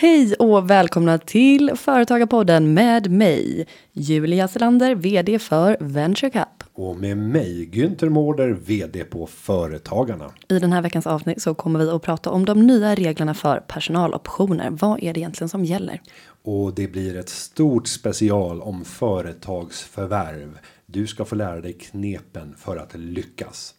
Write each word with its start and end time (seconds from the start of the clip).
Hej 0.00 0.34
och 0.34 0.70
välkomna 0.70 1.18
till 1.18 1.72
Företagarpodden 1.76 2.74
med 2.74 3.10
mig, 3.10 3.66
Julia 3.92 4.48
Selander, 4.48 4.94
vd 4.94 5.38
för 5.38 5.76
Venture 5.80 6.30
Cup. 6.30 6.64
Och 6.72 6.96
med 6.96 7.18
mig 7.18 7.70
Günther 7.72 8.08
Mårder, 8.08 8.50
vd 8.50 9.04
på 9.04 9.26
Företagarna. 9.26 10.30
I 10.48 10.58
den 10.58 10.72
här 10.72 10.82
veckans 10.82 11.06
avsnitt 11.06 11.42
så 11.42 11.54
kommer 11.54 11.80
vi 11.80 11.90
att 11.90 12.02
prata 12.02 12.30
om 12.30 12.44
de 12.44 12.66
nya 12.66 12.94
reglerna 12.94 13.34
för 13.34 13.60
personaloptioner. 13.60 14.70
Vad 14.70 15.02
är 15.02 15.14
det 15.14 15.20
egentligen 15.20 15.48
som 15.48 15.64
gäller? 15.64 16.00
Och 16.42 16.74
det 16.74 16.88
blir 16.88 17.16
ett 17.16 17.28
stort 17.28 17.88
special 17.88 18.62
om 18.62 18.84
företagsförvärv. 18.84 20.58
Du 20.86 21.06
ska 21.06 21.24
få 21.24 21.34
lära 21.34 21.60
dig 21.60 21.72
knepen 21.72 22.54
för 22.58 22.76
att 22.76 22.94
lyckas. 22.94 23.74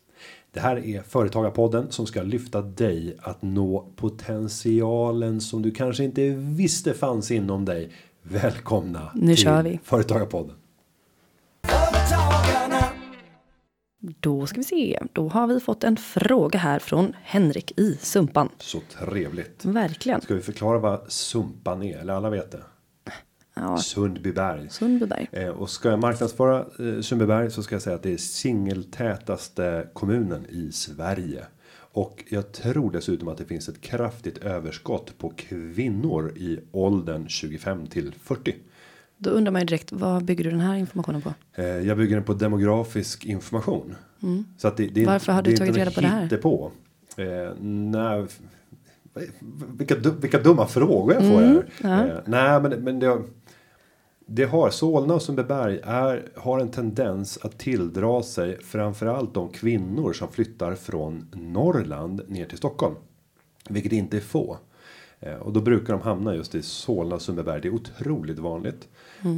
Det 0.54 0.60
här 0.60 0.86
är 0.86 1.02
Företagarpodden 1.02 1.92
som 1.92 2.08
ska 2.08 2.22
lyfta 2.22 2.62
dig 2.62 3.18
att 3.22 3.42
nå 3.42 3.92
potentialen 3.96 5.42
som 5.42 5.62
du 5.62 5.72
kanske 5.72 6.04
inte 6.04 6.30
visste 6.30 6.94
fanns 6.94 7.32
inom 7.32 7.66
dig. 7.66 7.92
Välkomna 8.22 9.12
Nu 9.16 9.36
till 9.36 9.44
kör 9.44 9.64
vi. 9.64 9.80
Företagarpodden. 9.84 10.56
Då 14.20 14.48
ska 14.48 14.58
vi 14.58 14.64
se. 14.64 15.00
Då 15.14 15.28
har 15.28 15.48
vi 15.48 15.60
fått 15.60 15.84
en 15.84 15.98
fråga 15.98 16.60
här 16.60 16.80
från 16.80 17.14
Henrik 17.24 17.80
i 17.80 17.98
Sumpan. 18.02 18.50
Så 18.58 18.80
trevligt. 19.00 19.66
Verkligen. 19.66 20.22
Ska 20.22 20.36
vi 20.36 20.42
förklara 20.42 20.80
vad 20.80 21.12
Sumpan 21.12 21.84
är? 21.84 21.98
Eller 21.98 22.14
alla 22.14 22.30
vet 22.30 22.52
det. 22.52 22.64
Ja, 23.62 23.78
Sundbyberg. 23.78 24.70
Sundbyberg. 24.70 25.28
Eh, 25.32 25.48
och 25.50 25.70
ska 25.70 25.90
jag 25.90 26.00
marknadsföra 26.00 26.60
eh, 26.60 27.02
Sundbyberg 27.02 27.52
så 27.52 27.64
ska 27.64 27.76
jag 27.76 27.82
säga 27.82 27.96
att 27.96 28.04
det 28.04 28.14
är 28.14 28.18
singeltätaste 28.18 29.88
kommunen 29.94 30.46
i 30.50 30.72
Sverige. 30.72 31.44
Och 31.94 32.24
jag 32.30 32.52
tror 32.52 32.92
dessutom 32.92 33.28
att 33.28 33.38
det 33.38 33.46
finns 33.46 33.70
ett 33.70 33.82
kraftigt 33.82 34.38
överskott 34.38 35.18
på 35.18 35.30
kvinnor 35.36 36.34
i 36.38 36.60
åldern 36.72 37.28
25 37.28 37.88
till 37.88 38.14
40. 38.24 38.56
Då 39.18 39.30
undrar 39.30 39.52
man 39.52 39.62
ju 39.62 39.66
direkt, 39.66 39.92
vad 39.92 40.26
bygger 40.26 40.44
du 40.44 40.50
den 40.50 40.60
här 40.60 40.76
informationen 40.76 41.22
på? 41.22 41.34
Eh, 41.56 41.66
jag 41.66 41.98
bygger 41.98 42.16
den 42.16 42.24
på 42.26 42.34
demografisk 42.34 43.26
information. 43.26 43.96
Så 44.58 44.68
att 44.68 44.78
det, 44.78 44.84
det, 44.88 45.00
är- 45.00 45.04
Mm. 45.04 45.12
Varför 45.14 45.32
har 45.34 45.42
du 45.42 45.58
tagit 45.58 45.76
reda 45.76 45.92
på 45.92 46.02
det 46.02 46.08
här? 46.08 46.28
Eh, 47.18 47.54
nej, 47.60 48.26
vilka, 49.78 49.96
vilka 50.22 50.40
dumma 50.40 50.68
frågor 50.68 51.14
jag 51.14 51.24
får 51.24 51.42
Mm, 51.42 51.62
här. 51.84 52.08
Eh, 52.08 52.20
nej, 52.26 52.62
men, 52.62 52.72
men 52.84 53.00
det, 53.00 53.22
det 54.34 54.44
har 54.46 54.70
Solna 54.70 55.14
och 55.14 55.22
Sundbyberg 55.22 55.80
är, 55.84 56.28
har 56.36 56.60
en 56.60 56.72
tendens 56.72 57.40
att 57.42 57.60
tilldra 57.60 58.24
sig 58.24 58.58
framförallt 58.64 59.34
de 59.34 59.50
kvinnor 59.50 60.14
som 60.14 60.28
flyttar 60.28 60.76
från 60.76 61.28
Norrland 61.34 62.22
ner 62.28 62.46
till 62.46 62.58
Stockholm. 62.58 62.96
Vilket 63.70 63.92
inte 63.92 64.18
är 64.18 64.22
få. 64.22 64.58
Eh, 65.20 65.36
Och 65.36 65.54
då 65.54 65.62
brukar 65.62 65.94
de 65.94 66.02
hamna 66.02 66.36
just 66.36 66.56
i 66.56 66.62
Solna 66.62 67.16
och 67.16 67.22
Sundbyberg. 67.22 67.62
Det 67.62 67.68
är 67.68 67.74
otroligt 67.74 68.40
vanligt. 68.40 68.88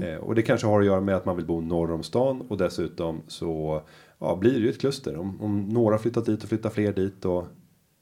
Eh, 0.03 0.15
Och 0.17 0.35
det 0.35 0.41
kanske 0.41 0.67
har 0.67 0.79
att 0.79 0.85
göra 0.85 1.01
med 1.01 1.15
att 1.15 1.25
man 1.25 1.35
vill 1.35 1.45
bo 1.45 1.61
norr 1.61 1.91
om 1.91 2.03
stan. 2.03 2.41
Och 2.41 2.57
dessutom 2.57 3.21
så 3.27 3.81
ja, 4.19 4.35
blir 4.35 4.53
det 4.53 4.59
ju 4.59 4.69
ett 4.69 4.79
kluster. 4.79 5.17
Om, 5.17 5.41
om 5.41 5.69
några 5.69 5.97
flyttat 5.97 6.25
dit 6.25 6.43
och 6.43 6.49
flyttar 6.49 6.69
fler 6.69 6.93
dit. 6.93 7.25
Och 7.25 7.45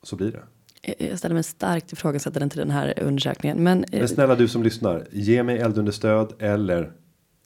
så 0.04 0.16
blir 0.16 0.32
det. 0.32 0.44
Jag- 0.82 0.96
Jag 1.10 1.20
ställer 1.20 1.34
mig 1.34 1.44
starkt 1.44 1.94
ifrågasättande 1.94 2.50
till 2.50 2.60
den 2.60 2.72
här 2.72 3.00
undersökningen. 3.04 3.64
Men, 3.64 3.84
eh, 3.84 4.00
Men 4.00 4.08
snälla 4.08 4.36
du 4.36 4.48
som 4.48 4.64
lyssnar. 4.64 5.08
Ge 5.12 5.44
mig 5.44 5.58
eldunderstöd 5.58 6.34
eller 6.40 6.92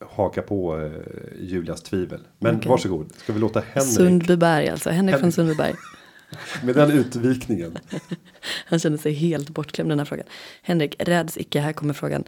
haka 0.09 0.41
på 0.41 0.79
eh, 0.81 0.91
Julias 1.41 1.81
tvivel. 1.81 2.19
Men 2.39 2.55
Okej. 2.55 2.69
varsågod. 2.69 3.11
Ska 3.17 3.33
vi 3.33 3.39
låta 3.39 3.59
Henrik 3.73 3.93
Sundbyberg 3.93 4.69
alltså, 4.69 4.89
Henrik 4.89 5.13
från 5.13 5.21
Henrik. 5.21 5.35
Sundbyberg. 5.35 5.73
med 6.63 6.75
den 6.75 6.91
utvikningen. 6.91 7.77
Han 8.65 8.79
känner 8.79 8.97
sig 8.97 9.13
helt 9.13 9.49
bortklämd 9.49 9.91
den 9.91 9.99
här 9.99 10.05
frågan. 10.05 10.25
Henrik, 10.61 10.95
räds 10.99 11.37
icke, 11.37 11.59
här 11.59 11.73
kommer 11.73 11.93
frågan. 11.93 12.23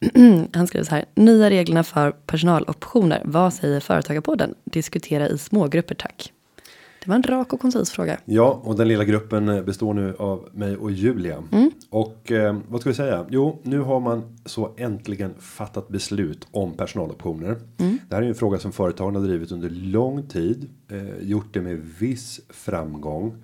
Han 0.52 0.66
skriver 0.66 0.84
så 0.84 0.94
här, 0.94 1.04
nya 1.14 1.50
reglerna 1.50 1.84
för 1.84 2.10
personaloptioner. 2.10 3.22
Vad 3.24 3.54
säger 3.54 3.80
Företagarpodden? 3.80 4.54
Diskutera 4.64 5.28
i 5.28 5.38
smågrupper 5.38 5.94
tack. 5.94 6.32
Det 7.04 7.08
var 7.08 7.16
en 7.16 7.22
rak 7.22 7.52
och 7.52 7.60
koncis 7.60 7.90
fråga. 7.90 8.18
Ja, 8.24 8.60
och 8.64 8.76
den 8.76 8.88
lilla 8.88 9.04
gruppen 9.04 9.48
eh, 9.48 9.62
består 9.62 9.94
nu 9.94 10.14
av 10.18 10.48
mig 10.52 10.76
och 10.76 10.90
Julia. 10.90 11.42
Och 11.90 12.32
eh, 12.32 12.56
vad 12.68 12.80
ska 12.80 12.90
vi 12.90 12.96
säga? 12.96 13.26
Jo, 13.30 13.58
nu 13.62 13.78
har 13.80 14.00
man 14.00 14.38
så 14.44 14.74
äntligen 14.76 15.34
fattat 15.38 15.88
beslut 15.88 16.46
om 16.50 16.72
personaloptioner. 16.72 17.56
Det 18.08 18.14
här 18.14 18.18
är 18.18 18.22
ju 18.22 18.28
en 18.28 18.34
fråga 18.34 18.58
som 18.58 18.72
företagen 18.72 19.14
har 19.14 19.22
drivit 19.22 19.52
under 19.52 19.70
lång 19.70 20.28
tid. 20.28 20.70
Eh, 20.90 21.28
gjort 21.28 21.54
det 21.54 21.60
med 21.60 21.78
viss 21.98 22.40
framgång. 22.48 23.34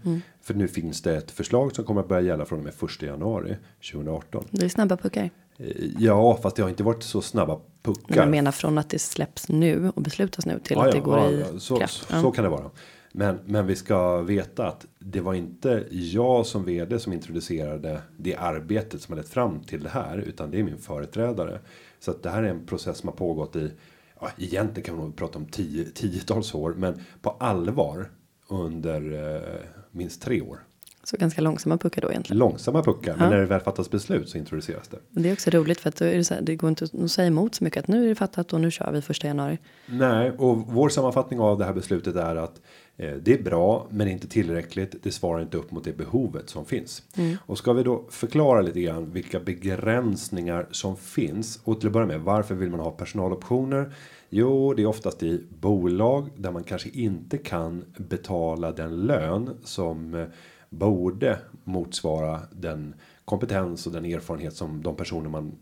För 0.43 0.55
nu 0.55 0.69
finns 0.69 1.03
det 1.03 1.17
ett 1.17 1.31
förslag 1.31 1.75
som 1.75 1.85
kommer 1.85 2.01
att 2.01 2.09
börja 2.09 2.23
gälla 2.23 2.45
från 2.45 2.59
och 2.59 2.65
med 2.65 2.75
1 2.83 3.03
januari 3.03 3.57
2018. 3.93 4.45
Det 4.51 4.65
är 4.65 4.69
snabba 4.69 4.97
puckar. 4.97 5.31
Eh, 5.59 5.67
ja, 5.99 6.39
fast 6.43 6.57
det 6.57 6.63
har 6.63 6.69
inte 6.69 6.83
varit 6.83 7.03
så 7.03 7.23
snabba 7.23 7.55
Men 7.55 7.95
puckar. 7.95 8.17
jag 8.17 8.29
menar 8.29 8.53
från 8.53 8.79
att 8.79 8.91
det 8.91 8.99
släpps 8.99 9.49
nu 9.49 9.93
och 9.95 10.03
beslutas 10.03 10.47
nu 10.47 10.61
till 10.65 10.77
Ja, 10.77 10.87
att 10.87 10.93
det 10.93 10.99
ja, 10.99 11.05
går 11.05 11.19
ja, 11.19 11.31
i 11.31 11.61
så, 11.61 11.77
kraft. 11.77 12.07
så, 12.09 12.21
så 12.21 12.31
kan 12.31 12.45
det 12.45 12.51
vara. 12.51 12.71
Men, 13.13 13.39
men 13.45 13.67
vi 13.67 13.77
ska 13.77 14.23
veta 14.23 14.67
att 14.67 14.87
det 14.99 15.21
var 15.21 15.35
inte 15.35 15.85
jag 15.91 16.47
som 16.47 16.65
vd 16.65 16.99
som 16.99 17.13
introducerade 17.13 18.01
det 18.17 18.37
arbetet 18.37 19.03
som 19.03 19.13
har 19.13 19.17
lett 19.23 19.29
fram 19.31 19.61
till 19.61 19.83
det 19.83 19.89
här. 19.89 20.19
Utan 20.19 20.51
det 20.51 20.59
är 20.59 20.63
min 20.63 20.79
företrädare. 20.79 21.59
Så 22.01 22.11
att 22.11 22.23
det 22.23 22.31
här 22.31 22.43
är 22.43 22.49
en 22.49 22.67
process 22.67 22.99
som 22.99 23.09
har 23.09 23.17
pågått 23.17 23.57
i, 23.57 23.73
ja, 24.21 24.29
egentligen 24.39 24.87
kan 24.87 24.97
man 24.97 25.05
nog 25.05 25.17
prata 25.17 25.39
om 25.39 25.47
tio, 25.47 25.85
tiotals 25.85 26.55
år. 26.55 26.75
Men 26.77 27.01
på 27.23 27.31
allvar 27.31 28.11
under 28.49 29.35
eh, 29.37 29.61
minst 29.91 30.23
tre 30.23 30.41
år. 30.41 30.59
Så 31.05 31.17
ganska 31.17 31.41
långsamma 31.41 31.79
puckar 31.79 32.03
då 32.03 32.11
egentligen. 32.11 32.39
Långsamma 32.39 32.83
puckar, 32.83 33.17
men 33.17 33.25
Ja. 33.25 33.31
när 33.31 33.39
det 33.41 33.47
väl 33.47 33.61
fattas 33.61 33.91
beslut 33.91 34.29
så 34.29 34.39
introduceras 34.39 34.89
det. 34.89 34.99
Men 35.11 35.23
det 35.23 35.29
är 35.29 35.33
också 35.33 35.51
roligt 35.51 35.81
för 35.81 35.89
att 35.89 35.97
då 35.97 36.05
är 36.05 36.17
det, 36.17 36.25
så 36.25 36.35
här, 36.35 36.41
det 36.41 36.57
går 36.57 36.69
inte 36.71 36.85
att 37.05 37.11
säga 37.11 37.27
emot 37.27 37.55
så 37.55 37.65
mycket 37.65 37.83
att 37.83 37.89
nu 37.89 38.05
är 38.05 38.09
det 38.09 38.15
fattat 38.15 38.53
och 38.53 38.61
nu 38.61 38.71
kör 38.71 38.93
vi 38.93 39.03
första 39.03 39.27
januari. 39.27 39.59
Nej, 39.87 40.31
och 40.31 40.59
vår 40.59 40.89
sammanfattning 40.89 41.41
av 41.41 41.59
det 41.59 41.65
här 41.65 41.73
beslutet 41.73 42.17
är 42.17 42.37
att 42.37 42.61
det 42.99 43.29
är 43.29 43.43
bra, 43.43 43.87
men 43.91 44.09
inte 44.09 44.29
tillräckligt. 44.29 45.03
Det 45.03 45.11
svarar 45.11 45.43
inte 45.43 45.57
upp 45.57 45.71
mot 45.71 45.85
det 45.85 45.97
behovet 45.97 46.49
som 46.51 46.65
finns. 46.65 47.03
Och 47.47 47.59
ska 47.59 47.73
vi 47.73 47.83
då 47.83 48.05
förklara 48.11 48.61
lite 48.61 48.81
grann 48.81 49.11
vilka 49.11 49.41
begränsningar 49.41 50.67
som 50.71 50.97
finns 50.97 51.61
och 51.65 51.81
till 51.81 51.87
att 51.87 51.93
börja 51.93 52.07
med 52.07 52.21
varför 52.21 52.55
vill 52.55 52.71
man 52.71 52.81
ha 52.81 52.91
personaloptioner? 52.91 53.93
Jo, 54.31 54.75
det 54.75 54.83
är 54.83 54.87
oftast 54.87 55.23
i 55.23 55.45
bolag 55.61 56.31
där 56.37 56.51
man 56.51 56.65
kanske 56.65 56.89
inte 56.89 57.39
kan 57.39 57.85
betala 57.97 58.73
den 58.73 59.07
lön 59.07 59.57
som 59.65 60.15
eh, 60.15 60.27
borde 60.71 61.39
motsvara 61.65 62.41
den 62.53 62.95
kompetens 63.29 63.87
och 63.87 63.93
den 63.93 64.05
erfarenhet 64.05 64.55
som 64.55 64.83
de 64.83 64.97
personer 64.97 65.31
man 65.31 65.53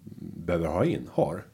behöver 0.47 0.67
ha 0.67 0.85
in 0.85 1.09
har. 1.13 1.45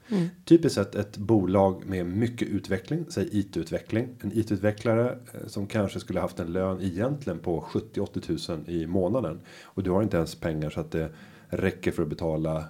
Typiskt 0.45 0.75
sett 0.75 0.95
ett 0.95 1.17
bolag 1.17 1.87
med 1.87 2.07
mycket 2.07 2.49
utveckling, 2.49 3.05
säg 3.09 3.29
IT-utveckling. 3.33 4.09
En 4.21 4.33
IT-utvecklare 4.39 5.11
eh, 5.11 5.47
som 5.47 5.67
kanske 5.67 6.01
skulle 6.01 6.21
haft 6.21 6.41
en 6.41 6.53
lön 6.53 6.81
egentligen 6.83 7.39
på 7.39 7.61
70-80 7.61 8.21
tusen 8.21 8.65
i 8.69 8.87
månaden. 8.87 9.41
Och 9.63 9.83
du 9.83 9.91
har 9.91 10.03
inte 10.03 10.17
ens 10.17 10.35
pengar 10.35 10.71
så 10.71 10.81
att 10.81 10.91
det 10.91 11.09
räcker 11.49 11.93
för 11.93 12.03
att 12.03 12.09
betala 12.09 12.65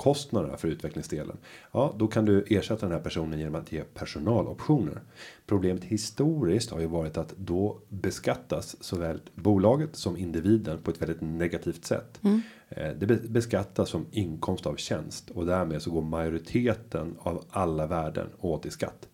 konsultkostnaderna 0.00 0.56
för 0.56 0.68
utvecklingsdelen. 0.68 1.36
Ja, 1.72 1.94
då 1.98 2.06
kan 2.06 2.24
du 2.24 2.44
ersätta 2.48 2.86
den 2.86 2.92
här 2.96 3.02
personen 3.02 3.38
genom 3.38 3.54
att 3.54 3.72
ge 3.72 3.82
personaloptioner. 3.94 5.00
Problemet 5.46 5.84
historiskt 5.84 6.70
har 6.70 6.80
ju 6.80 6.86
varit 6.86 7.16
att 7.16 7.34
då 7.36 7.80
beskattas 7.88 8.76
såväl 8.84 9.20
bolaget 9.34 9.96
som 9.96 10.16
individen 10.16 10.78
på 10.82 10.90
ett 10.90 11.02
väldigt 11.02 11.20
negativt 11.20 11.84
sätt. 11.84 12.20
Eh, 12.68 12.92
Det 12.98 13.06
be- 13.06 13.28
beskattas 13.28 13.88
som 13.88 14.06
inkomst 14.10 14.66
av 14.66 14.76
tjänst 14.76 15.30
och 15.30 15.46
därmed 15.46 15.82
så 15.82 15.90
går 15.90 16.02
majoriteten 16.02 17.16
av 17.18 17.44
alla 17.50 17.86
värden 17.86 18.26
åt 18.40 18.66
i 18.66 18.70
skatt. 18.70 19.08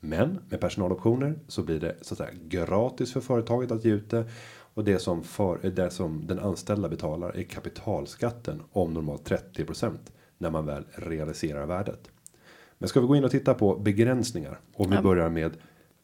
Men 0.00 0.38
med 0.50 0.60
personaloptioner 0.60 1.34
så 1.48 1.62
blir 1.62 1.80
det 1.80 1.96
så 2.00 2.14
att 2.14 2.18
säga 2.18 2.30
gratis 2.48 3.12
för 3.12 3.20
företaget 3.20 3.70
att 3.70 3.84
ge 3.84 3.90
ut 3.92 4.10
det. 4.10 4.24
Och 4.74 4.84
det 4.84 4.98
som, 4.98 5.22
för, 5.24 5.70
det 5.70 5.90
som 5.90 6.26
den 6.26 6.38
anställda 6.38 6.88
betalar 6.88 7.36
är 7.36 7.42
kapitalskatten 7.42 8.62
om 8.72 8.92
normalt 8.94 9.30
30% 9.30 9.98
när 10.42 10.50
man 10.50 10.66
väl 10.66 10.84
realiserar 10.94 11.66
värdet. 11.66 12.10
Men 12.78 12.88
ska 12.88 13.00
vi 13.00 13.06
gå 13.06 13.16
in 13.16 13.24
och 13.24 13.30
titta 13.30 13.54
på 13.54 13.76
begränsningar 13.76 14.60
om 14.74 14.90
vi 14.90 14.96
Ja. 14.96 15.02
börjar 15.02 15.28
med 15.30 15.52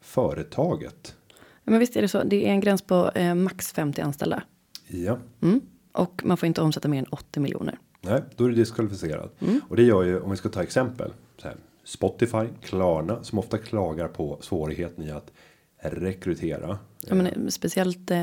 företaget. 0.01 1.17
Men 1.65 1.79
visst 1.79 1.97
är 1.97 2.03
det 2.03 2.09
så. 2.09 2.23
Det 2.25 2.47
är 2.47 2.51
en 2.51 2.61
gräns 2.61 2.83
på 2.83 3.11
eh, 3.15 3.35
max 3.35 3.73
50 3.73 4.01
anställda. 4.01 4.43
Ja, 4.87 5.19
Mm. 5.43 5.61
Och 5.93 6.23
man 6.25 6.37
får 6.37 6.47
inte 6.47 6.61
omsätta 6.61 6.89
mer 6.89 6.99
än 6.99 7.07
80 7.11 7.41
miljoner. 7.41 7.79
nej, 8.01 8.23
då 8.37 8.45
är 8.45 8.49
det 8.49 8.55
diskvalificerat. 8.55 9.35
Och 9.69 9.77
det 9.77 9.83
gör 9.83 10.03
ju 10.03 10.21
om 10.21 10.31
vi 10.31 10.37
ska 10.37 10.49
ta 10.49 10.63
exempel. 10.63 11.13
Här, 11.43 11.57
Spotify, 11.85 12.47
Klarna 12.63 13.23
som 13.23 13.39
ofta 13.39 13.59
klagar 13.59 14.09
på 14.09 14.39
svårigheten 14.41 15.05
i 15.05 15.11
att 15.11 15.33
rekrytera. 15.81 16.79
Ja, 17.07 17.15
men, 17.15 17.27
eh, 17.27 17.47
speciellt 17.49 18.11
eh, 18.11 18.19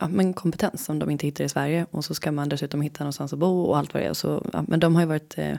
ja, 0.00 0.08
men 0.08 0.32
kompetens 0.32 0.84
som 0.84 0.98
de 0.98 1.10
inte 1.10 1.26
hittar 1.26 1.44
i 1.44 1.48
Sverige. 1.48 1.86
Och 1.90 2.04
så 2.04 2.14
ska 2.14 2.32
man 2.32 2.48
dessutom 2.48 2.80
hitta 2.80 3.04
någonstans 3.04 3.32
att 3.32 3.38
bo 3.38 3.62
och 3.62 3.78
allt 3.78 3.94
vad 3.94 4.02
det 4.02 4.06
är. 4.06 4.14
Så, 4.14 4.46
ja, 4.52 4.64
men 4.68 4.80
de 4.80 4.94
har 4.94 5.02
ju 5.02 5.08
varit 5.08 5.38
eh, 5.38 5.56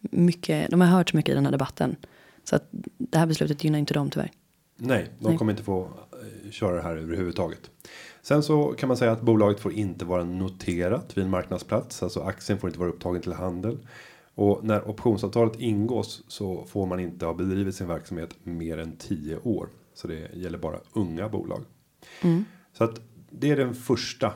mycket, 0.00 0.70
de 0.70 0.80
har 0.80 0.88
hört 0.88 1.10
så 1.10 1.16
mycket 1.16 1.32
i 1.32 1.34
den 1.34 1.44
här 1.44 1.52
debatten. 1.52 1.96
Så 2.44 2.56
att 2.56 2.68
det 2.98 3.18
här 3.18 3.26
beslutet 3.26 3.64
gynnar 3.64 3.78
inte 3.78 3.94
dem 3.94 4.10
tyvärr. 4.10 4.30
Nej, 4.76 5.10
de 5.18 5.28
Nej. 5.28 5.38
kommer 5.38 5.52
inte 5.52 5.62
få 5.62 5.82
eh, 5.82 6.50
köra 6.50 6.76
det 6.76 6.82
här 6.82 6.96
överhuvudtaget. 6.96 7.70
Sen 8.22 8.42
så 8.42 8.74
kan 8.78 8.88
man 8.88 8.96
säga 8.96 9.12
att 9.12 9.22
bolaget 9.22 9.60
får 9.60 9.72
inte 9.72 10.04
vara 10.04 10.24
noterat 10.24 11.16
vid 11.16 11.24
en 11.24 11.30
marknadsplats, 11.30 12.02
alltså 12.02 12.20
aktien 12.20 12.58
får 12.58 12.70
inte 12.70 12.80
vara 12.80 12.90
upptagen 12.90 13.22
till 13.22 13.32
handel. 13.32 13.78
Och 14.34 14.64
när 14.64 14.88
optionsavtalet 14.88 15.60
ingås 15.60 16.22
så 16.28 16.64
får 16.64 16.86
man 16.86 17.00
inte 17.00 17.26
ha 17.26 17.34
bedrivit 17.34 17.74
sin 17.74 17.88
verksamhet 17.88 18.30
mer 18.42 18.78
än 18.78 18.96
10 18.96 19.36
år. 19.36 19.68
Så 19.94 20.08
det 20.08 20.34
gäller 20.34 20.58
bara 20.58 20.78
unga 20.92 21.28
bolag. 21.28 21.60
Mm. 22.22 22.44
Så 22.72 22.84
att 22.84 23.00
det 23.30 23.50
är 23.50 23.56
den 23.56 23.74
första 23.74 24.26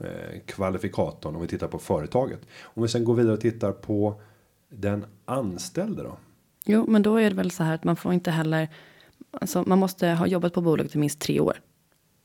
eh, 0.00 0.40
kvalifikatorn 0.46 1.36
om 1.36 1.42
vi 1.42 1.48
tittar 1.48 1.68
på 1.68 1.78
företaget. 1.78 2.40
Om 2.62 2.82
vi 2.82 2.88
sen 2.88 3.04
går 3.04 3.14
vidare 3.14 3.34
och 3.34 3.40
tittar 3.40 3.72
på 3.72 4.20
den 4.68 5.04
anställde 5.24 6.02
då. 6.02 6.18
Jo, 6.64 6.84
men 6.88 7.02
då 7.02 7.16
är 7.16 7.30
det 7.30 7.36
väl 7.36 7.50
så 7.50 7.62
här 7.62 7.74
att 7.74 7.84
man 7.84 7.96
får 7.96 8.12
inte 8.12 8.30
heller. 8.30 8.68
Alltså, 9.30 9.64
man 9.66 9.78
måste 9.78 10.08
ha 10.08 10.26
jobbat 10.26 10.52
på 10.52 10.60
bolaget 10.60 10.94
i 10.94 10.98
minst 10.98 11.20
tre 11.20 11.40
år. 11.40 11.60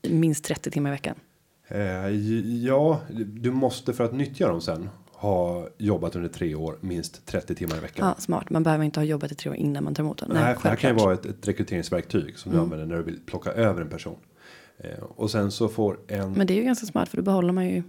Minst 0.08 0.44
30 0.44 0.70
timmar 0.70 0.90
i 0.90 0.92
veckan. 0.92 1.14
Eh, 1.68 2.08
ja, 2.64 3.00
du 3.26 3.50
måste 3.50 3.92
för 3.92 4.04
att 4.04 4.14
nyttja 4.14 4.48
dem 4.48 4.60
sen 4.60 4.88
ha 5.12 5.68
jobbat 5.78 6.16
under 6.16 6.28
tre 6.28 6.54
år 6.54 6.78
minst 6.80 7.26
30 7.26 7.54
timmar 7.54 7.76
i 7.76 7.80
veckan. 7.80 8.08
Ja, 8.08 8.14
smart. 8.22 8.50
Man 8.50 8.62
behöver 8.62 8.84
inte 8.84 9.00
ha 9.00 9.04
jobbat 9.04 9.32
i 9.32 9.34
tre 9.34 9.50
år 9.50 9.56
innan 9.56 9.84
man 9.84 9.94
tar 9.94 10.02
emot 10.02 10.18
den. 10.18 10.30
Nej, 10.32 10.54
för 10.54 10.62
det 10.62 10.68
här 10.68 10.76
kan 10.76 10.90
ju 10.90 10.96
vara 10.96 11.14
ett, 11.14 11.26
ett 11.26 11.48
rekryteringsverktyg 11.48 12.38
som 12.38 12.52
du 12.52 12.58
använder 12.58 12.86
när 12.86 12.96
du 12.96 13.02
vill 13.02 13.20
plocka 13.26 13.52
över 13.52 13.82
en 13.82 13.88
person. 13.88 14.16
Eh, 14.78 15.02
och 15.02 15.30
sen 15.30 15.50
så 15.50 15.68
får 15.68 15.98
en. 16.08 16.32
Men 16.32 16.46
det 16.46 16.54
är 16.54 16.56
ju 16.56 16.64
ganska 16.64 16.86
smart 16.86 17.08
för 17.08 17.16
då 17.16 17.22
behåller 17.22 17.52
man 17.52 17.68
ju 17.68 17.82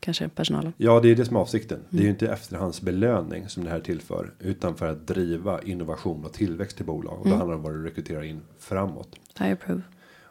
kanske 0.00 0.28
personalen. 0.28 0.72
Ja, 0.76 1.00
det 1.00 1.10
är 1.10 1.16
det 1.16 1.24
som 1.24 1.36
är 1.36 1.40
avsikten. 1.40 1.80
Det 1.90 1.98
är 1.98 2.02
ju 2.02 2.10
inte 2.10 2.28
efterhandsbelöning 2.28 3.48
som 3.48 3.64
det 3.64 3.70
här 3.70 3.80
tillför. 3.80 4.34
Utan 4.40 4.76
för 4.76 4.86
att 4.86 5.06
driva 5.06 5.62
innovation 5.62 6.24
och 6.24 6.32
tillväxt 6.32 6.76
till 6.76 6.86
bolag. 6.86 7.18
Och 7.20 7.28
då 7.28 7.34
handlar 7.34 7.48
det 7.48 7.56
om 7.56 7.62
vad 7.62 7.72
du 7.72 7.82
rekryterar 7.82 8.22
in 8.22 8.40
framåt. 8.58 9.16
I 9.40 9.44
approve. 9.44 9.82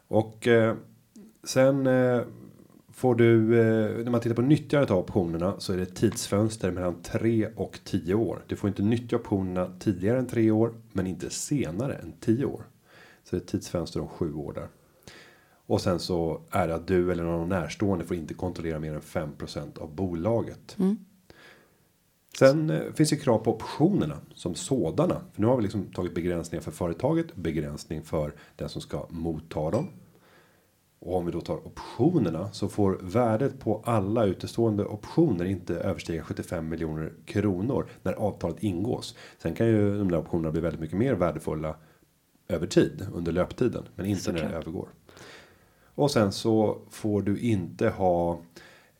Och 0.07 0.47
eh, 0.47 0.75
sen 1.43 1.87
eh, 1.87 2.21
får 2.93 3.15
du. 3.15 3.59
Eh, 3.59 4.03
när 4.03 4.11
man 4.11 4.21
tittar 4.21 4.35
på 4.35 4.41
nyttjandet 4.41 4.91
av 4.91 4.97
optionerna. 4.97 5.59
Så 5.59 5.73
är 5.73 5.77
det 5.77 5.85
tidsfönster 5.85 6.71
mellan 6.71 7.01
3 7.01 7.47
och 7.55 7.79
10 7.83 8.13
år. 8.13 8.43
Du 8.47 8.55
får 8.55 8.67
inte 8.67 8.83
nyttja 8.83 9.15
optionerna 9.15 9.71
tidigare 9.79 10.19
än 10.19 10.27
3 10.27 10.51
år. 10.51 10.73
Men 10.91 11.07
inte 11.07 11.29
senare 11.29 11.95
än 11.95 12.13
10 12.19 12.45
år. 12.45 12.63
Så 13.23 13.35
det 13.35 13.37
är 13.37 13.41
ett 13.41 13.47
tidsfönster 13.47 14.01
om 14.01 14.07
7 14.07 14.33
år 14.33 14.53
där. 14.53 14.67
Och 15.65 15.81
sen 15.81 15.99
så 15.99 16.41
är 16.51 16.67
det 16.67 16.75
att 16.75 16.87
du 16.87 17.11
eller 17.11 17.23
någon 17.23 17.49
närstående 17.49 18.05
får 18.05 18.17
inte 18.17 18.33
kontrollera 18.33 18.79
mer 18.79 18.93
än 18.93 19.01
5% 19.01 19.79
av 19.79 19.95
bolaget. 19.95 20.75
Sen 22.39 22.69
eh, 22.69 22.93
finns 22.93 23.09
det 23.09 23.15
krav 23.15 23.37
på 23.37 23.55
optionerna 23.55 24.17
som 24.33 24.55
sådana. 24.55 25.21
För 25.33 25.41
nu 25.41 25.47
har 25.47 25.57
vi 25.57 25.63
liksom 25.63 25.85
tagit 25.85 26.15
begränsningar 26.15 26.61
för 26.61 26.71
företaget, 26.71 27.35
begränsning 27.35 28.03
för 28.03 28.33
den 28.55 28.69
som 28.69 28.81
ska 28.81 29.05
motta 29.09 29.71
dem. 29.71 29.89
Och 30.99 31.17
om 31.17 31.25
vi 31.25 31.31
då 31.31 31.41
tar 31.41 31.67
optionerna 31.67 32.51
så 32.51 32.67
får 32.67 32.99
värdet 33.01 33.59
på 33.59 33.81
alla 33.85 34.25
utestående 34.25 34.85
optioner 34.85 35.45
inte 35.45 35.75
överstiga 35.75 36.23
75 36.23 36.69
miljoner 36.69 37.13
kronor 37.25 37.89
när 38.03 38.13
avtalet 38.13 38.63
ingås. 38.63 39.15
Sen 39.37 39.53
kan 39.53 39.67
ju 39.67 39.97
de 39.97 40.11
där 40.11 40.17
optionerna 40.17 40.51
bli 40.51 40.61
väldigt 40.61 40.81
mycket 40.81 40.97
mer 40.97 41.13
värdefulla 41.13 41.75
över 42.47 42.67
tid 42.67 43.07
under 43.13 43.31
löptiden, 43.31 43.83
men 43.95 44.05
inte 44.05 44.31
när 44.31 44.39
det 44.39 44.55
övergår. 44.55 44.89
Och 45.95 46.11
sen 46.11 46.31
så 46.31 46.77
får 46.89 47.21
du 47.21 47.39
inte 47.39 47.89
ha 47.89 48.39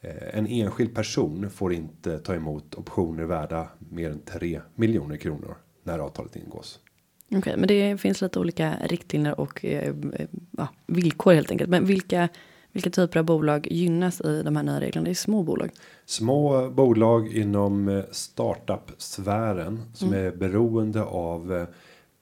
eh, 0.02 0.38
en 0.38 0.48
enskild 0.48 0.96
person 0.96 1.50
får 1.50 1.74
inte 1.74 2.20
ta 2.20 2.36
emot 2.36 2.76
optioner 2.76 3.24
värda 3.24 3.68
mer 3.80 4.10
än 4.10 4.20
3 4.20 4.62
miljoner 4.76 5.18
kronor 5.18 5.56
när 5.84 6.00
avtalet 6.00 6.36
ingås. 6.36 6.80
Okej, 7.36 7.58
men 7.58 7.68
det 7.68 7.98
finns 7.98 8.22
lite 8.22 8.40
olika 8.40 8.76
riktlinjer 8.84 9.40
och 9.40 9.66
eh, 9.66 9.96
eh, 10.14 10.28
ja, 10.58 10.68
villkor 10.88 11.34
helt 11.34 11.52
enkelt. 11.52 11.70
Men 11.70 11.86
vilka, 11.86 12.30
vilka 12.72 12.90
typer 12.90 13.20
av 13.20 13.26
bolag 13.26 13.68
gynnas 13.72 14.22
i 14.22 14.42
de 14.44 14.56
här 14.56 14.64
nya 14.64 14.80
reglerna? 14.80 15.06
Det 15.06 15.12
är 15.12 15.16
små 15.16 15.44
bolag. 15.44 15.70
Små 16.06 16.70
bolag 16.70 17.34
inom 17.34 17.88
eh, 17.90 18.04
startup-sfären 18.12 19.82
som 19.94 20.14
är 20.14 20.32
beroende 20.32 21.04
av 21.04 21.68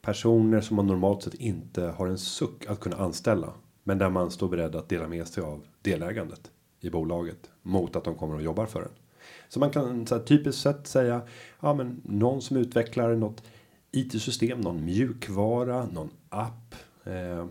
personer 0.01 0.61
som 0.61 0.75
man 0.75 0.87
normalt 0.87 1.23
sett 1.23 1.33
inte 1.33 1.81
har 1.81 2.07
en 2.07 2.17
suck 2.17 2.65
att 2.67 2.79
kunna 2.79 2.97
anställa. 2.97 3.53
Men 3.91 3.97
där 3.97 4.09
man 4.09 4.31
står 4.31 4.49
beredd 4.49 4.75
att 4.75 4.89
dela 4.89 5.07
med 5.07 5.27
sig 5.27 5.43
av 5.43 5.65
delägandet 5.81 6.51
i 6.79 6.89
bolaget 6.89 7.49
mot 7.61 7.95
att 7.95 8.03
de 8.03 8.15
kommer 8.15 8.35
och 8.35 8.41
jobbar 8.41 8.65
för 8.65 8.81
en. 8.81 8.91
Så 9.49 9.59
man 9.59 9.69
kan 9.69 10.07
så 10.07 10.15
här, 10.15 10.23
typiskt 10.23 10.61
sett 10.61 10.87
säga 10.87 11.21
ja, 11.59 11.73
men 11.73 12.01
någon 12.03 12.41
som 12.41 12.57
utvecklar 12.57 13.15
något 13.15 13.43
IT-system, 13.91 14.61
någon 14.61 14.85
mjukvara, 14.85 15.85
någon 15.85 16.09
app. 16.29 16.75
Eh, 17.03 17.45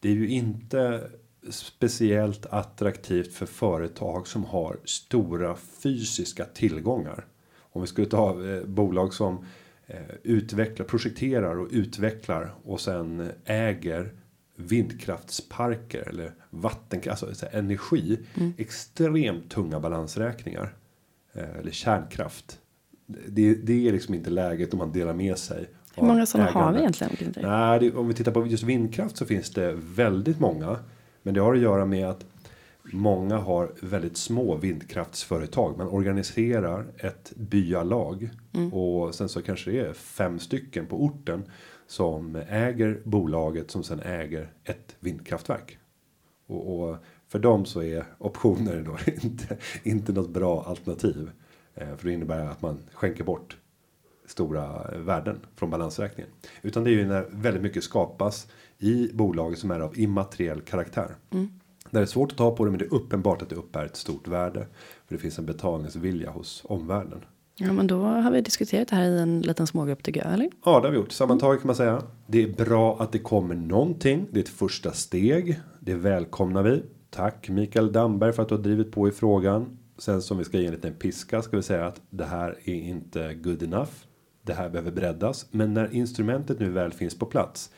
det 0.00 0.08
är 0.08 0.12
ju 0.12 0.28
inte 0.28 1.10
speciellt 1.50 2.46
attraktivt 2.46 3.34
för 3.34 3.46
företag 3.46 4.26
som 4.26 4.44
har 4.44 4.76
stora 4.84 5.56
fysiska 5.56 6.44
tillgångar. 6.44 7.26
Om 7.58 7.80
vi 7.80 7.86
skulle 7.86 8.06
ta 8.06 8.44
eh, 8.48 8.64
bolag 8.64 9.14
som 9.14 9.44
eh, 9.86 10.00
utvecklar, 10.22 10.86
projekterar 10.86 11.58
och 11.58 11.68
utvecklar 11.70 12.54
och 12.64 12.80
sen 12.80 13.20
eh, 13.20 13.28
äger 13.44 14.21
vindkraftsparker 14.68 16.08
eller 16.08 16.34
vattenkraft, 16.50 17.22
alltså 17.22 17.46
energi. 17.52 18.18
Extremt 18.56 19.50
tunga 19.50 19.80
balansräkningar. 19.80 20.74
Eh, 21.34 21.56
eller 21.58 21.70
kärnkraft. 21.70 22.58
Det, 23.06 23.54
det 23.54 23.88
är 23.88 23.92
liksom 23.92 24.14
inte 24.14 24.30
läget 24.30 24.72
om 24.72 24.78
man 24.78 24.92
delar 24.92 25.14
med 25.14 25.38
sig. 25.38 25.68
Hur 25.94 26.06
många 26.06 26.26
sådana 26.26 26.50
har 26.50 26.60
ägande. 26.60 26.78
vi 26.78 26.82
egentligen? 26.82 27.34
Nej, 27.42 27.80
det, 27.80 27.92
om 27.92 28.08
vi 28.08 28.14
tittar 28.14 28.32
på 28.32 28.46
just 28.46 28.62
vindkraft 28.62 29.16
så 29.16 29.26
finns 29.26 29.50
det 29.50 29.72
väldigt 29.76 30.40
många. 30.40 30.78
Men 31.22 31.34
det 31.34 31.40
har 31.40 31.54
att 31.54 31.60
göra 31.60 31.84
med 31.84 32.08
att 32.08 32.24
många 32.82 33.36
har 33.36 33.72
väldigt 33.80 34.16
små 34.16 34.56
vindkraftsföretag. 34.56 35.78
Man 35.78 35.88
organiserar 35.88 36.86
ett 36.98 37.32
byalag 37.36 38.30
och 38.72 39.14
sen 39.14 39.28
så 39.28 39.42
kanske 39.42 39.70
det 39.70 39.80
är 39.80 39.92
fem 39.92 40.38
stycken 40.38 40.86
på 40.86 41.04
orten 41.04 41.42
som 41.92 42.36
äger 42.48 43.00
bolaget 43.04 43.70
som 43.70 43.82
sen 43.82 44.00
äger 44.00 44.52
ett 44.64 44.96
vindkraftverk. 45.00 45.78
Och, 46.46 46.80
och 46.80 46.96
för 47.28 47.38
dem 47.38 47.64
så 47.64 47.82
är 47.82 48.04
optioner 48.18 48.82
då 48.82 48.96
inte, 49.22 49.56
inte 49.82 50.12
något 50.12 50.30
bra 50.30 50.64
alternativ. 50.64 51.30
Eh, 51.74 51.96
för 51.96 52.06
det 52.06 52.12
innebär 52.12 52.46
att 52.46 52.62
man 52.62 52.78
skänker 52.92 53.24
bort 53.24 53.56
stora 54.26 54.90
värden 54.98 55.40
från 55.54 55.70
balansräkningen. 55.70 56.32
Utan 56.62 56.84
det 56.84 56.90
är 56.90 56.92
ju 56.92 57.06
när 57.06 57.26
väldigt 57.30 57.62
mycket 57.62 57.84
skapas 57.84 58.48
i 58.78 59.10
bolaget 59.12 59.58
som 59.58 59.70
är 59.70 59.80
av 59.80 59.98
immateriell 59.98 60.60
karaktär. 60.60 61.14
Där 61.30 62.00
det 62.00 62.04
är 62.04 62.06
svårt 62.06 62.32
att 62.32 62.38
ta 62.38 62.56
på 62.56 62.64
det 62.64 62.70
men 62.70 62.78
det 62.78 62.84
är 62.84 62.94
uppenbart 62.94 63.42
att 63.42 63.48
det 63.48 63.56
uppbär 63.56 63.84
ett 63.84 63.96
stort 63.96 64.28
värde. 64.28 64.66
För 65.06 65.14
det 65.14 65.18
finns 65.18 65.38
en 65.38 65.46
betalningsvilja 65.46 66.30
hos 66.30 66.62
omvärlden. 66.64 67.24
Ja, 67.64 67.72
men 67.72 67.86
då 67.86 68.02
har 68.02 68.30
vi 68.30 68.40
diskuterat 68.40 68.88
det 68.88 68.96
här 68.96 69.10
i 69.10 69.20
en 69.20 69.40
liten 69.40 69.66
smågrupp 69.66 70.02
tycker 70.02 70.24
jag, 70.24 70.32
eller? 70.32 70.50
Ja, 70.64 70.80
det 70.80 70.86
har 70.86 70.90
vi 70.90 70.96
gjort. 70.96 71.12
Sammantaget 71.12 71.60
kan 71.60 71.66
man 71.66 71.76
säga. 71.76 72.02
Det 72.26 72.42
är 72.42 72.48
bra 72.48 72.96
att 73.00 73.12
det 73.12 73.18
kommer 73.18 73.54
någonting. 73.54 74.26
Det 74.30 74.38
är 74.38 74.42
ett 74.42 74.48
första 74.48 74.92
steg. 74.92 75.60
Det 75.80 75.94
välkomnar 75.94 76.62
vi. 76.62 76.82
Tack 77.10 77.48
Mikael 77.48 77.92
Damberg 77.92 78.32
för 78.32 78.42
att 78.42 78.48
du 78.48 78.54
har 78.54 78.62
drivit 78.62 78.92
på 78.92 79.08
i 79.08 79.10
frågan. 79.10 79.78
Sen 79.98 80.22
som 80.22 80.38
vi 80.38 80.44
ska 80.44 80.58
ge 80.58 80.66
en 80.66 80.72
liten 80.72 80.94
piska 80.94 81.42
ska 81.42 81.56
vi 81.56 81.62
säga 81.62 81.86
att 81.86 82.00
det 82.10 82.24
här 82.24 82.58
är 82.64 82.74
inte 82.74 83.34
good 83.34 83.62
enough. 83.62 83.90
Det 84.42 84.52
här 84.52 84.68
behöver 84.68 84.90
breddas. 84.90 85.46
Men 85.50 85.74
när 85.74 85.94
instrumentet 85.94 86.60
nu 86.60 86.70
väl 86.70 86.92
finns 86.92 87.18
på 87.18 87.26
plats. 87.26 87.70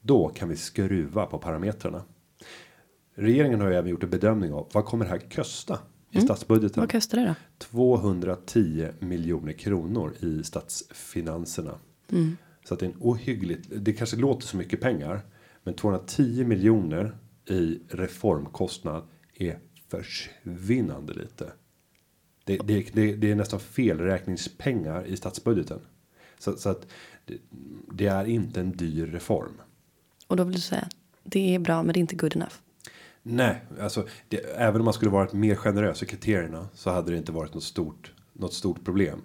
Då 0.00 0.28
kan 0.28 0.48
vi 0.48 0.56
skruva 0.56 1.26
på 1.26 1.38
parametrarna. 1.38 2.02
Regeringen 3.14 3.60
har 3.60 3.68
ju 3.68 3.74
även 3.74 3.90
gjort 3.90 4.02
en 4.02 4.10
bedömning 4.10 4.52
av 4.52 4.68
vad 4.72 4.84
kommer 4.84 5.04
det 5.04 5.10
här 5.10 5.30
kosta 5.34 5.78
i 6.12 6.20
statsbudgeten. 6.20 6.80
Vad 6.80 6.92
kostar 6.92 7.18
det 7.18 7.26
då? 7.26 7.34
210 7.58 8.88
miljoner 8.98 9.52
kronor 9.52 10.14
i 10.20 10.42
statsfinanserna. 10.42 11.78
Så 12.64 12.74
att 12.74 12.80
det 12.80 12.86
är 12.86 12.90
en 12.90 12.96
ohyggligt. 13.00 13.68
Det 13.76 13.92
kanske 13.92 14.16
låter 14.16 14.46
så 14.46 14.56
mycket 14.56 14.80
pengar. 14.80 15.20
Men 15.62 15.74
210 15.74 16.44
miljoner 16.44 17.16
i 17.46 17.78
reformkostnad 17.88 19.02
är 19.34 19.58
försvinnande 19.88 21.12
lite. 21.12 21.52
Det, 22.44 22.58
det, 22.64 22.94
det, 22.94 23.16
det 23.16 23.30
är 23.30 23.34
nästan 23.34 23.60
felräkningspengar 23.60 25.06
i 25.06 25.16
statsbudgeten. 25.16 25.80
Så, 26.38 26.56
så 26.56 26.68
att 26.68 26.86
det, 27.24 27.38
det 27.92 28.06
är 28.06 28.24
inte 28.24 28.60
en 28.60 28.72
dyr 28.72 29.06
reform. 29.06 29.60
Och 30.26 30.36
då 30.36 30.44
vill 30.44 30.54
du 30.54 30.60
säga, 30.60 30.88
det 31.24 31.54
är 31.54 31.58
bra 31.58 31.82
men 31.82 31.92
det 31.92 31.98
är 31.98 32.00
inte 32.00 32.16
good 32.16 32.36
enough. 32.36 32.54
Nej, 33.22 33.60
alltså 33.80 34.06
det, 34.28 34.36
även 34.36 34.80
om 34.80 34.84
man 34.84 34.94
skulle 34.94 35.10
varit 35.10 35.32
mer 35.32 35.54
generös 35.54 36.02
i 36.02 36.06
kriterierna 36.06 36.68
så 36.74 36.90
hade 36.90 37.12
det 37.12 37.18
inte 37.18 37.32
varit 37.32 37.54
något 37.54 37.62
stort, 37.62 38.12
något 38.32 38.54
stort 38.54 38.84
problem. 38.84 39.22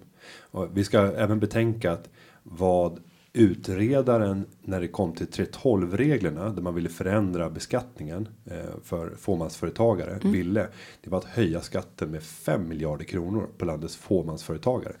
Och 0.50 0.68
vi 0.74 0.84
ska 0.84 0.98
även 0.98 1.40
betänka 1.40 1.92
att 1.92 2.08
vad 2.42 3.00
utredaren 3.32 4.46
när 4.62 4.80
det 4.80 4.88
kom 4.88 5.12
till 5.12 5.26
3.12 5.26 5.96
reglerna 5.96 6.48
där 6.48 6.62
man 6.62 6.74
ville 6.74 6.88
förändra 6.88 7.50
beskattningen 7.50 8.28
eh, 8.44 8.80
för 8.84 9.10
fåmansföretagare 9.18 10.18
ville 10.22 10.68
det 11.04 11.10
var 11.10 11.18
att 11.18 11.24
höja 11.24 11.60
skatten 11.60 12.10
med 12.10 12.22
5 12.22 12.68
miljarder 12.68 13.04
kronor 13.04 13.48
på 13.58 13.64
landets 13.64 13.96
fåmansföretagare. 13.96 14.92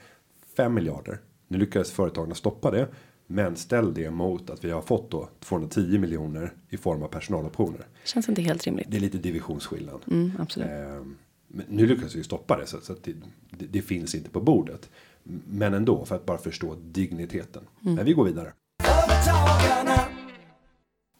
5 0.56 0.74
miljarder. 0.74 1.18
Nu 1.48 1.58
lyckades 1.58 1.92
företagen 1.92 2.34
stoppa 2.34 2.70
det 2.70 2.88
Men 3.30 3.56
ställ 3.56 3.94
det 3.94 4.10
mot 4.10 4.50
att 4.50 4.64
vi 4.64 4.70
har 4.70 4.82
fått 4.82 5.10
då 5.10 5.28
210 5.40 5.98
miljoner 5.98 6.52
i 6.68 6.76
form 6.76 7.02
av 7.02 7.08
personaloptioner. 7.08 7.86
Känns 8.04 8.28
inte 8.28 8.42
helt 8.42 8.64
rimligt. 8.64 8.86
Det 8.90 8.96
är 8.96 9.00
lite 9.00 9.18
divisionsskillnad. 9.18 10.00
Mm, 10.10 10.32
absolut. 10.38 10.68
Eh, 10.68 11.02
men 11.48 11.66
nu 11.68 11.86
lyckas 11.86 12.14
vi 12.14 12.24
stoppa 12.24 12.56
det 12.56 12.66
så, 12.66 12.80
så 12.80 12.92
att 12.92 13.02
det, 13.02 13.12
det, 13.50 13.66
det, 13.66 13.82
finns 13.82 14.14
inte 14.14 14.30
på 14.30 14.40
bordet. 14.40 14.90
Men 15.48 15.74
ändå 15.74 16.04
för 16.04 16.16
att 16.16 16.26
bara 16.26 16.38
förstå 16.38 16.76
digniteten. 16.90 17.62
Mm. 17.82 17.94
Men 17.94 18.04
vi 18.04 18.12
går 18.12 18.24
vidare. 18.24 18.52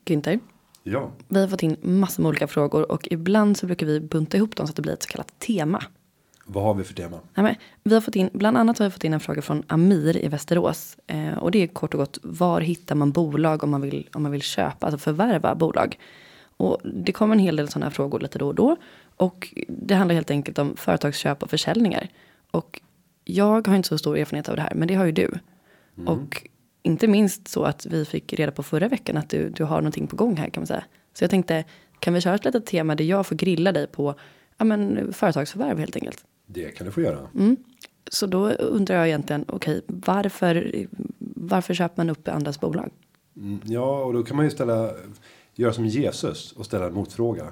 Günther, 0.04 0.40
Ja, 0.82 1.12
vi 1.28 1.40
har 1.40 1.48
fått 1.48 1.62
in 1.62 1.76
massor 1.82 2.22
med 2.22 2.28
olika 2.28 2.46
frågor 2.46 2.92
och 2.92 3.08
ibland 3.10 3.56
så 3.56 3.66
brukar 3.66 3.86
vi 3.86 4.00
bunta 4.00 4.36
ihop 4.36 4.56
dem 4.56 4.66
så 4.66 4.70
att 4.70 4.76
det 4.76 4.82
blir 4.82 4.92
ett 4.92 5.02
så 5.02 5.08
kallat 5.08 5.38
tema. 5.38 5.82
Vad 6.50 6.64
har 6.64 6.74
vi 6.74 6.84
för 6.84 6.94
tema? 6.94 7.20
Nej, 7.34 7.44
men, 7.44 7.54
vi 7.82 7.94
har 7.94 8.00
fått 8.00 8.16
in, 8.16 8.30
bland 8.32 8.56
annat 8.56 8.78
har 8.78 8.86
vi 8.86 8.90
fått 8.90 9.04
in 9.04 9.14
en 9.14 9.20
fråga 9.20 9.42
från 9.42 9.62
Amir 9.66 10.24
i 10.24 10.28
Västerås. 10.28 10.96
Eh, 11.06 11.38
och 11.38 11.50
det 11.50 11.62
är 11.62 11.66
kort 11.66 11.94
och 11.94 12.00
gott, 12.00 12.18
var 12.22 12.60
hittar 12.60 12.94
man 12.94 13.12
bolag 13.12 13.64
om 13.64 13.70
man 13.70 13.80
vill, 13.80 14.08
om 14.12 14.22
man 14.22 14.32
vill 14.32 14.42
köpa, 14.42 14.86
alltså 14.86 14.98
förvärva 14.98 15.54
bolag? 15.54 15.98
Och 16.56 16.78
det 16.84 17.12
kommer 17.12 17.34
en 17.34 17.40
hel 17.40 17.56
del 17.56 17.68
sådana 17.68 17.86
här 17.86 17.90
frågor 17.90 18.20
lite 18.20 18.38
då 18.38 18.46
och 18.46 18.54
då. 18.54 18.76
Och 19.16 19.54
det 19.68 19.94
handlar 19.94 20.14
helt 20.14 20.30
enkelt 20.30 20.58
om 20.58 20.76
företagsköp 20.76 21.42
och 21.42 21.50
försäljningar. 21.50 22.08
Och 22.50 22.80
jag 23.24 23.68
har 23.68 23.76
inte 23.76 23.88
så 23.88 23.98
stor 23.98 24.18
erfarenhet 24.18 24.48
av 24.48 24.56
det 24.56 24.62
här, 24.62 24.74
men 24.74 24.88
det 24.88 24.94
har 24.94 25.04
ju 25.04 25.12
du. 25.12 25.30
Och 26.06 26.48
inte 26.82 27.08
minst 27.08 27.48
så 27.48 27.64
att 27.64 27.86
vi 27.86 28.04
fick 28.04 28.32
reda 28.32 28.52
på 28.52 28.62
förra 28.62 28.88
veckan 28.88 29.16
att 29.16 29.30
du, 29.30 29.50
du 29.50 29.64
har 29.64 29.76
någonting 29.76 30.06
på 30.06 30.16
gång 30.16 30.36
här 30.36 30.48
kan 30.48 30.60
man 30.60 30.66
säga. 30.66 30.84
Så 31.14 31.24
jag 31.24 31.30
tänkte, 31.30 31.64
kan 31.98 32.14
vi 32.14 32.20
köra 32.20 32.34
ett 32.34 32.44
litet 32.44 32.66
tema 32.66 32.94
där 32.94 33.04
jag 33.04 33.26
får 33.26 33.36
grilla 33.36 33.72
dig 33.72 33.86
på 33.86 34.14
ja, 34.58 34.64
men, 34.64 35.12
företagsförvärv 35.12 35.78
helt 35.78 35.96
enkelt? 35.96 36.24
Det 36.50 36.70
kan 36.70 36.86
du 36.86 36.92
få 36.92 37.00
göra. 37.00 37.28
Mm. 37.34 37.56
Så 38.10 38.26
då 38.26 38.50
undrar 38.50 38.96
jag 38.96 39.06
egentligen, 39.06 39.44
okej, 39.48 39.82
varför, 39.86 40.86
varför 41.18 41.74
köper 41.74 41.96
man 41.96 42.10
upp 42.10 42.28
andras 42.28 42.60
bolag? 42.60 42.90
Mm, 43.36 43.60
Ja, 43.64 44.04
och 44.04 44.12
då 44.12 44.22
kan 44.22 44.36
man 44.36 44.44
ju 44.44 44.50
ställa 44.50 44.90
göra 45.54 45.72
som 45.72 45.86
Jesus 45.86 46.52
och 46.52 46.66
ställa 46.66 46.86
en 46.86 46.94
motfråga. 46.94 47.46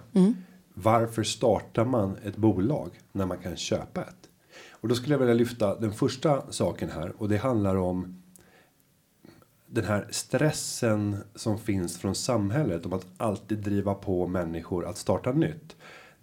Varför 0.75 1.23
startar 1.23 1.85
man 1.85 2.17
ett 2.25 2.37
bolag 2.37 2.91
när 3.13 3.27
man 3.27 3.39
kan 3.39 3.57
köpa 3.57 4.01
ett? 4.03 4.29
Och 4.71 4.89
då 4.89 4.95
skulle 4.95 5.15
jag 5.15 5.19
vilja 5.19 5.35
lyfta 5.35 5.75
den 5.81 5.93
första 5.93 6.53
saken 6.53 6.91
här 6.91 7.13
och 7.19 7.29
det 7.29 7.37
handlar 7.37 7.77
om 7.77 8.23
den 9.67 9.85
här 9.85 10.07
stressen 10.11 11.17
som 11.35 11.59
finns 11.59 11.99
från 11.99 12.15
samhället 12.15 12.87
om 12.87 12.93
att 12.93 13.07
alltid 13.17 13.59
driva 13.59 13.95
på 13.95 14.27
människor 14.27 14.87
att 14.87 14.97
starta 14.97 15.33
nytt. 15.33 15.76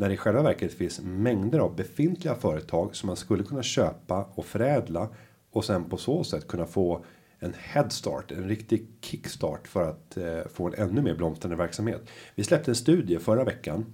När 0.03 0.09
det 0.09 0.13
i 0.13 0.17
själva 0.17 0.41
verket 0.41 0.73
finns 0.73 1.01
mängder 1.01 1.59
av 1.59 1.75
befintliga 1.75 2.35
företag 2.35 2.95
som 2.95 3.07
man 3.07 3.15
skulle 3.15 3.43
kunna 3.43 3.63
köpa 3.63 4.29
och 4.35 4.45
förädla 4.45 5.09
och 5.51 5.65
sen 5.65 5.83
på 5.83 5.97
så 5.97 6.23
sätt 6.23 6.47
kunna 6.47 6.65
få 6.65 7.05
en 7.39 7.53
headstart, 7.57 8.31
en 8.31 8.47
riktig 8.47 8.87
kickstart 9.01 9.67
för 9.67 9.89
att 9.89 10.17
eh, 10.17 10.39
få 10.53 10.67
en 10.67 10.73
ännu 10.73 11.01
mer 11.01 11.15
blomstrande 11.15 11.57
verksamhet. 11.57 12.01
Vi 12.35 12.43
släppte 12.43 12.71
en 12.71 12.75
studie 12.75 13.19
förra 13.19 13.43
veckan 13.43 13.85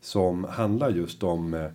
som 0.00 0.44
handlar 0.44 0.90
just 0.90 1.22
om 1.22 1.54
eh, 1.54 1.70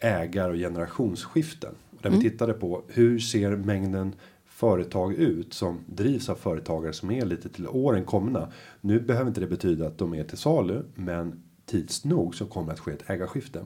ägar 0.00 0.50
och 0.50 0.56
generationsskiften. 0.56 1.74
Där 2.02 2.10
vi 2.10 2.20
tittade 2.20 2.52
på 2.52 2.82
hur 2.88 3.18
ser 3.18 3.56
mängden 3.56 4.14
företag 4.46 5.14
ut 5.14 5.54
som 5.54 5.78
drivs 5.86 6.28
av 6.28 6.34
företagare 6.34 6.92
som 6.92 7.10
är 7.10 7.24
lite 7.24 7.48
till 7.48 7.68
åren 7.68 8.04
komna. 8.04 8.52
Nu 8.80 9.00
behöver 9.00 9.28
inte 9.28 9.40
det 9.40 9.46
betyda 9.46 9.86
att 9.86 9.98
de 9.98 10.14
är 10.14 10.24
till 10.24 10.38
salu, 10.38 10.82
men 10.94 11.42
tids 11.66 12.04
nog 12.04 12.34
så 12.34 12.46
kommer 12.46 12.72
att 12.72 12.80
ske 12.80 12.92
ett 12.92 13.10
ägarskifte. 13.10 13.64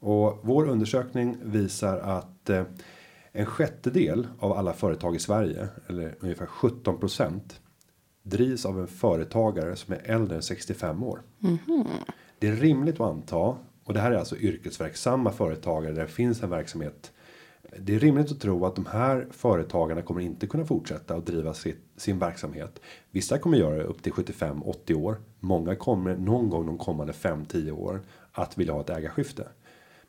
Och 0.00 0.40
vår 0.42 0.68
undersökning 0.68 1.36
visar 1.42 1.98
att 1.98 2.50
eh, 2.50 2.64
en 3.32 3.46
sjättedel 3.46 4.26
av 4.38 4.52
alla 4.52 4.72
företag 4.72 5.16
i 5.16 5.18
Sverige, 5.18 5.68
eller 5.88 6.14
ungefär 6.20 6.46
17% 6.46 7.40
drivs 8.22 8.66
av 8.66 8.80
en 8.80 8.86
företagare 8.86 9.76
som 9.76 9.94
är 9.94 10.00
äldre 10.04 10.36
än 10.36 10.42
65 10.42 11.02
år. 11.02 11.22
Det 12.38 12.48
är 12.48 12.56
rimligt 12.56 12.94
att 12.94 13.10
anta, 13.10 13.56
och 13.84 13.94
det 13.94 14.00
här 14.00 14.12
är 14.12 14.16
alltså 14.16 14.36
yrkesverksamma 14.36 15.32
företagare 15.32 15.92
där 15.92 16.02
det 16.02 16.08
finns 16.08 16.42
en 16.42 16.50
verksamhet. 16.50 17.12
Det 17.78 17.94
är 17.94 17.98
rimligt 17.98 18.30
att 18.30 18.40
tro 18.40 18.66
att 18.66 18.74
de 18.74 18.86
här 18.86 19.26
företagarna 19.30 20.02
kommer 20.02 20.20
inte 20.20 20.46
kunna 20.46 20.64
fortsätta 20.64 21.14
att 21.14 21.26
driva 21.26 21.54
sitt, 21.54 21.80
sin 21.96 22.18
verksamhet. 22.18 22.80
Vissa 23.10 23.38
kommer 23.38 23.58
göra 23.58 23.76
det 23.76 23.82
upp 23.82 24.02
till 24.02 24.12
75-80 24.12 24.94
år. 24.94 25.16
Många 25.40 25.74
kommer 25.74 26.16
någon 26.16 26.50
gång 26.50 26.66
de 26.66 26.78
kommande 26.78 27.12
5-10 27.12 27.70
åren 27.70 28.00
att 28.32 28.58
vilja 28.58 28.72
ha 28.72 28.80
ett 28.80 28.90
ägarskifte. 28.90 29.48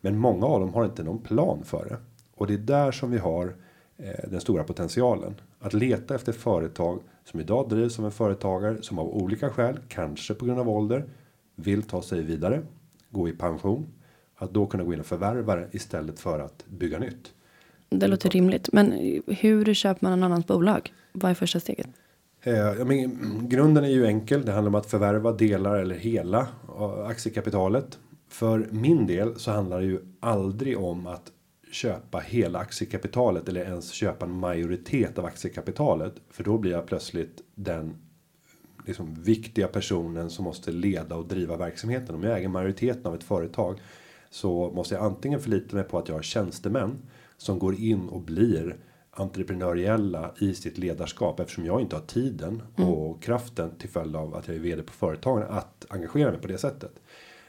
Men 0.01 0.17
många 0.17 0.45
av 0.45 0.59
dem 0.59 0.73
har 0.73 0.85
inte 0.85 1.03
någon 1.03 1.21
plan 1.21 1.63
för 1.63 1.85
det. 1.85 1.97
Och 2.35 2.47
det 2.47 2.53
är 2.53 2.57
där 2.57 2.91
som 2.91 3.11
vi 3.11 3.17
har 3.17 3.55
eh, 3.97 4.29
den 4.29 4.41
stora 4.41 4.63
potentialen. 4.63 5.35
Att 5.59 5.73
leta 5.73 6.15
efter 6.15 6.31
företag 6.31 6.99
som 7.23 7.39
idag 7.39 7.69
drivs 7.69 7.93
som 7.93 8.05
en 8.05 8.11
företagare 8.11 8.81
som 8.81 8.99
av 8.99 9.07
olika 9.07 9.49
skäl, 9.49 9.79
kanske 9.87 10.33
på 10.33 10.45
grund 10.45 10.59
av 10.59 10.69
ålder, 10.69 11.05
vill 11.55 11.83
ta 11.83 12.01
sig 12.01 12.21
vidare, 12.21 12.61
gå 13.09 13.29
i 13.29 13.31
pension. 13.31 13.87
Att 14.35 14.53
då 14.53 14.65
kunna 14.65 14.83
gå 14.83 14.93
in 14.93 14.99
och 14.99 15.05
förvärva 15.05 15.55
det 15.55 15.67
istället 15.71 16.19
för 16.19 16.39
att 16.39 16.65
bygga 16.67 16.99
nytt. 16.99 17.33
Det 17.99 18.07
låter 18.07 18.29
rimligt. 18.29 18.69
Men 18.73 18.91
hur 19.27 19.73
köper 19.73 20.05
man 20.05 20.13
en 20.13 20.23
annans 20.23 20.47
bolag? 20.47 20.93
Vad 21.11 21.31
är 21.31 21.35
första 21.35 21.59
steget? 21.59 21.87
Eh, 22.41 22.85
men, 22.85 23.49
grunden 23.49 23.83
är 23.83 23.89
ju 23.89 24.05
enkel. 24.05 24.45
Det 24.45 24.51
handlar 24.51 24.69
om 24.69 24.75
att 24.75 24.85
förvärva 24.85 25.31
delar 25.31 25.75
eller 25.75 25.95
hela 25.95 26.47
aktiekapitalet. 27.07 27.99
För 28.29 28.67
min 28.71 29.07
del 29.07 29.39
så 29.39 29.51
handlar 29.51 29.79
det 29.79 29.85
ju 29.85 29.99
aldrig 30.19 30.79
om 30.79 31.07
att 31.07 31.31
köpa 31.71 32.19
hela 32.19 32.59
aktiekapitalet 32.59 33.49
eller 33.49 33.61
ens 33.61 33.91
köpa 33.91 34.25
en 34.25 34.31
majoritet 34.31 35.17
av 35.19 35.25
aktiekapitalet. 35.25 36.13
För 36.29 36.43
då 36.43 36.57
blir 36.57 36.71
jag 36.71 36.85
plötsligt 36.85 37.41
den 37.55 37.95
liksom 38.85 39.15
viktiga 39.23 39.67
personen 39.67 40.29
som 40.29 40.43
måste 40.43 40.71
leda 40.71 41.15
och 41.15 41.27
driva 41.27 41.57
verksamheten. 41.57 42.15
Om 42.15 42.23
jag 42.23 42.37
äger 42.37 42.47
majoriteten 42.47 43.05
av 43.05 43.15
ett 43.15 43.23
företag 43.23 43.79
så 44.33 44.71
måste 44.75 44.95
jag 44.95 45.03
antingen 45.03 45.39
förlita 45.39 45.75
mig 45.75 45.83
på 45.85 45.97
att 45.97 46.07
jag 46.07 46.15
har 46.15 46.21
tjänstemän 46.21 46.97
som 47.37 47.59
går 47.59 47.75
in 47.75 48.09
och 48.09 48.21
blir 48.21 48.75
entreprenöriella 49.11 50.31
i 50.39 50.53
sitt 50.53 50.77
ledarskap 50.77 51.39
eftersom 51.39 51.65
jag 51.65 51.81
inte 51.81 51.95
har 51.95 52.03
tiden 52.03 52.61
och 52.75 53.23
kraften 53.23 53.71
till 53.77 53.89
följd 53.89 54.15
av 54.15 54.35
att 54.35 54.47
jag 54.47 54.55
är 54.55 54.59
vd 54.59 54.83
på 54.83 54.93
företagen 54.93 55.43
att 55.49 55.85
engagera 55.89 56.31
mig 56.31 56.41
på 56.41 56.47
det 56.47 56.57
sättet. 56.57 56.91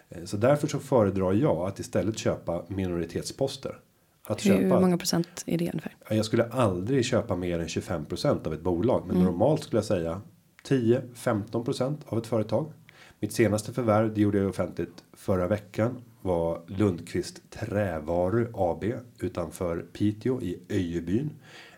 Eh, 0.08 0.24
Så 0.24 0.36
därför 0.36 0.66
så 0.66 0.78
föredrar 0.78 1.32
jag 1.32 1.56
att 1.68 1.78
istället 1.78 2.18
köpa 2.18 2.64
minoritetsposter. 2.68 3.78
Att 4.26 4.46
Hur 4.46 4.50
köpa 4.58 4.80
många 4.80 4.98
procent 4.98 5.42
är 5.46 5.58
det 5.58 5.64
ungefär? 5.70 5.96
Ja, 6.08 6.16
Jag 6.16 6.24
skulle 6.24 6.44
aldrig 6.44 7.04
köpa 7.04 7.36
mer 7.36 7.58
än 7.58 7.66
25% 7.68 8.46
av 8.46 8.54
ett 8.54 8.62
bolag. 8.62 9.02
Men 9.06 9.24
normalt 9.24 9.62
skulle 9.62 9.78
jag 9.78 9.84
säga 9.86 10.20
10-15% 10.68 11.96
av 12.06 12.18
ett 12.18 12.26
företag. 12.26 12.72
Mitt 13.20 13.32
senaste 13.32 13.72
förvärv, 13.72 14.14
det 14.14 14.20
gjorde 14.20 14.38
jag 14.38 14.48
offentligt 14.50 15.04
förra 15.12 15.46
veckan. 15.46 16.02
Var 16.24 16.60
Lundqvist 16.66 17.50
Trävaru 17.50 18.46
AB 18.54 18.84
utanför 19.18 19.86
Piteå 19.92 20.42
i 20.42 20.58
Öjebyn. 20.68 21.30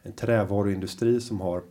En 0.03 0.12
trävaruindustri 0.12 1.21
som 1.21 1.41
har 1.41 1.62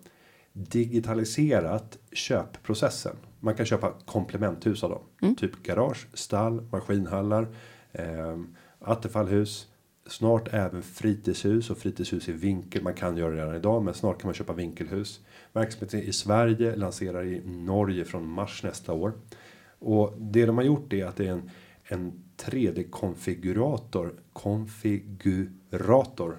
digitaliserat 0.53 1.97
köpprocessen. 2.11 3.15
Man 3.39 3.55
kan 3.55 3.65
köpa 3.65 3.93
komplementhus 4.05 4.83
av 4.83 4.89
dem. 4.89 5.35
Typ 5.35 5.63
garage, 5.63 6.07
stall, 6.13 6.61
maskinhallar, 6.71 7.47
eh, 7.91 8.39
attefallhus. 8.79 9.67
Snart 10.07 10.53
även 10.53 10.83
fritidshus 10.83 11.69
och 11.69 11.77
fritidshus 11.77 12.29
i 12.29 12.31
vinkel. 12.31 12.83
Man 12.83 12.93
kan 12.93 13.17
göra 13.17 13.31
det 13.31 13.41
redan 13.41 13.55
idag, 13.55 13.83
men 13.83 13.93
snart 13.93 14.21
kan 14.21 14.27
man 14.27 14.35
köpa 14.35 14.53
vinkelhus. 14.53 15.19
Verksamheten 15.53 15.99
i 15.99 16.13
Sverige 16.13 16.75
lanserar 16.75 17.23
i 17.23 17.41
Norge 17.45 18.05
från 18.05 18.27
mars 18.27 18.63
nästa 18.63 18.93
år. 18.93 19.13
Och 19.79 20.13
det 20.17 20.45
de 20.45 20.57
har 20.57 20.65
gjort 20.65 20.93
är 20.93 21.05
att 21.05 21.15
det 21.15 21.27
är 21.27 21.31
en, 21.31 21.49
en 21.83 22.24
3D-konfigurator. 22.37 24.13
Konfigurator. 24.33 26.37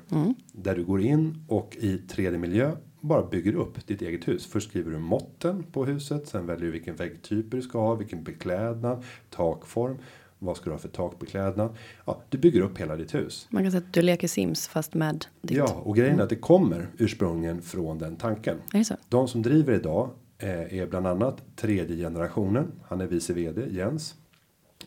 Där 0.53 0.77
du 0.77 0.85
går 0.85 1.01
in 1.01 1.45
och 1.49 1.77
i 1.81 2.03
3D-miljö 2.09 2.73
bara 3.01 3.27
bygger 3.27 3.55
upp 3.55 3.87
ditt 3.87 4.03
eget 4.03 4.29
hus. 4.29 4.47
Först 4.47 4.69
skriver 4.69 4.91
du 4.91 4.99
måtten 4.99 5.63
på 5.63 5.85
huset. 5.85 6.29
Sen 6.29 6.47
väljer 6.47 6.67
du 6.67 6.73
vilken 6.73 6.97
väggtyp 6.97 7.51
du 7.51 7.63
ska 7.63 7.79
ha. 7.79 7.95
Vilken 7.95 8.25
beklädnad. 8.25 9.05
Takform. 9.31 9.97
Vad 10.39 10.57
ska 10.57 10.65
du 10.65 10.71
ha 10.71 10.79
för 10.79 10.89
takbeklädnad? 10.89 11.77
Ja, 12.05 12.23
du 12.29 12.39
bygger 12.39 12.61
upp 12.61 12.79
hela 12.79 12.97
ditt 12.97 13.15
hus. 13.15 13.47
Man 13.51 13.63
kan 13.63 13.73
säga 13.73 13.83
att 13.87 13.93
du 13.93 14.03
leker 14.03 14.29
Sims 14.29 14.69
fast 14.69 14.95
med 14.95 15.27
ditt. 15.43 15.57
Ja, 15.57 15.83
och 15.85 15.97
grejen 15.97 16.19
är 16.19 16.23
att 16.23 16.29
det 16.29 16.37
kommer 16.37 16.89
ursprungligen 16.99 17.63
från 17.63 17.99
den 17.99 18.17
tanken. 18.17 18.57
Är 18.73 18.79
det 18.79 18.85
så? 18.85 18.95
De 19.09 19.29
som 19.29 19.43
driver 19.43 19.75
idag 19.75 20.11
eh, 20.39 20.79
är 20.79 20.87
bland 20.87 21.07
annat 21.07 21.43
tredje 21.57 21.97
generationen. 21.97 22.73
Han 22.85 23.01
är 23.01 23.07
vice 23.07 23.33
vd 23.33 23.67
Jens. 23.71 24.15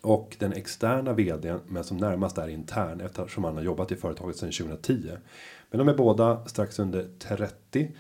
Och 0.02 0.36
den 0.40 0.54
externa 0.54 1.14
vdn, 1.14 1.60
men 1.68 1.84
som 1.84 1.98
närmast 1.98 2.38
är 2.38 2.48
intern 2.48 3.02
eftersom 3.02 3.44
han 3.44 3.56
har 3.56 3.64
jobbat 3.64 3.92
i 3.92 3.96
företaget 3.96 4.36
sedan 4.38 4.52
2010. 4.52 5.12
Men 5.72 5.80
de 5.80 5.88
är 5.88 5.94
båda 5.94 6.46
strax 6.46 6.80
under 6.80 7.08
30. 7.20 7.92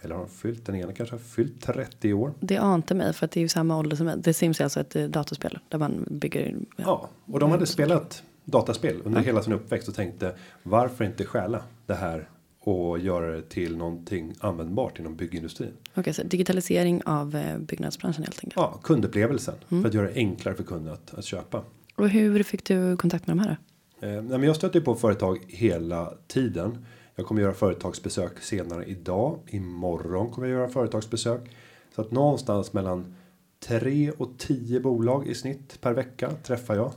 Eller 0.00 0.14
har 0.14 0.22
de 0.22 0.30
fyllt, 0.30 0.66
den 0.66 0.74
ena 0.74 0.92
kanske 0.92 1.14
har 1.14 1.20
fyllt 1.20 1.62
30 1.62 2.12
år. 2.12 2.32
Det 2.40 2.56
ante 2.56 2.94
mig 2.94 3.12
för 3.12 3.24
att 3.24 3.30
det 3.30 3.40
är 3.40 3.42
ju 3.42 3.48
samma 3.48 3.78
ålder 3.78 3.96
som 3.96 4.06
mig. 4.06 4.22
The 4.22 4.34
Sims 4.34 4.60
är 4.60 4.64
alltså 4.64 4.80
ett 4.80 4.96
eh, 4.96 5.04
datorspel 5.04 5.58
där 5.68 5.78
man 5.78 6.06
bygger. 6.10 6.56
Ja, 6.76 7.08
och 7.26 7.40
de 7.40 7.50
hade 7.50 7.66
spelat 7.66 8.22
dataspel 8.44 9.02
under 9.04 9.20
hela 9.20 9.42
sin 9.42 9.52
uppväxt 9.52 9.88
och 9.88 9.94
tänkte 9.94 10.34
varför 10.62 11.04
inte 11.04 11.24
stjäla 11.24 11.62
det 11.86 11.94
här 11.94 12.28
och 12.60 12.98
göra 12.98 13.32
det 13.32 13.42
till 13.42 13.76
någonting 13.76 14.34
användbart 14.40 14.98
inom 14.98 15.16
byggindustrin. 15.16 15.72
Okej, 15.94 16.14
så 16.14 16.22
digitalisering 16.22 17.02
av 17.04 17.36
eh, 17.36 17.58
byggnadsbranschen 17.58 18.22
helt 18.22 18.36
enkelt. 18.36 18.56
Ja, 18.56 18.80
kundupplevelsen 18.82 19.54
för 19.68 19.86
att 19.86 19.94
göra 19.94 20.06
det 20.06 20.14
enklare 20.14 20.54
för 20.54 20.64
kunden 20.64 20.92
att, 20.92 21.14
att 21.14 21.24
köpa. 21.24 21.64
Och 21.96 22.08
hur 22.08 22.42
fick 22.42 22.64
du 22.64 22.96
kontakt 22.96 23.26
med 23.26 23.36
de 23.36 23.42
här? 23.42 23.58
Eh, 24.00 24.22
nej, 24.22 24.38
men 24.38 24.42
jag 24.42 24.56
stöter 24.56 24.80
på 24.80 24.94
företag 24.94 25.38
hela 25.48 26.14
tiden. 26.26 26.86
Jag 27.14 27.26
kommer 27.26 27.42
göra 27.42 27.54
företagsbesök 27.54 28.42
senare 28.42 28.84
idag. 28.84 29.38
Imorgon 29.46 30.30
kommer 30.30 30.48
jag 30.48 30.58
göra 30.58 30.68
företagsbesök. 30.68 31.50
Så 31.94 32.00
att 32.00 32.10
någonstans 32.10 32.72
mellan 32.72 33.14
3 33.60 34.10
och 34.10 34.38
10 34.38 34.80
bolag 34.80 35.26
i 35.26 35.34
snitt 35.34 35.80
per 35.80 35.92
vecka 35.92 36.30
träffar 36.30 36.74
jag. 36.74 36.92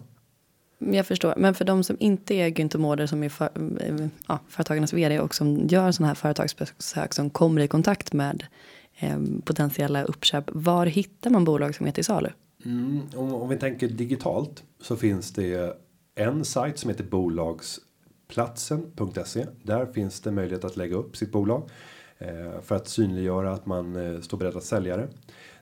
Jag 0.86 1.08
förstår, 1.08 1.34
men 1.38 1.54
för 1.54 1.66
de 1.66 1.84
som 1.84 1.98
inte 2.00 2.36
är 2.36 2.50
Günther 2.50 2.78
Mårder 2.78 3.06
som 3.06 3.24
är 3.24 3.30
för, 3.30 3.50
eh, 3.80 4.08
ja, 4.28 4.40
företagarnas 4.48 4.94
vd 4.94 5.20
och 5.20 5.36
som 5.36 5.68
gör 5.68 5.92
sådana 5.92 6.08
här 6.08 6.16
företagsbesök 6.16 7.14
som 7.14 7.30
kommer 7.30 7.62
i 7.62 7.68
kontakt 7.68 8.14
med 8.14 8.46
eh, 9.00 9.20
potentiella 9.46 10.04
uppköp. 10.04 10.44
Var 10.48 10.86
hittar 10.86 11.30
man 11.30 11.44
bolag 11.44 11.76
som 11.76 11.88
är 11.88 11.92
till 11.92 12.06
salu? 12.06 12.30
Mm, 12.66 13.02
om, 13.16 13.34
om 13.34 13.50
vi 13.50 13.58
tänker 13.58 13.88
digitalt 13.88 14.64
så 14.82 14.96
finns 14.96 15.34
det 15.34 15.78
en 16.16 16.46
sajt 16.46 16.78
som 16.78 16.90
heter 16.90 17.04
bolagsplatsen.se. 17.04 19.46
Där 19.64 19.86
finns 19.86 20.22
det 20.22 20.32
möjlighet 20.32 20.66
att 20.66 20.78
lägga 20.78 20.96
upp 20.96 21.18
sitt 21.18 21.32
bolag 21.32 21.70
eh, 22.18 22.62
för 22.62 22.76
att 22.76 22.88
synliggöra 22.88 23.54
att 23.54 23.66
man 23.66 23.96
eh, 23.96 24.22
står 24.22 24.38
beredd 24.38 24.56
att 24.56 24.64
sälja 24.64 24.98
det. 24.98 25.08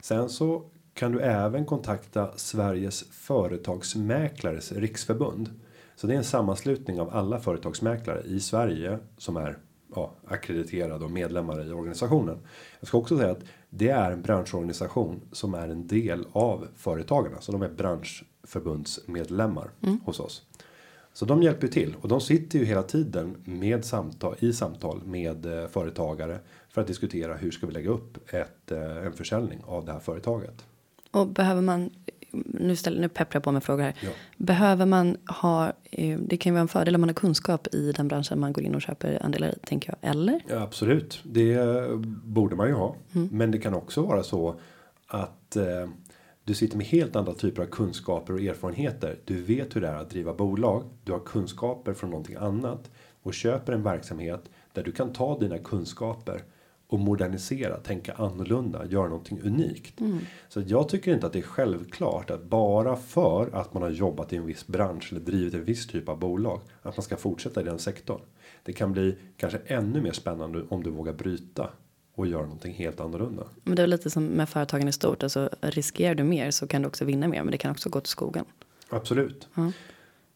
Sen 0.02 0.30
så 0.30 0.64
kan 1.00 1.12
du 1.12 1.20
även 1.20 1.66
kontakta 1.66 2.30
Sveriges 2.36 3.04
företagsmäklares 3.12 4.72
riksförbund. 4.72 5.50
Så 5.96 6.08
det 6.08 6.14
är 6.14 6.18
en 6.18 6.24
sammanslutning 6.24 7.02
av 7.02 7.10
alla 7.10 7.40
företagsmäklare 7.40 8.22
i 8.26 8.40
Sverige 8.40 9.00
som 9.18 9.38
är 9.38 9.58
ja, 9.96 10.14
akkrediterade 10.28 11.06
och 11.06 11.12
medlemmar 11.12 11.68
i 11.68 11.72
organisationen. 11.72 12.38
Jag 12.80 12.88
ska 12.88 12.98
också 12.98 13.18
säga 13.18 13.32
att 13.32 13.44
det 13.70 13.90
är 13.90 14.12
en 14.12 14.22
branschorganisation 14.22 15.22
som 15.32 15.54
är 15.54 15.68
en 15.68 15.88
del 15.88 16.26
av 16.32 16.68
företagarna, 16.76 17.42
så 17.42 17.52
de 17.52 17.62
är 17.62 17.70
branschförbundsmedlemmar 17.70 19.70
hos 20.06 20.20
oss. 20.20 20.46
Så 21.14 21.26
de 21.26 21.44
hjälper 21.44 21.68
till 21.68 21.96
och 22.02 22.08
de 22.08 22.22
sitter 22.22 22.60
ju 22.60 22.66
hela 22.66 22.84
tiden 22.84 23.36
med 23.46 23.86
samtal 23.86 24.36
i 24.40 24.54
samtal 24.54 25.02
med 25.06 25.46
eh, 25.46 25.68
företagare 25.68 26.40
för 26.70 26.82
att 26.82 26.88
diskutera 26.88 27.36
hur 27.36 27.52
ska 27.52 27.68
vi 27.68 27.74
lägga 27.74 27.90
upp 27.90 28.34
ett 28.34 28.72
eh, 28.72 29.06
en 29.06 29.14
försäljning 29.14 29.60
av 29.66 29.86
det 29.86 29.92
här 29.92 30.00
företaget. 30.00 30.66
Och 31.12 31.28
behöver 31.28 31.62
man, 31.62 31.90
nu, 32.46 32.76
ställer, 32.76 33.02
nu 33.02 33.10
pepprar 33.10 33.38
jag 33.38 33.44
på 33.44 33.52
med 33.52 33.64
frågor 33.64 33.84
här. 33.84 33.96
Ja. 34.02 34.10
Behöver 34.38 34.86
man 34.86 35.18
ha, 35.42 35.74
eh, 35.92 36.20
det 36.20 36.38
kan 36.38 36.50
ju 36.50 36.54
vara 36.54 36.62
en 36.62 36.68
fördel 36.68 36.96
om 36.96 37.02
man 37.02 37.10
har 37.10 37.14
kunskap 37.14 37.68
i 37.72 37.92
den 37.92 38.08
branschen 38.08 38.40
man 38.40 38.54
går 38.54 38.64
in 38.64 38.76
och 38.76 38.82
köper 38.82 39.26
andelar 39.26 39.48
i, 39.48 39.54
tänker 39.66 39.96
jag. 40.02 40.12
Eller? 40.12 40.42
Ja, 40.48 40.62
absolut, 40.62 41.20
det 41.24 41.58
borde 42.24 42.56
man 42.56 42.68
ju 42.68 42.74
ha. 42.74 42.96
Men 43.12 43.52
det 43.52 43.58
kan 43.58 43.74
också 43.74 44.02
vara 44.02 44.24
så 44.24 44.60
att 45.08 45.56
eh, 45.56 45.90
du 46.44 46.54
sitter 46.54 46.78
med 46.78 46.86
helt 46.86 47.16
andra 47.16 47.34
typer 47.34 47.62
av 47.62 47.66
kunskaper 47.66 48.34
och 48.34 48.42
erfarenheter. 48.42 49.20
Du 49.26 49.42
vet 49.42 49.76
hur 49.76 49.82
det 49.82 49.88
är 49.88 49.96
att 49.96 50.10
driva 50.10 50.34
bolag. 50.34 50.84
Du 51.04 51.12
har 51.12 51.20
kunskaper 51.20 51.94
från 51.94 52.10
någonting 52.10 52.36
annat 52.36 52.92
och 53.24 53.34
köper 53.34 53.74
en 53.74 53.84
verksamhet 53.84 54.50
där 54.74 54.84
du 54.84 54.92
kan 54.92 55.14
ta 55.14 55.40
dina 55.40 55.58
kunskaper 55.58 56.44
och 56.90 57.00
modernisera, 57.00 57.78
tänka 57.78 58.14
annorlunda, 58.14 58.86
göra 58.86 59.08
någonting 59.08 59.42
unikt. 59.44 60.00
Så 60.50 60.64
jag 60.68 60.90
tycker 60.90 61.14
inte 61.14 61.28
att 61.28 61.34
det 61.34 61.40
är 61.40 61.44
självklart 61.44 62.30
att 62.30 62.44
bara 62.44 62.96
för 62.96 63.56
att 63.56 63.74
man 63.74 63.84
har 63.84 63.90
jobbat 63.90 64.34
i 64.34 64.36
en 64.36 64.46
viss 64.46 64.68
bransch 64.68 65.08
eller 65.12 65.22
drivit 65.22 65.54
en 65.54 65.66
viss 65.66 65.88
typ 65.88 66.10
av 66.10 66.20
bolag 66.20 66.62
att 66.82 66.98
man 66.98 67.04
ska 67.04 67.18
fortsätta 67.18 67.62
i 67.62 67.64
den 67.64 67.80
sektorn. 67.80 68.22
Det 68.64 68.74
kan 68.74 68.92
bli 68.92 69.16
kanske 69.38 69.60
ännu 69.66 70.02
mer 70.02 70.12
spännande 70.12 70.64
om 70.70 70.84
du 70.84 70.90
vågar 70.90 71.14
bryta 71.14 71.70
och 72.16 72.28
göra 72.28 72.44
någonting 72.44 72.74
helt 72.74 73.00
annorlunda. 73.00 73.44
Men 73.64 73.76
det 73.76 73.84
är 73.84 73.88
lite 73.88 74.10
som 74.10 74.26
med 74.26 74.50
företagen 74.50 74.88
i 74.88 74.92
stort. 74.92 75.24
Alltså, 75.24 75.50
riskerar 75.62 76.16
du 76.16 76.24
mer 76.24 76.52
så 76.52 76.68
kan 76.68 76.82
du 76.82 76.88
också 76.88 77.06
vinna 77.06 77.28
mer. 77.28 77.44
Men 77.44 77.52
det 77.52 77.58
kan 77.58 77.72
också 77.72 77.90
gå 77.90 78.02
till 78.02 78.10
skogen. 78.10 78.46
Absolut. 78.90 79.48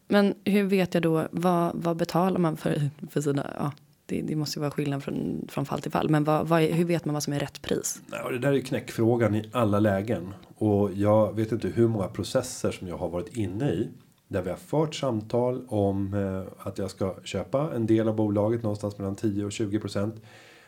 Men 0.07 0.33
hur 0.43 0.63
vet 0.63 0.93
jag 0.93 1.03
då, 1.03 1.27
vad, 1.31 1.71
vad 1.75 1.97
betalar 1.97 2.39
man 2.39 2.57
för, 2.57 2.89
för 3.09 3.21
sina, 3.21 3.53
ja, 3.57 3.71
det, 4.13 4.21
det 4.21 4.35
måste 4.35 4.59
ju 4.59 4.61
vara 4.61 4.71
skillnad 4.71 5.03
från, 5.03 5.47
från 5.49 5.65
fall 5.65 5.81
till 5.81 5.91
fall. 5.91 6.09
Men 6.09 6.23
vad, 6.23 6.47
vad 6.47 6.61
hur 6.61 6.85
vet 6.85 7.05
man 7.05 7.13
vad 7.13 7.23
som 7.23 7.33
är 7.33 7.39
rätt 7.39 7.61
pris? 7.61 8.01
Och 8.25 8.31
det 8.31 8.39
där 8.39 8.53
är 8.53 8.59
knäckfrågan 8.59 9.35
i 9.35 9.49
alla 9.51 9.79
lägen. 9.79 10.33
Och 10.55 10.91
jag 10.93 11.35
vet 11.35 11.51
inte 11.51 11.67
hur 11.67 11.87
många 11.87 12.07
processer 12.07 12.71
som 12.71 12.87
jag 12.87 12.97
har 12.97 13.09
varit 13.09 13.37
inne 13.37 13.69
i. 13.69 13.89
Där 14.27 14.41
vi 14.41 14.49
har 14.49 14.57
fört 14.57 14.95
samtal 14.95 15.65
om 15.67 16.13
eh, 16.13 16.67
att 16.67 16.77
jag 16.77 16.91
ska 16.91 17.15
köpa 17.23 17.71
en 17.75 17.85
del 17.85 18.07
av 18.07 18.15
bolaget 18.15 18.63
någonstans 18.63 18.97
mellan 18.97 19.15
10 19.15 19.45
och 19.45 19.51
20 19.51 19.79
procent. 19.79 20.15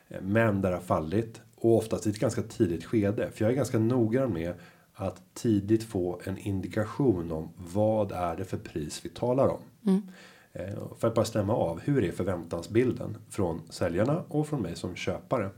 Eh, 0.08 0.22
Men 0.22 0.62
där 0.62 0.70
det 0.70 0.76
har 0.76 0.84
fallit. 0.84 1.42
Och 1.56 1.78
oftast 1.78 2.08
i 2.08 2.10
ett 2.10 2.20
ganska 2.20 2.42
tidigt 2.42 2.86
skede. 2.86 3.32
För 3.34 3.46
jag 3.46 3.52
är 3.52 3.56
ganska 3.56 3.80
noggrann 3.80 4.34
med 4.34 4.54
att 4.94 5.22
tidigt 5.34 5.84
få 5.84 6.22
en 6.24 6.38
indikation 6.38 7.32
om 7.32 7.50
vad 7.74 8.12
är 8.12 8.36
det 8.36 8.46
för 8.46 8.58
pris 8.58 9.02
vi 9.04 9.10
talar 9.10 9.48
om. 9.48 9.60
Eh, 9.88 10.00
För 10.98 11.08
att 11.08 11.16
bara 11.16 11.26
stämma 11.26 11.54
av 11.54 11.80
hur 11.80 12.04
är 12.04 12.12
förväntansbilden 12.12 13.18
från 13.30 13.62
säljarna 13.70 14.24
och 14.28 14.48
från 14.48 14.62
mig 14.62 14.76
som 14.76 14.96
köpare. 14.96 15.50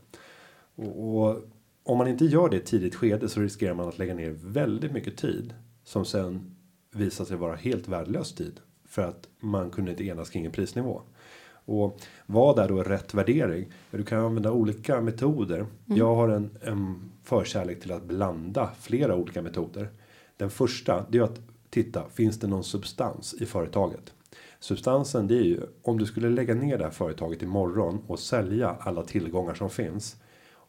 Och, 0.75 1.25
och 1.25 1.41
om 1.83 1.97
man 1.97 2.07
inte 2.07 2.25
gör 2.25 2.49
det 2.49 2.57
i 2.57 2.59
tidigt 2.59 2.95
skede 2.95 3.29
så 3.29 3.39
riskerar 3.39 3.73
man 3.73 3.87
att 3.87 3.97
lägga 3.97 4.13
ner 4.13 4.35
väldigt 4.43 4.91
mycket 4.91 5.17
tid 5.17 5.53
som 5.83 6.05
sen 6.05 6.55
visar 6.91 7.25
sig 7.25 7.37
vara 7.37 7.55
helt 7.55 7.87
värdelös 7.87 8.35
tid 8.35 8.59
för 8.85 9.01
att 9.01 9.27
man 9.39 9.69
kunde 9.69 9.91
inte 9.91 10.03
enas 10.03 10.29
kring 10.29 10.45
en 10.45 10.51
prisnivå. 10.51 11.01
Och 11.49 12.01
vad 12.25 12.59
är 12.59 12.67
då 12.67 12.83
rätt 12.83 13.13
värdering? 13.13 13.71
Du 13.91 14.03
kan 14.03 14.19
använda 14.19 14.51
olika 14.51 15.01
metoder. 15.01 15.65
Jag 15.85 16.15
har 16.15 16.29
en, 16.29 16.57
en 16.61 17.11
förkärlek 17.23 17.81
till 17.81 17.91
att 17.91 18.03
blanda 18.03 18.69
flera 18.79 19.15
olika 19.15 19.41
metoder. 19.41 19.89
Den 20.37 20.49
första 20.49 21.05
det 21.09 21.17
är 21.17 21.21
att 21.21 21.39
titta, 21.69 22.09
finns 22.09 22.39
det 22.39 22.47
någon 22.47 22.63
substans 22.63 23.33
i 23.33 23.45
företaget? 23.45 24.13
Substansen 24.59 25.27
det 25.27 25.35
är 25.35 25.43
ju 25.43 25.61
om 25.81 25.97
du 25.97 26.05
skulle 26.05 26.29
lägga 26.29 26.53
ner 26.53 26.77
det 26.77 26.83
här 26.83 26.91
företaget 26.91 27.41
imorgon 27.41 28.03
och 28.07 28.19
sälja 28.19 28.77
alla 28.79 29.03
tillgångar 29.03 29.53
som 29.53 29.69
finns. 29.69 30.15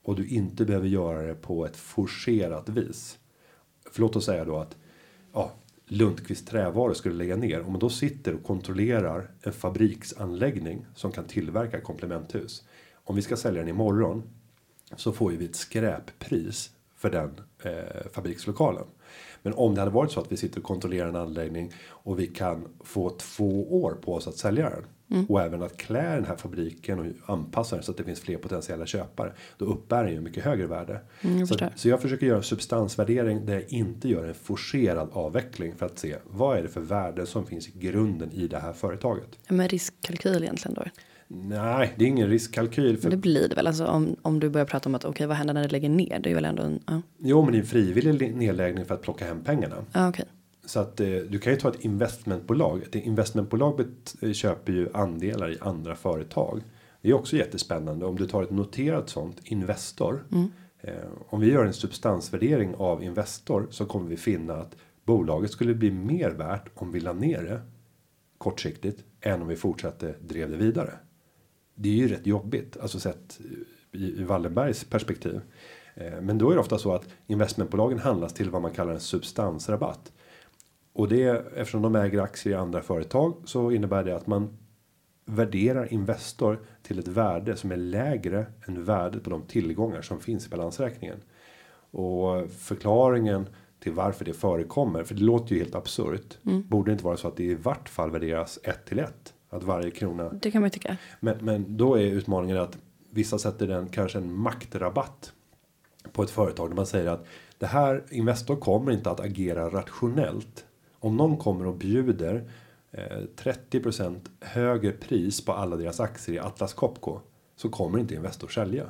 Och 0.03 0.17
du 0.17 0.29
inte 0.29 0.65
behöver 0.65 0.89
göra 0.89 1.23
det 1.23 1.35
på 1.35 1.67
ett 1.67 1.77
forcerat 1.77 2.69
vis. 2.69 3.19
För 3.93 4.01
låt 4.01 4.17
oss 4.17 4.25
säga 4.25 4.45
då 4.45 4.57
att 4.57 4.77
ja, 5.33 5.53
Lundqvist 5.87 6.49
trävaror 6.49 6.95
skulle 6.95 7.15
lägga 7.15 7.37
ner. 7.37 7.61
Om 7.61 7.73
man 7.73 7.81
då 7.81 7.91
sitter 7.91 8.35
och 8.35 8.43
kontrollerar 8.43 9.31
en 9.43 9.53
fabriksanläggning 9.53 10.87
som 10.95 11.13
kan 11.13 11.25
tillverka 11.25 11.81
komplementhus. 11.81 12.65
Om 12.95 13.17
vi 13.17 13.23
ska 13.23 13.37
sälja 13.37 13.61
den 13.61 13.69
imorgon 13.69 14.23
så 14.97 15.13
får 15.13 15.33
ju 15.33 15.39
vi 15.39 15.45
ett 15.45 15.57
skräppris 15.57 16.71
för 16.97 17.11
den 17.11 17.41
eh, 17.63 18.11
fabrikslokalen. 18.13 18.85
Men 19.49 19.59
om 19.59 19.75
det 19.75 19.81
hade 19.81 19.91
varit 19.91 20.13
så 20.13 20.21
att 20.21 20.33
vi 20.33 20.37
sitter 20.37 20.59
och 20.59 20.65
kontrollerar 20.65 21.09
en 21.09 21.17
anläggning 21.17 21.73
och 21.89 22.19
vi 22.19 22.27
kan 22.27 22.69
få 22.81 23.11
två 23.11 23.83
år 23.83 23.93
på 23.93 24.15
oss 24.15 24.29
att 24.29 24.37
sälja 24.37 24.71
den. 24.71 25.27
Och 25.29 25.43
även 25.43 25.63
att 25.63 25.77
klä 25.77 26.15
den 26.15 26.25
här 26.25 26.37
fabriken 26.37 26.99
och 26.99 27.35
anpassa 27.35 27.77
den 27.77 27.83
så 27.83 27.91
att 27.91 27.97
det 27.97 28.05
finns 28.05 28.21
fler 28.21 28.37
potentiella 28.37 28.87
köpare. 28.87 29.33
Då 29.59 29.65
uppbär 29.65 30.05
den 30.05 30.13
ju 30.13 30.21
mycket 30.21 30.45
högre 30.45 30.67
värde. 30.67 31.01
jag 31.21 31.49
så, 31.49 31.57
så 31.77 31.89
jag 31.89 32.03
försöker 32.03 32.27
göra 32.27 32.37
en 32.37 32.43
substansvärdering 32.43 33.47
där 33.47 33.55
jag 33.55 33.73
inte 33.73 34.09
gör 34.09 34.25
en 34.25 34.35
forcerad 34.35 35.09
avveckling. 35.13 35.75
För 35.77 35.87
att 35.87 35.99
se 35.99 36.17
vad 36.25 36.59
är 36.59 36.63
det 36.63 36.69
för 36.69 36.81
värden 36.81 37.27
som 37.27 37.47
finns 37.47 37.69
i 37.69 37.73
grunden 37.79 38.33
i 38.33 38.49
det 38.49 38.59
här 38.59 38.73
företaget. 38.73 39.29
Ja, 39.47 39.55
Men 39.55 39.69
riskkalkyl 39.69 40.43
egentligen 40.43 40.75
då? 40.75 40.85
Nej, 41.29 41.95
det 41.99 42.05
är 42.05 42.09
ingen 42.09 42.29
riskkalkyl. 42.29 42.99
För 42.99 43.11
det 43.11 43.17
blir 43.17 43.49
det 43.49 43.55
väl. 43.55 43.67
Alltså 43.67 43.87
om, 43.87 44.17
om 44.23 44.41
du 44.41 44.49
börjar 44.49 44.67
prata 44.67 44.89
om 44.89 44.95
att 44.95 45.05
okej 45.05 45.27
vad 45.27 45.37
händer 45.37 45.55
när 45.55 45.63
det 45.63 45.69
lägger 45.69 45.89
ner? 45.89 46.19
Det 46.19 46.31
är 46.31 46.35
väl 46.35 46.45
ändå 46.45 46.63
en, 46.63 46.81
ja, 46.87 47.03
Jo, 47.19 47.43
men 47.43 47.53
det 47.53 47.59
är 47.59 47.61
en 47.61 47.67
frivillig 47.67 48.37
nedläggning 48.37 48.85
för 48.85 48.95
att 48.95 49.03
plocka 49.03 49.25
hem 49.25 49.45
pengarna. 49.45 49.77
ja 49.93 50.09
okej. 50.09 50.25
Så 50.65 50.81
att 50.81 51.01
eh, 51.01 51.07
du 51.07 51.39
kan 51.39 51.53
ju 51.53 51.59
ta 51.59 51.69
ett 51.69 51.85
investmentbolag. 51.85 52.83
Ett 52.83 52.95
investmentbolag 52.95 53.81
eh, 54.21 54.33
köper 54.33 54.73
ju 54.73 54.89
andelar 54.95 55.51
i 55.51 55.59
andra 55.61 55.95
företag. 55.97 56.61
Det 57.03 57.11
är 57.11 57.15
också 57.15 57.37
jättespännande 57.37 58.07
om 58.07 58.17
du 58.17 58.27
tar 58.27 58.43
ett 58.43 58.51
noterat 58.51 59.09
sånt 59.09 59.37
Investor. 59.45 60.25
Eh, 60.81 60.93
om 61.29 61.41
vi 61.41 61.53
gör 61.53 61.65
en 61.65 61.73
substansvärdering 61.73 62.75
av 62.75 63.03
Investor 63.03 63.67
så 63.71 63.87
kommer 63.87 64.09
vi 64.09 64.17
finna 64.17 64.55
att 64.55 64.77
bolaget 65.05 65.51
skulle 65.51 65.75
bli 65.75 65.91
mer 65.91 66.31
värt 66.31 66.69
om 66.75 66.93
vi 66.93 67.01
la 67.01 67.13
ner 67.13 67.43
det 67.43 67.61
kortsiktigt 68.39 69.05
än 69.21 69.43
om 69.43 69.49
vi 69.49 69.57
fortsatte 69.57 70.15
drev 70.21 70.51
det 70.51 70.57
vidare. 70.57 70.93
Det 71.81 71.89
är 71.89 71.93
ju 71.93 72.09
rätt 72.09 72.27
jobbigt, 72.27 72.77
alltså 72.77 73.01
sett 73.01 73.41
i, 73.93 73.99
i 73.99 74.25
Wallenbergs 74.25 74.85
perspektiv. 74.85 75.41
Eh, 75.95 76.21
men 76.21 76.39
då 76.39 76.51
är 76.51 76.55
det 76.55 76.61
ofta 76.61 76.79
så 76.79 76.95
att 76.95 77.09
investmentbolagen 77.27 77.99
handlas 77.99 78.35
till 78.35 78.51
vad 78.51 78.63
man 78.63 78.71
kallar 78.71 78.93
en 78.93 79.01
substansrabatt. 79.01 80.13
Och 80.93 81.09
det 81.09 81.25
eftersom 81.57 81.83
de 81.83 81.97
äger 81.97 82.21
aktier 82.21 82.53
i 82.53 82.57
andra 82.57 82.83
företag 82.83 83.35
så 83.45 83.71
innebär 83.71 84.05
det 84.05 84.17
att 84.17 84.27
man 84.27 84.59
värderar 85.25 85.93
Investor 85.93 86.61
till 86.83 86.99
ett 86.99 87.09
värde 87.09 87.57
som 87.57 87.73
är 87.73 87.77
lägre 87.77 88.47
än 88.67 88.85
värdet 88.85 89.25
på 89.25 89.31
de 89.31 89.43
tillgångar 89.43 90.03
som 90.03 90.21
finns 90.21 90.47
i 90.47 90.51
balansräkningen. 90.51 91.19
Och 91.91 92.51
förklaringen 92.51 93.49
till 93.81 93.93
varför 93.93 94.25
det 94.25 94.33
förekommer, 94.33 95.05
för 95.05 95.15
det 95.15 95.23
låter 95.23 95.55
ju 95.55 95.61
helt 95.61 95.75
absurt. 95.75 96.39
Borde 96.69 96.91
det 96.91 96.93
inte 96.93 97.05
vara 97.05 97.17
så 97.17 97.29
att 97.29 97.37
det 97.37 97.45
i 97.45 97.55
vart 97.55 97.89
fall 97.89 98.11
värderas 98.11 98.59
ett 98.63 98.87
till 98.87 98.99
ett 98.99 99.35
Att 99.51 99.63
varje 99.63 99.91
krona. 99.91 100.29
Det 100.29 100.51
kan 100.51 100.61
man 100.61 100.71
tycka. 100.71 100.97
Men, 101.21 101.39
men 101.41 101.77
då 101.77 101.95
är 101.95 102.03
utmaningen 102.03 102.59
att 102.59 102.79
vissa 103.11 103.39
sätter 103.39 103.67
den 103.67 103.89
kanske 103.89 104.19
en 104.19 104.33
maktrabatt. 104.33 105.33
På 106.13 106.23
ett 106.23 106.31
företag 106.31 106.71
där 106.71 106.77
man 106.77 106.87
säger 106.87 107.11
att 107.11 107.27
det 107.59 107.67
här 107.67 108.05
Investor 108.11 108.57
kommer 108.57 108.93
inte 108.93 109.11
att 109.11 109.21
agera 109.21 109.69
rationellt. 109.71 110.65
Om 110.99 111.17
någon 111.17 111.37
kommer 111.37 111.67
och 111.67 111.77
bjuder 111.77 112.51
eh, 112.91 113.23
30% 113.37 114.17
högre 114.41 114.93
pris 114.93 115.45
på 115.45 115.53
alla 115.53 115.77
deras 115.77 116.01
aktier 116.01 116.37
i 116.37 116.39
Atlas 116.39 116.75
Copco. 116.75 117.21
Så 117.57 117.69
kommer 117.69 117.99
inte 117.99 118.15
Investor 118.15 118.49
sälja. 118.49 118.85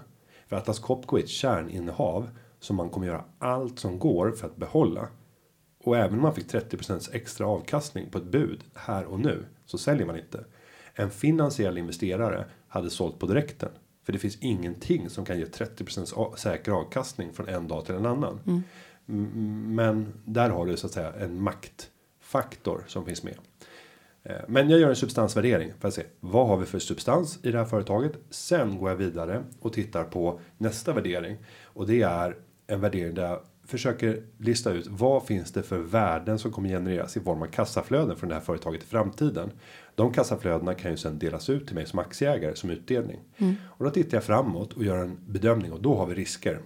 För 0.47 0.57
Atlas 0.57 0.79
Copco 0.79 1.17
är 1.17 1.23
ett 1.23 1.29
kärninnehav 1.29 2.31
som 2.61 2.77
man 2.77 2.91
kommer 2.91 3.07
göra 3.07 3.25
allt 3.39 3.79
som 3.79 3.99
går 3.99 4.31
för 4.31 4.47
att 4.47 4.57
behålla. 4.57 5.09
Och 5.89 5.97
även 5.97 6.15
om 6.15 6.23
man 6.23 6.35
fick 6.35 6.47
30% 6.47 7.09
extra 7.13 7.47
avkastning 7.47 8.11
på 8.11 8.19
ett 8.19 8.25
bud 8.25 8.65
här 8.75 9.05
och 9.05 9.21
nu 9.21 9.45
så 9.67 9.79
säljer 9.79 10.07
man 10.07 10.19
inte. 10.19 10.45
En 10.95 11.11
finansiell 11.11 11.79
investerare 11.79 12.45
hade 12.69 12.91
sålt 12.91 13.19
på 13.19 13.27
direkten. 13.27 13.69
För 14.05 14.13
det 14.13 14.19
finns 14.19 14.39
ingenting 14.41 15.11
som 15.11 15.25
kan 15.25 15.39
ge 15.39 15.45
30% 15.45 16.37
säker 16.37 16.73
avkastning 16.73 17.33
från 17.33 17.49
en 17.49 17.69
dag 17.69 17.85
till 17.85 17.95
en 17.95 18.07
annan. 18.07 18.41
Mm. 18.47 19.75
Men 19.75 20.13
där 20.25 20.51
har 20.51 20.67
du 20.67 20.77
så 20.77 20.87
att 20.87 20.93
säga 20.93 21.13
en 21.13 21.41
maktfaktor 21.43 22.85
som 22.87 23.05
finns 23.05 23.23
med. 23.23 23.39
Eh, 24.23 24.37
men 24.49 24.71
jag 24.71 24.81
gör 24.81 24.89
en 24.89 24.97
substansvärdering 24.97 25.73
för 25.81 25.89
att 25.89 25.95
se 25.95 26.03
vad 26.21 26.49
har 26.49 26.57
vi 26.57 26.67
för 26.67 26.79
substans 26.79 27.39
i 27.43 27.51
det 27.51 27.59
här 27.59 27.65
företaget. 27.65 28.13
Sen 28.31 28.79
går 28.79 28.91
jag 28.91 28.97
vidare 28.97 29.45
och 29.61 29.73
tittar 29.73 30.05
på 30.05 30.41
nästa 30.59 30.93
värdering 30.93 31.37
och 31.63 31.87
det 31.87 32.03
är 32.03 32.37
en 32.67 32.81
värdering 32.81 33.15
där 33.15 33.39
försöker 33.69 34.23
lista 34.39 34.73
ut 34.73 34.87
vad 34.87 35.27
finns 35.27 35.53
det 35.53 35.63
för 35.63 35.79
värden 35.79 36.39
som 36.39 36.53
kommer 36.53 36.69
genereras 36.69 37.17
i 37.17 37.21
form 37.21 37.43
av 37.43 37.47
kassaflöden 37.47 38.17
från 38.17 38.29
det 38.29 38.35
här 38.35 38.43
företaget 38.43 38.83
i 38.83 38.87
framtiden. 38.87 39.51
De 39.95 40.13
kassaflödena 40.13 40.75
kan 40.75 40.91
ju 40.91 40.97
sen 40.97 41.19
delas 41.19 41.51
ut 41.51 41.67
till 41.67 41.75
mig 41.75 41.87
som 41.87 41.99
aktieägare 41.99 42.55
som 42.57 42.71
utdelning. 42.71 43.21
Mm. 43.37 43.55
Och 43.65 43.85
då 43.85 43.91
tittar 43.91 44.17
jag 44.17 44.25
framåt 44.25 44.73
och 44.73 44.85
gör 44.85 44.97
en 44.97 45.19
bedömning 45.27 45.73
och 45.73 45.83
då 45.83 45.97
har 45.97 46.07
vi 46.07 46.15
risker. 46.15 46.61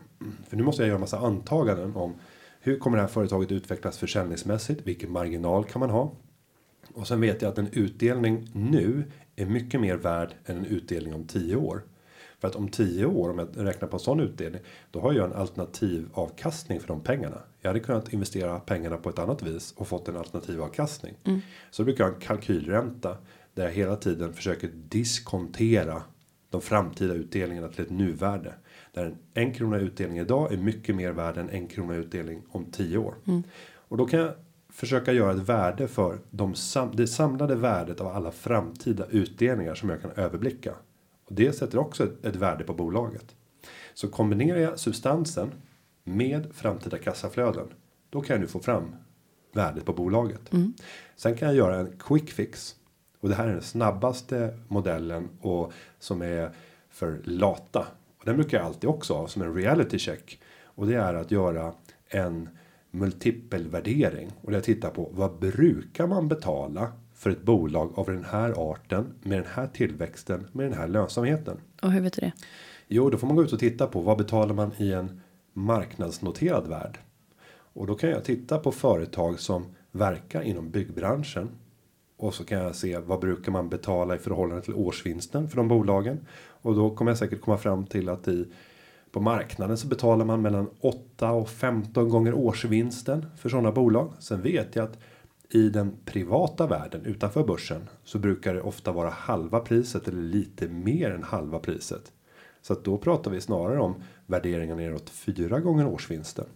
För 0.49 0.57
nu 0.57 0.63
måste 0.63 0.83
jag 0.83 0.89
göra 0.89 0.99
massa 0.99 1.19
antaganden 1.19 1.97
om 1.97 2.15
hur 2.61 2.79
kommer 2.79 2.97
det 2.97 3.03
här 3.03 3.09
företaget 3.09 3.53
utvecklas 3.53 3.99
försäljningsmässigt? 3.99 4.87
Vilken 4.87 5.13
marginal 5.13 5.65
kan 5.65 5.81
man 5.81 5.91
ha? 5.91 6.13
Och 6.95 7.09
sen 7.09 7.21
vet 7.21 7.43
jag 7.43 7.49
att 7.49 7.59
en 7.59 7.69
utdelning 7.73 8.51
nu 8.53 9.05
är 9.37 9.47
mycket 9.47 9.81
mer 9.81 9.97
värd 9.97 10.35
än 10.47 10.57
en 10.57 10.67
utdelning 10.67 11.15
om 11.15 11.27
10 11.27 11.57
år. 11.57 11.83
För 12.43 12.49
att 12.49 12.57
om 12.57 12.69
10 12.69 13.07
år, 13.07 13.31
om 13.31 13.39
jag 13.39 13.49
räknar 13.57 13.89
på 13.89 13.97
en 13.97 14.01
sån 14.01 14.21
utdelning, 14.21 14.61
då 14.91 15.01
har 15.01 15.13
jag 15.13 15.31
en 15.31 15.37
alternativ 15.37 16.09
avkastning 16.13 16.81
för 16.81 16.89
de 16.89 17.01
pengarna. 17.01 17.39
Jag 17.61 17.71
hade 17.71 17.81
kunnat 17.81 18.13
investera 18.13 18.61
pengarna 18.61 18.97
på 18.97 19.09
ett 19.09 19.19
annat 19.19 19.43
vis 19.43 19.75
och 19.77 19.89
fått 19.89 20.09
en 20.09 20.17
alternativ 20.17 20.63
avkastning. 20.63 21.15
Mm. 21.25 21.41
Så 21.71 21.83
då 21.83 21.85
brukar 21.85 22.05
jag 22.05 22.11
ha 22.11 22.15
en 22.15 22.21
kalkylränta 22.21 23.17
där 23.55 23.65
jag 23.65 23.73
hela 23.73 23.97
tiden 23.97 24.33
försöker 24.33 24.71
diskontera 24.89 26.03
de 26.51 26.61
framtida 26.61 27.15
utdelningarna 27.15 27.69
till 27.69 27.85
ett 27.85 27.91
nuvärde. 27.91 28.55
Där 28.93 29.05
en, 29.05 29.17
en 29.35 29.55
krona 29.55 29.79
utdelning 29.79 30.19
idag 30.19 30.53
är 30.53 30.57
mycket 30.57 30.97
mer 30.97 31.13
värd 31.13 31.37
än 31.37 31.51
en 31.51 31.67
krona 31.67 31.95
utdelning 31.95 32.43
om 32.49 32.65
10 32.65 32.99
år. 32.99 33.15
Mm. 33.27 33.43
Och 33.75 33.97
då 33.97 34.07
kan 34.07 34.21
jag 34.21 34.33
försöka 34.69 35.13
göra 35.13 35.33
ett 35.33 35.49
värde 35.49 35.89
för 35.89 36.19
de 36.31 36.55
sam 36.55 36.91
det 36.97 37.07
samlade 37.07 37.55
värdet 37.55 38.01
av 38.01 38.07
alla 38.07 38.31
framtida 38.31 39.07
utdelningar 39.11 39.75
som 39.75 39.89
jag 39.89 40.03
kan 40.03 40.11
överblicka. 40.11 40.75
Och 41.25 41.35
det 41.35 41.53
sätter 41.53 41.79
också 41.79 42.05
ett, 42.05 42.25
ett 42.25 42.37
värde 42.37 42.65
på 42.65 42.75
bolaget. 42.75 43.35
Så 43.95 44.09
kombinerar 44.09 44.59
jag 44.59 44.79
substansen 44.79 45.53
med 46.05 46.55
framtida 46.55 46.99
kassaflöden. 46.99 47.67
Då 48.11 48.21
kan 48.21 48.35
jag 48.35 48.41
nu 48.41 48.47
få 48.47 48.61
fram 48.61 48.95
värdet 49.53 49.85
på 49.85 49.93
bolaget. 49.93 50.53
Mm. 50.53 50.73
Sen 51.17 51.37
kan 51.37 51.49
jag 51.49 51.57
göra 51.57 51.77
en 51.77 51.93
quick 51.99 52.31
fix. 52.31 52.77
Och 53.21 53.29
det 53.29 53.35
här 53.35 53.49
är 53.49 53.53
den 53.53 53.63
snabbaste 53.63 54.59
modellen 54.69 55.29
och 55.41 55.73
som 55.99 56.23
är 56.23 56.51
för 56.91 57.21
lata. 57.25 57.87
Och 58.19 58.25
den 58.25 58.37
brukar 58.37 58.59
jag 58.59 58.67
alltid 58.67 58.91
också 58.91 59.15
ha 59.15 59.29
som 59.29 59.43
en 59.43 59.55
reality 59.55 59.99
check. 59.99 60.41
Och 60.65 60.87
det 60.87 60.95
är 60.95 61.15
att 61.15 61.31
göra 61.31 61.75
en 62.09 62.49
multipelvärdering 62.91 64.33
och 64.43 64.53
jag 64.53 64.65
tittar 64.65 64.91
på 64.91 65.09
vad 65.13 65.39
brukar 65.39 66.07
man 66.07 66.29
betala 66.29 66.93
för 67.23 67.31
ett 67.31 67.43
bolag 67.43 67.93
av 67.95 68.07
den 68.07 68.25
här 68.25 68.73
arten 68.73 69.15
med 69.23 69.39
den 69.39 69.47
här 69.55 69.67
tillväxten 69.67 70.47
med 70.53 70.67
den 70.67 70.79
här 70.79 70.89
lönsamheten. 70.89 71.57
Och 71.83 71.93
hur 71.93 72.01
vet 72.01 72.13
du 72.13 72.21
det? 72.21 72.33
Jo, 72.89 73.11
då 73.11 73.19
får 73.19 73.27
man 73.27 73.37
gå 73.37 73.43
ut 73.43 73.53
och 73.53 73.59
titta 73.59 73.87
på 73.87 74.01
vad 74.01 74.19
betalar 74.19 74.55
man 74.55 74.73
i 74.79 74.93
en 74.93 75.21
marknadsnoterad 75.53 76.67
värld. 76.67 76.99
Och 77.49 77.87
då 77.87 77.95
kan 77.95 78.11
jag 78.11 78.25
titta 78.25 78.59
på 78.59 78.73
företag 78.73 79.41
som 79.41 79.65
verkar 79.91 80.43
inom 80.43 80.71
byggbranschen. 80.71 81.49
Och 82.17 82.35
så 82.35 82.45
kan 82.45 82.59
jag 82.59 82.77
se 82.77 82.99
vad 82.99 83.21
brukar 83.21 83.53
man 83.53 83.69
betala 83.69 84.15
i 84.15 84.19
förhållande 84.19 84.63
till 84.63 84.75
årsvinsten 84.75 85.49
för 85.49 85.57
de 85.57 85.69
bolagen. 85.69 86.27
Och 86.49 86.75
då 86.75 86.91
kommer 86.91 87.11
jag 87.11 87.19
säkert 87.19 87.41
komma 87.41 87.57
fram 87.57 87.87
till 87.87 88.09
att 88.09 88.29
i 88.29 88.47
på 89.13 89.21
marknaden 89.21 89.77
så 89.77 89.87
betalar 89.87 90.25
man 90.25 90.43
mellan 90.43 90.71
8 90.81 91.31
och 91.31 91.49
15 91.49 92.09
gånger 92.09 92.35
årsvinsten 92.35 93.27
för 93.37 93.49
sådana 93.49 93.73
bolag. 93.73 94.13
Sen 94.19 94.43
vet 94.43 94.77
jag 94.77 94.85
att 94.85 94.99
i 95.55 95.69
den 95.69 95.97
privata 96.05 96.67
världen 96.67 97.05
utanför 97.05 97.45
börsen 97.45 97.89
så 98.05 98.19
brukar 98.19 98.55
det 98.55 98.61
ofta 98.61 98.93
vara 98.93 99.11
halva 99.11 99.61
priset 99.61 100.09
eller 100.09 100.23
lite 100.23 100.69
mer 100.69 101.11
än 101.11 101.23
halva 101.23 101.59
priset. 101.59 102.13
Så 102.63 102.73
att 102.73 102.85
då 102.85 102.99
pratar 102.99 103.31
vi 103.31 103.41
snarare 103.41 103.81
om 103.81 103.95
värderingar 104.27 104.77
neråt 104.77 105.11
fyra 105.11 105.61
gånger 105.61 105.87
årsvinsten. 105.87 106.47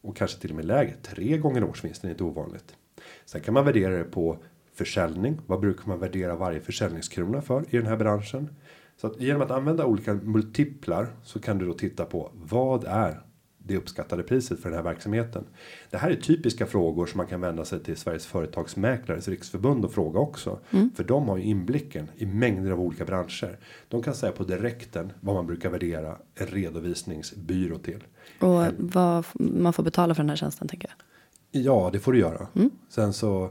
Och 0.00 0.16
kanske 0.16 0.40
till 0.40 0.50
och 0.50 0.56
med 0.56 0.64
lägre, 0.64 0.94
tre 1.02 1.38
gånger 1.38 1.64
årsvinsten 1.64 2.10
är 2.10 2.14
inte 2.14 2.24
ovanligt. 2.24 2.76
Sen 3.24 3.40
kan 3.40 3.54
man 3.54 3.64
värdera 3.64 3.98
det 3.98 4.04
på 4.04 4.38
försäljning. 4.72 5.40
Vad 5.46 5.60
brukar 5.60 5.88
man 5.88 5.98
värdera 5.98 6.36
varje 6.36 6.60
försäljningskrona 6.60 7.42
för 7.42 7.74
i 7.74 7.76
den 7.76 7.86
här 7.86 7.96
branschen? 7.96 8.56
Så 8.96 9.06
att 9.06 9.20
genom 9.20 9.42
att 9.42 9.50
använda 9.50 9.86
olika 9.86 10.14
multiplar 10.14 11.08
så 11.22 11.40
kan 11.40 11.58
du 11.58 11.66
då 11.66 11.72
titta 11.72 12.04
på 12.04 12.30
vad 12.34 12.84
är 12.84 13.25
det 13.66 13.76
uppskattade 13.76 14.22
priset 14.22 14.60
för 14.60 14.68
den 14.68 14.76
här 14.76 14.84
verksamheten. 14.84 15.44
Det 15.90 15.96
här 15.96 16.10
är 16.10 16.16
typiska 16.16 16.66
frågor 16.66 17.06
som 17.06 17.18
man 17.18 17.26
kan 17.26 17.40
vända 17.40 17.64
sig 17.64 17.80
till 17.80 17.96
Sveriges 17.96 18.26
företagsmäklares 18.26 19.28
riksförbund 19.28 19.84
och 19.84 19.92
fråga 19.92 20.20
också. 20.20 20.58
Mm. 20.70 20.90
För 20.96 21.04
de 21.04 21.28
har 21.28 21.36
ju 21.36 21.42
inblicken 21.42 22.10
i 22.16 22.26
mängder 22.26 22.70
av 22.70 22.80
olika 22.80 23.04
branscher. 23.04 23.58
De 23.88 24.02
kan 24.02 24.14
säga 24.14 24.32
på 24.32 24.44
direkten 24.44 25.12
vad 25.20 25.34
man 25.34 25.46
brukar 25.46 25.70
värdera 25.70 26.18
en 26.34 26.46
redovisningsbyrå 26.46 27.78
till. 27.78 28.04
Och 28.40 28.62
vad 28.78 29.24
man 29.34 29.72
får 29.72 29.82
betala 29.82 30.14
för 30.14 30.22
den 30.22 30.30
här 30.30 30.36
tjänsten 30.36 30.68
tänker 30.68 30.88
jag. 30.88 31.62
Ja, 31.62 31.90
det 31.92 31.98
får 31.98 32.12
du 32.12 32.18
göra. 32.18 32.48
Mm. 32.54 32.70
Sen 32.88 33.12
så 33.12 33.50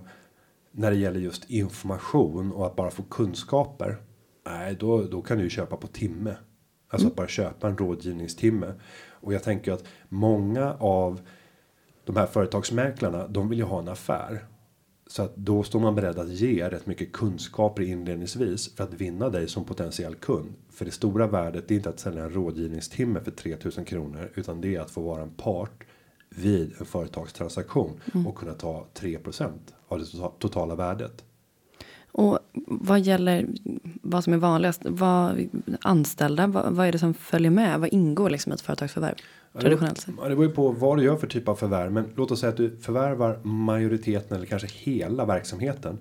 när 0.72 0.92
det 0.92 0.98
gäller 0.98 1.20
just 1.20 1.50
information 1.50 2.52
och 2.52 2.66
att 2.66 2.76
bara 2.76 2.92
få 2.92 3.04
kunskaper 3.04 3.98
Nej, 4.46 4.76
då, 4.80 5.04
då 5.04 5.22
kan 5.22 5.38
du 5.38 5.44
ju 5.44 5.50
köpa 5.50 5.78
på 5.78 5.88
timme. 5.88 6.36
Alltså 6.88 7.06
mm. 7.06 7.12
att 7.12 7.16
bara 7.16 7.28
köpa 7.28 7.68
en 7.68 7.78
rådgivningstimme. 7.78 8.74
Och 9.26 9.34
jag 9.34 9.44
tänker 9.44 9.72
att 9.72 9.84
många 10.10 10.74
av 10.80 11.22
de 12.04 12.16
här 12.16 12.26
företagsmäklarna, 12.26 13.28
de 13.28 13.50
vill 13.50 13.60
ju 13.60 13.66
ha 13.66 13.80
en 13.80 13.88
affär. 13.88 14.46
Så 15.08 15.24
att 15.24 15.36
då 15.36 15.64
står 15.64 15.80
man 15.80 15.96
beredd 15.96 16.20
att 16.20 16.30
ge 16.30 16.70
rätt 16.70 16.86
mycket 16.86 17.12
kunskaper 17.12 17.84
inledningsvis 17.84 18.76
för 18.76 18.84
att 18.84 18.94
vinna 18.94 19.30
dig 19.30 19.48
som 19.48 19.66
potentiell 19.66 20.16
kund. 20.16 20.54
För 20.70 20.86
det 20.86 20.92
stora 20.92 21.28
värdet 21.28 21.72
är 21.72 21.76
inte 21.76 21.90
att 21.90 22.00
sälja 22.00 22.24
en 22.24 22.30
rådgivningstimme 22.34 23.20
för 23.20 23.32
3000 23.32 23.86
kronor 23.86 24.32
utan 24.36 24.62
det 24.62 24.76
är 24.76 24.80
att 24.80 24.92
få 24.92 25.02
vara 25.02 25.22
en 25.22 25.34
part 25.34 25.84
vid 26.30 26.74
en 26.80 26.86
företagstransaktion 26.86 28.00
mm. 28.14 28.28
och 28.28 28.36
kunna 28.36 28.54
ta 28.54 28.88
3% 28.94 29.52
av 29.88 30.00
det 30.00 30.06
totala 30.40 30.76
värdet. 30.76 31.24
Och 32.18 32.40
vad 32.68 33.00
gäller 33.00 33.48
vad 34.02 34.24
som 34.24 34.34
är 34.34 34.38
vanligast, 34.38 34.82
vad, 34.86 35.50
anställda, 35.82 36.48
vad, 36.48 36.74
vad 36.74 36.88
är 36.88 36.92
det 36.92 37.00
som 37.00 37.14
följer 37.14 37.52
med? 37.52 37.80
Vad 37.80 37.94
ingår 37.94 38.30
liksom 38.30 38.52
i 38.52 38.56
ett 38.56 38.62
företagsförvärv? 38.62 39.16
Traditionellt 39.60 39.98
sett. 39.98 40.16
Det 40.24 40.30
beror 40.30 40.44
ju 40.44 40.52
på 40.52 40.72
vad 40.72 40.98
du 40.98 41.04
gör 41.04 41.16
för 41.16 41.28
typ 41.28 41.48
av 41.48 41.56
förvärv. 41.56 41.92
Men 41.92 42.06
låt 42.16 42.32
oss 42.32 42.40
säga 42.40 42.50
att 42.50 42.58
du 42.58 42.78
förvärvar 42.78 43.40
majoriteten 43.44 44.38
eller 44.38 44.46
kanske 44.46 44.68
hela 44.68 45.26
verksamheten. 45.26 45.98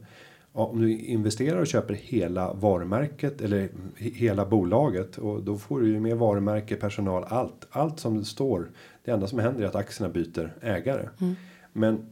Ja, 0.52 0.66
om 0.66 0.80
du 0.80 0.98
investerar 0.98 1.60
och 1.60 1.66
köper 1.66 1.94
hela 1.94 2.52
varumärket 2.52 3.40
eller 3.40 3.68
hela 3.96 4.46
bolaget 4.46 5.18
och 5.18 5.42
då 5.42 5.58
får 5.58 5.80
du 5.80 5.88
ju 5.88 6.00
med 6.00 6.16
varumärke, 6.16 6.76
personal, 6.76 7.24
allt. 7.28 7.66
Allt 7.70 8.00
som 8.00 8.18
det 8.18 8.24
står. 8.24 8.70
Det 9.04 9.10
enda 9.10 9.26
som 9.26 9.38
händer 9.38 9.62
är 9.62 9.66
att 9.66 9.74
aktierna 9.74 10.12
byter 10.12 10.54
ägare. 10.60 11.08
Mm. 11.20 11.34
Men 11.72 12.06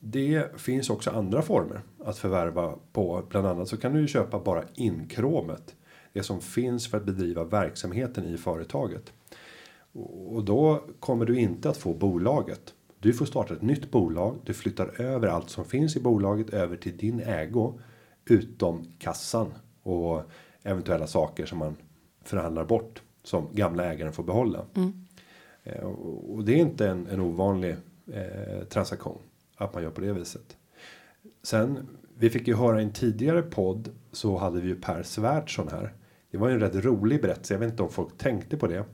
det 0.00 0.60
finns 0.60 0.90
också 0.90 1.10
andra 1.10 1.42
former 1.42 1.80
att 2.04 2.18
förvärva 2.18 2.74
på. 2.92 3.22
Bland 3.28 3.46
annat 3.46 3.68
så 3.68 3.76
kan 3.76 3.92
du 3.92 4.00
ju 4.00 4.06
köpa 4.06 4.38
bara 4.38 4.64
inkråmet. 4.74 5.76
Det 6.12 6.22
som 6.22 6.40
finns 6.40 6.88
för 6.88 6.98
att 6.98 7.04
bedriva 7.04 7.44
verksamheten 7.44 8.24
i 8.24 8.36
företaget. 8.36 9.12
Och 10.26 10.44
då 10.44 10.84
kommer 11.00 11.24
du 11.24 11.40
inte 11.40 11.70
att 11.70 11.76
få 11.76 11.94
bolaget. 11.94 12.74
Du 12.98 13.12
får 13.12 13.26
starta 13.26 13.54
ett 13.54 13.62
nytt 13.62 13.90
bolag. 13.90 14.36
Du 14.44 14.54
flyttar 14.54 15.00
över 15.00 15.28
allt 15.28 15.50
som 15.50 15.64
finns 15.64 15.96
i 15.96 16.00
bolaget 16.00 16.50
över 16.50 16.76
till 16.76 16.96
din 16.96 17.20
ägo. 17.20 17.80
Utom 18.24 18.84
kassan 18.98 19.52
och 19.82 20.22
eventuella 20.62 21.06
saker 21.06 21.46
som 21.46 21.58
man 21.58 21.76
förhandlar 22.24 22.64
bort. 22.64 23.02
Som 23.22 23.48
gamla 23.52 23.92
ägaren 23.92 24.12
får 24.12 24.22
behålla. 24.22 24.64
Mm. 24.74 25.06
Eh, 25.64 25.84
och 25.84 26.44
det 26.44 26.52
är 26.52 26.56
inte 26.58 26.88
en, 26.88 27.06
en 27.06 27.20
ovanlig 27.20 27.76
eh, 28.12 28.64
transaktion 28.68 29.18
att 29.56 29.74
man 29.74 29.82
gör 29.82 29.90
på 29.90 30.00
det 30.00 30.12
viset. 30.12 30.56
Sen 31.42 31.88
vi 32.18 32.30
fick 32.30 32.48
ju 32.48 32.54
höra 32.54 32.80
i 32.80 32.84
en 32.84 32.92
tidigare 32.92 33.42
podd 33.42 33.88
så 34.12 34.36
hade 34.36 34.60
vi 34.60 34.68
ju 34.68 34.74
Per 34.74 35.02
Svärdson 35.02 35.68
här. 35.68 35.94
Det 36.30 36.38
var 36.38 36.48
ju 36.48 36.54
en 36.54 36.60
rätt 36.60 36.84
rolig 36.84 37.22
berättelse. 37.22 37.54
Jag 37.54 37.58
vet 37.58 37.70
inte 37.70 37.82
om 37.82 37.90
folk 37.90 38.18
tänkte 38.18 38.56
på 38.56 38.66
det, 38.66 38.84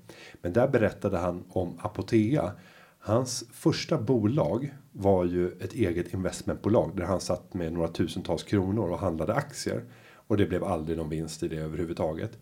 men 0.43 0.53
där 0.53 0.69
berättade 0.69 1.19
han 1.19 1.45
om 1.49 1.79
Apotea. 1.83 2.53
Hans 2.99 3.45
första 3.53 3.99
bolag 3.99 4.75
var 4.93 5.25
ju 5.25 5.49
ett 5.49 5.73
eget 5.73 6.15
investmentbolag 6.15 6.97
där 6.97 7.05
han 7.05 7.21
satt 7.21 7.55
med 7.55 7.73
några 7.73 7.89
tusentals 7.89 8.43
kronor 8.43 8.91
och 8.91 8.99
handlade 8.99 9.35
aktier 9.35 9.85
och 10.27 10.37
det 10.37 10.47
blev 10.47 10.65
aldrig 10.65 10.99
någon 10.99 11.09
vinst 11.09 11.43
i 11.43 11.49
det 11.49 11.57
överhuvudtaget. 11.57 12.39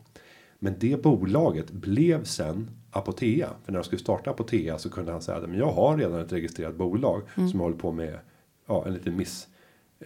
Men 0.58 0.74
det 0.78 1.02
bolaget 1.02 1.70
blev 1.70 2.24
sen 2.24 2.70
Apotea. 2.90 3.48
För 3.64 3.72
när 3.72 3.78
de 3.78 3.84
skulle 3.84 4.00
starta 4.00 4.30
Apotea 4.30 4.78
så 4.78 4.90
kunde 4.90 5.12
han 5.12 5.22
säga 5.22 5.38
att 5.38 5.56
jag 5.56 5.72
har 5.72 5.96
redan 5.96 6.20
ett 6.20 6.32
registrerat 6.32 6.74
bolag 6.74 7.22
mm. 7.36 7.48
som 7.48 7.60
håller 7.60 7.76
på 7.76 7.92
med 7.92 8.18
ja, 8.66 8.86
en 8.86 8.94
liten 8.94 9.16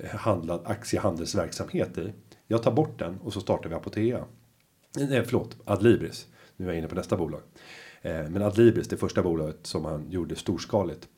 misshandlad 0.02 0.60
aktiehandelsverksamhet 0.64 1.98
i. 1.98 2.12
Jag 2.46 2.62
tar 2.62 2.72
bort 2.72 2.98
den 2.98 3.18
och 3.18 3.32
så 3.32 3.40
startar 3.40 3.68
vi 3.68 3.74
Apotea. 3.74 4.24
Nej, 4.96 5.24
förlåt, 5.24 5.56
Adlibris. 5.64 6.26
Nu 6.56 6.64
är 6.64 6.68
jag 6.68 6.78
inne 6.78 6.88
på 6.88 6.94
nästa 6.94 7.16
bolag. 7.16 7.40
Eh, 8.02 8.28
men 8.28 8.42
Adlibris, 8.42 8.88
det 8.88 8.96
första 8.96 9.22
bolaget 9.22 9.58
som 9.62 9.84
han 9.84 10.10
gjorde 10.10 10.36
storskaligt. 10.36 11.08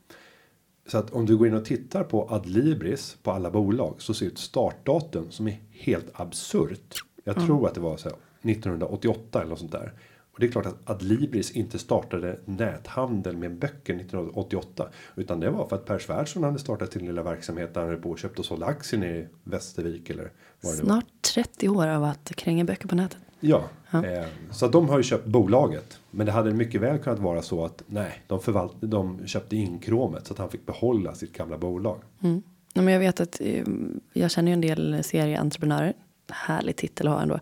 Så 0.86 0.98
att 0.98 1.10
om 1.10 1.26
du 1.26 1.36
går 1.36 1.46
in 1.46 1.54
och 1.54 1.64
tittar 1.64 2.04
på 2.04 2.28
Adlibris 2.30 3.16
på 3.22 3.30
alla 3.30 3.50
bolag 3.50 3.94
så 3.98 4.14
ser 4.14 4.26
ett 4.26 4.38
startdatum 4.38 5.30
som 5.30 5.48
är 5.48 5.60
helt 5.70 6.10
absurt. 6.12 6.94
Jag 7.24 7.36
mm. 7.36 7.46
tror 7.46 7.66
att 7.66 7.74
det 7.74 7.80
var 7.80 7.96
så 7.96 8.08
här 8.08 8.18
1988 8.50 9.38
eller 9.38 9.50
något 9.50 9.58
sånt 9.58 9.72
där. 9.72 9.92
Och 10.40 10.46
det 10.46 10.48
är 10.50 10.52
klart 10.52 10.66
att 10.66 10.90
Adlibris 10.90 11.50
inte 11.50 11.78
startade 11.78 12.38
näthandel 12.44 13.36
med 13.36 13.58
böcker 13.58 13.94
1988. 13.94 14.88
Utan 15.16 15.40
det 15.40 15.50
var 15.50 15.68
för 15.68 15.76
att 15.76 15.86
Per 15.86 15.98
Svärdson 15.98 16.44
hade 16.44 16.58
startat 16.58 16.92
sin 16.92 17.06
lilla 17.06 17.22
verksamhet 17.22 17.74
där 17.74 17.80
han 17.80 17.90
hade 17.90 18.02
på 18.02 18.10
och 18.10 18.18
köpt 18.18 18.38
och 18.38 18.44
sålde 18.44 18.66
aktier 18.66 19.04
i 19.04 19.26
Västervik 19.44 20.10
eller 20.10 20.32
vad 20.60 20.72
det 20.72 20.76
Snart 20.76 21.04
30 21.34 21.68
år 21.68 21.86
av 21.86 22.04
att 22.04 22.32
kränga 22.36 22.64
böcker 22.64 22.88
på 22.88 22.94
nätet. 22.94 23.18
Ja, 23.40 23.64
ja. 23.90 24.06
Eh, 24.06 24.24
så 24.52 24.68
de 24.68 24.88
har 24.88 24.98
ju 24.98 25.02
köpt 25.02 25.26
bolaget. 25.26 26.00
Men 26.10 26.26
det 26.26 26.32
hade 26.32 26.54
mycket 26.54 26.80
väl 26.80 26.98
kunnat 26.98 27.18
vara 27.18 27.42
så 27.42 27.64
att 27.64 27.82
nej, 27.86 28.22
de 28.26 28.40
förvalt, 28.40 28.76
de 28.80 29.26
köpte 29.26 29.56
in 29.56 29.78
kromet 29.78 30.26
så 30.26 30.32
att 30.32 30.38
han 30.38 30.50
fick 30.50 30.66
behålla 30.66 31.14
sitt 31.14 31.32
gamla 31.32 31.58
bolag. 31.58 32.00
Mm. 32.22 32.42
men 32.74 32.88
jag 32.88 33.00
vet 33.00 33.20
att 33.20 33.40
eh, 33.40 33.64
jag 34.12 34.30
känner 34.30 34.50
ju 34.50 34.52
en 34.52 34.60
del 34.60 35.04
serieentreprenörer. 35.04 35.92
Härlig 36.32 36.76
titel 36.76 37.08
att 37.08 37.14
ha 37.14 37.22
ändå. 37.22 37.40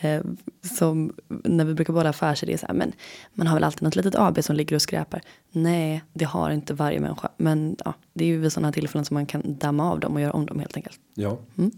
Eh, 0.00 0.22
som 0.62 1.12
när 1.28 1.64
vi 1.64 1.74
brukar 1.74 1.92
båda 1.92 2.08
affärsidéer 2.08 2.56
så 2.56 2.66
här, 2.66 2.74
men 2.74 2.92
man 3.32 3.46
har 3.46 3.56
väl 3.56 3.64
alltid 3.64 3.82
något 3.82 3.96
litet 3.96 4.14
AB 4.14 4.44
som 4.44 4.56
ligger 4.56 4.76
och 4.76 4.82
skräpar. 4.82 5.22
Nej, 5.50 6.02
det 6.12 6.24
har 6.24 6.50
inte 6.50 6.74
varje 6.74 7.00
människa. 7.00 7.28
Men 7.36 7.76
ja, 7.84 7.94
det 8.12 8.24
är 8.24 8.28
ju 8.28 8.38
vid 8.38 8.52
sådana 8.52 8.72
tillfällen 8.72 9.04
som 9.04 9.14
man 9.14 9.26
kan 9.26 9.42
damma 9.58 9.90
av 9.90 10.00
dem 10.00 10.14
och 10.14 10.20
göra 10.20 10.32
om 10.32 10.46
dem 10.46 10.58
helt 10.58 10.76
enkelt. 10.76 11.00
Ja. 11.14 11.38
Mm. 11.58 11.70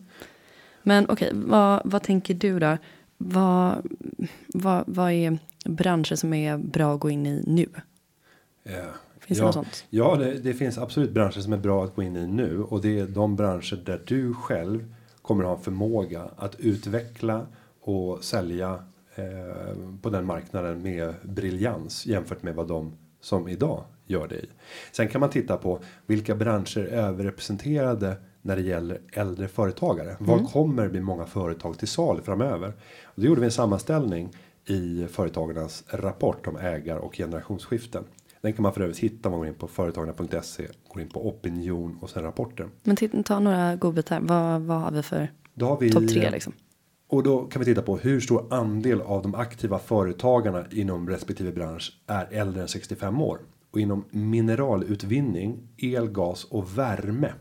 Men 0.82 1.04
okej, 1.04 1.28
okay, 1.28 1.40
vad, 1.44 1.82
vad 1.84 2.02
tänker 2.02 2.34
du 2.34 2.58
då? 2.58 2.78
Vad, 3.16 3.86
vad, 4.54 4.84
vad 4.86 5.12
är 5.12 5.38
branscher 5.64 6.14
som 6.14 6.34
är 6.34 6.58
bra 6.58 6.94
att 6.94 7.00
gå 7.00 7.10
in 7.10 7.26
i 7.26 7.44
nu? 7.46 7.68
Yeah. 8.64 8.86
Finns 9.20 9.38
ja, 9.38 9.44
det 9.44 9.46
något 9.46 9.54
sånt? 9.54 9.84
Ja, 9.90 10.16
det, 10.16 10.34
det, 10.34 10.54
finns 10.54 10.78
absolut 10.78 11.10
branscher 11.10 11.40
som 11.40 11.52
är 11.52 11.56
bra 11.58 11.84
att 11.84 11.94
gå 11.94 12.02
in 12.02 12.16
i 12.16 12.26
nu 12.26 12.62
och 12.62 12.80
det 12.80 12.98
är 12.98 13.06
de 13.06 13.36
branscher 13.36 13.82
där 13.84 14.02
du 14.06 14.34
själv 14.34 14.94
kommer 15.22 15.44
ha 15.44 15.58
förmåga 15.58 16.30
att 16.36 16.60
utveckla 16.60 17.46
och 17.80 18.24
sälja 18.24 18.84
eh, 19.14 19.76
på 20.02 20.10
den 20.10 20.26
marknaden 20.26 20.82
med 20.82 21.14
briljans 21.22 22.06
jämfört 22.06 22.42
med 22.42 22.54
vad 22.54 22.68
de 22.68 22.92
som 23.20 23.48
idag 23.48 23.84
gör 24.06 24.28
det 24.28 24.36
i. 24.36 24.48
Sen 24.92 25.08
kan 25.08 25.20
man 25.20 25.30
titta 25.30 25.56
på 25.56 25.80
vilka 26.06 26.34
branscher 26.34 26.78
är 26.78 26.86
överrepresenterade 26.86 28.16
när 28.42 28.56
det 28.56 28.62
gäller 28.62 29.00
äldre 29.12 29.48
företagare. 29.48 30.10
Mm. 30.10 30.26
Var 30.26 30.44
kommer 30.44 30.88
bli 30.88 31.00
många 31.00 31.26
företag 31.26 31.78
till 31.78 31.88
salu 31.88 32.22
framöver? 32.22 32.72
Och 33.04 33.22
då 33.22 33.26
gjorde 33.26 33.40
vi 33.40 33.44
en 33.44 33.52
sammanställning 33.52 34.32
i 34.66 35.06
företagarnas 35.10 35.84
rapport 35.88 36.46
om 36.46 36.56
ägar 36.56 36.96
och 36.96 37.14
generationsskiften. 37.16 38.04
Den 38.40 38.52
kan 38.52 38.62
man 38.62 38.72
för 38.72 38.80
övrigt 38.80 38.98
hitta 38.98 39.28
om 39.28 39.32
man 39.32 39.38
går 39.40 39.48
in 39.48 39.54
på 39.54 39.68
företagarna.se, 39.68 40.68
går 40.88 41.02
in 41.02 41.08
på 41.08 41.28
opinion 41.28 41.98
och 42.00 42.10
sen 42.10 42.22
rapporter. 42.22 42.68
Men 42.82 42.96
ta 43.22 43.38
några 43.38 43.76
godbitar. 43.76 44.20
Vad, 44.20 44.62
vad 44.62 44.80
har 44.80 44.90
vi 44.90 45.02
för 45.02 45.28
topp 45.90 46.08
tre 46.08 46.30
liksom? 46.30 46.52
Och 47.08 47.22
då 47.22 47.44
kan 47.44 47.60
vi 47.60 47.66
titta 47.66 47.82
på 47.82 47.96
hur 47.96 48.20
stor 48.20 48.54
andel 48.54 49.00
av 49.00 49.22
de 49.22 49.34
aktiva 49.34 49.78
företagarna 49.78 50.64
inom 50.70 51.08
respektive 51.08 51.52
bransch 51.52 52.00
är 52.06 52.28
äldre 52.30 52.62
än 52.62 52.68
65 52.68 53.20
år. 53.20 53.38
Och 53.70 53.80
inom 53.80 54.04
mineralutvinning, 54.10 55.68
el, 55.76 56.08
gas 56.08 56.44
och 56.44 56.78
värme 56.78 57.32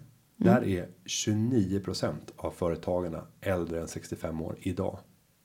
Mm. 0.41 0.53
Där 0.53 0.67
är 0.67 0.87
29% 1.05 2.13
av 2.35 2.51
företagarna 2.51 3.23
äldre 3.41 3.81
än 3.81 3.87
65 3.87 4.41
år 4.41 4.55
idag. 4.59 4.99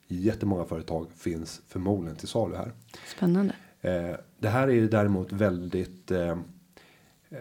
Jättemånga 0.08 0.64
företag 0.64 1.06
finns 1.16 1.62
förmodligen 1.68 2.16
till 2.16 2.28
salu 2.28 2.56
här. 2.56 2.72
Spännande. 3.16 3.54
Eh, 3.80 4.16
det 4.38 4.48
här 4.48 4.68
är 4.68 4.72
ju 4.72 4.88
däremot 4.88 5.32
väldigt 5.32 6.11
eh, 6.11 6.38
eh, 7.30 7.38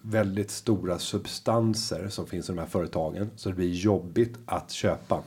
väldigt 0.00 0.50
stora 0.50 0.98
substanser 0.98 2.08
som 2.08 2.26
finns 2.26 2.48
i 2.48 2.52
de 2.52 2.58
här 2.58 2.66
företagen 2.66 3.30
så 3.36 3.48
det 3.48 3.54
blir 3.54 3.72
jobbigt 3.72 4.38
att 4.44 4.70
köpa 4.70 5.22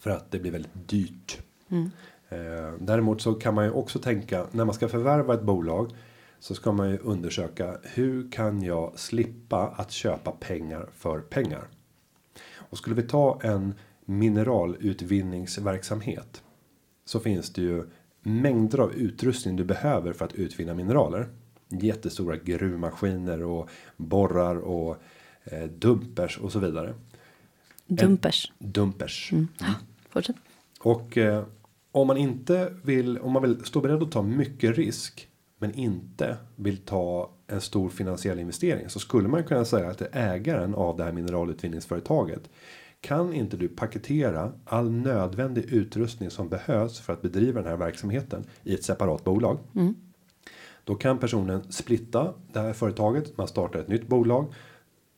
för 0.00 0.10
att 0.10 0.30
det 0.30 0.38
blir 0.38 0.52
väldigt 0.52 0.88
dyrt. 0.88 1.38
Mm. 1.68 1.90
Eh, 2.28 2.72
däremot 2.80 3.22
så 3.22 3.34
kan 3.34 3.54
man 3.54 3.64
ju 3.64 3.70
också 3.70 3.98
tänka 3.98 4.46
när 4.50 4.64
man 4.64 4.74
ska 4.74 4.88
förvärva 4.88 5.34
ett 5.34 5.42
bolag 5.42 5.90
så 6.38 6.54
ska 6.54 6.72
man 6.72 6.90
ju 6.90 6.98
undersöka 6.98 7.78
hur 7.82 8.30
kan 8.30 8.62
jag 8.62 8.98
slippa 8.98 9.74
att 9.76 9.90
köpa 9.90 10.30
pengar 10.30 10.88
för 10.94 11.20
pengar? 11.20 11.68
Och 12.54 12.78
skulle 12.78 12.96
vi 12.96 13.02
ta 13.02 13.40
en 13.42 13.74
mineralutvinningsverksamhet 14.04 16.42
så 17.04 17.20
finns 17.20 17.52
det 17.52 17.62
ju 17.62 17.84
mängder 18.22 18.78
av 18.78 18.92
utrustning 18.92 19.56
du 19.56 19.64
behöver 19.64 20.12
för 20.12 20.24
att 20.24 20.34
utvinna 20.34 20.74
mineraler. 20.74 21.28
Jättestora 21.68 22.36
gruvmaskiner 22.36 23.42
och 23.42 23.70
borrar 23.96 24.56
och 24.56 24.96
eh, 25.44 25.64
dumpers 25.64 26.38
och 26.38 26.52
så 26.52 26.58
vidare. 26.58 26.94
Dumpers. 27.86 28.52
En, 28.58 28.72
dumpers. 28.72 29.32
Mm. 29.32 29.48
Fortsätt. 30.10 30.36
Och 30.80 31.18
eh, 31.18 31.44
om 31.92 32.06
man 32.06 32.16
inte 32.16 32.74
vill, 32.82 33.18
om 33.18 33.32
man 33.32 33.42
vill 33.42 33.64
stå 33.64 33.80
beredd 33.80 34.02
att 34.02 34.12
ta 34.12 34.22
mycket 34.22 34.76
risk 34.76 35.28
men 35.58 35.74
inte 35.74 36.36
vill 36.56 36.78
ta 36.78 37.30
en 37.46 37.60
stor 37.60 37.88
finansiell 37.88 38.38
investering 38.38 38.88
så 38.88 38.98
skulle 39.00 39.28
man 39.28 39.44
kunna 39.44 39.64
säga 39.64 39.90
att 39.90 40.02
ägaren 40.12 40.74
av 40.74 40.96
det 40.96 41.04
här 41.04 41.12
mineralutvinningsföretaget 41.12 42.50
kan 43.00 43.34
inte 43.34 43.56
du 43.56 43.68
paketera 43.68 44.52
all 44.64 44.90
nödvändig 44.90 45.64
utrustning 45.64 46.30
som 46.30 46.48
behövs 46.48 47.00
för 47.00 47.12
att 47.12 47.22
bedriva 47.22 47.60
den 47.60 47.70
här 47.70 47.76
verksamheten 47.76 48.44
i 48.62 48.74
ett 48.74 48.84
separat 48.84 49.24
bolag. 49.24 49.58
Mm. 49.74 49.94
Då 50.84 50.94
kan 50.94 51.18
personen 51.18 51.72
splitta 51.72 52.34
det 52.52 52.60
här 52.60 52.72
företaget. 52.72 53.36
Man 53.36 53.48
startar 53.48 53.80
ett 53.80 53.88
nytt 53.88 54.06
bolag 54.08 54.54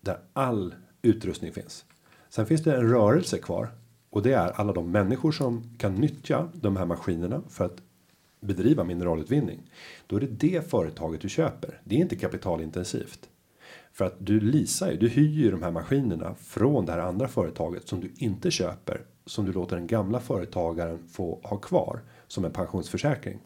där 0.01 0.19
all 0.33 0.75
utrustning 1.03 1.53
finns. 1.53 1.85
Sen 2.29 2.47
finns 2.47 2.63
det 2.63 2.77
en 2.77 2.89
rörelse 2.89 3.39
kvar 3.39 3.69
och 4.13 4.23
det 4.23 4.33
är 4.33 4.61
alla 4.61 4.73
de 4.73 4.91
människor 4.91 5.33
som 5.33 5.63
kan 5.79 5.95
nyttja 5.95 6.49
de 6.53 6.77
här 6.77 6.87
maskinerna 6.87 7.43
för 7.49 7.65
att 7.65 7.83
bedriva 8.41 8.85
mineralutvinning. 8.85 9.71
Då 10.07 10.17
är 10.17 10.21
det 10.21 10.27
det 10.27 10.71
företaget 10.71 11.21
du 11.21 11.29
köper. 11.29 11.81
Det 11.85 11.95
är 11.95 11.99
inte 11.99 12.17
kapitalintensivt. 12.17 13.29
För 13.93 14.05
att 14.05 14.17
du 14.19 14.41
leasar 14.41 14.91
ju, 14.91 14.97
du 14.97 15.09
hyr 15.09 15.43
ju 15.43 15.51
de 15.51 15.63
här 15.63 15.71
maskinerna 15.71 16.35
från 16.35 16.87
det 16.87 16.93
här 16.93 16.99
andra 16.99 17.29
företaget 17.29 17.89
som 17.89 18.01
du 18.01 18.13
inte 18.17 18.51
köper. 18.51 19.01
Som 19.27 19.45
du 19.45 19.53
låter 19.53 19.77
den 19.77 19.87
gamla 19.87 20.21
företagaren 20.21 20.99
få 21.09 21.41
ha 21.43 21.57
kvar 21.57 22.01
som 22.27 22.45
en 22.45 22.53
pensionsförsäkring. 22.53 23.39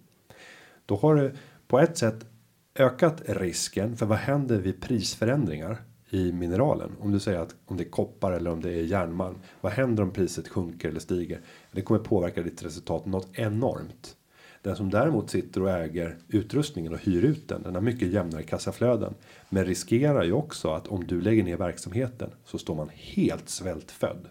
Då 0.87 0.97
har 0.97 1.15
du 1.15 1.35
på 1.69 1.81
ett 1.81 1.99
sätt 1.99 2.27
ökat 2.75 3.23
risken 3.27 3.97
för 3.97 4.07
vad 4.07 4.19
händer 4.19 4.59
vid 4.59 4.83
prisförändringar 4.83 5.83
i 6.11 6.33
mineralen? 6.33 6.91
Om 7.01 7.13
du 7.13 7.21
säger 7.21 7.41
att 7.41 7.55
om 7.67 7.77
det 7.77 7.83
är 7.83 7.91
koppar 7.91 8.33
eller 8.33 8.51
om 8.51 8.61
det 8.61 8.71
är 8.71 8.83
järnmalm. 8.83 9.37
Vad 9.61 9.73
händer 9.73 10.03
om 10.03 10.11
priset 10.11 10.49
sjunker 10.49 10.89
eller 10.89 11.01
stiger? 11.01 11.41
Det 11.73 11.83
kommer 11.83 12.01
påverka 12.01 12.43
ditt 12.43 12.63
resultat 12.63 13.07
något 13.07 13.29
enormt. 13.33 14.17
Den 14.63 14.77
som 14.77 14.91
däremot 14.91 15.31
sitter 15.31 15.63
och 15.63 15.71
äger 15.71 16.17
utrustningen 16.29 16.93
och 16.93 17.01
hyr 17.01 17.25
ut 17.25 17.49
den. 17.49 17.63
Den 17.63 17.75
har 17.75 17.83
mycket 17.83 18.09
jämnare 18.09 18.43
kassaflöden. 18.43 19.15
Men 19.49 19.65
riskerar 19.65 20.25
ju 20.25 20.33
också 20.33 20.71
att 20.71 20.89
om 20.89 21.07
du 21.07 21.21
lägger 21.21 21.45
ner 21.45 21.57
verksamheten 21.57 22.31
så 22.45 22.59
står 22.59 22.75
man 22.75 22.91
helt 22.95 23.49
svältfödd. 23.49 24.29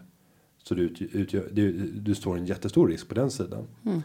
Så 0.62 0.74
du, 0.74 0.82
utgör, 1.12 1.48
du, 1.52 1.90
du 1.90 2.14
står 2.14 2.36
en 2.36 2.46
jättestor 2.46 2.88
risk 2.88 3.08
på 3.08 3.14
den 3.14 3.30
sidan. 3.30 3.66
Mm. 3.84 4.02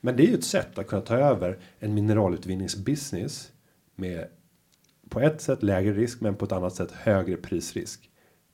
Men 0.00 0.16
det 0.16 0.22
är 0.22 0.26
ju 0.26 0.34
ett 0.34 0.44
sätt 0.44 0.78
att 0.78 0.86
kunna 0.86 1.02
ta 1.02 1.16
över 1.16 1.58
en 1.78 1.94
mineralutvinningsbusiness. 1.94 3.52
Med 3.94 4.28
på 5.10 5.20
ett 5.20 5.40
sätt 5.40 5.62
lägre 5.62 5.92
risk 5.92 6.20
men 6.20 6.36
på 6.36 6.44
ett 6.44 6.52
annat 6.52 6.74
sätt 6.74 6.92
högre 6.92 7.36
prisrisk. 7.36 8.10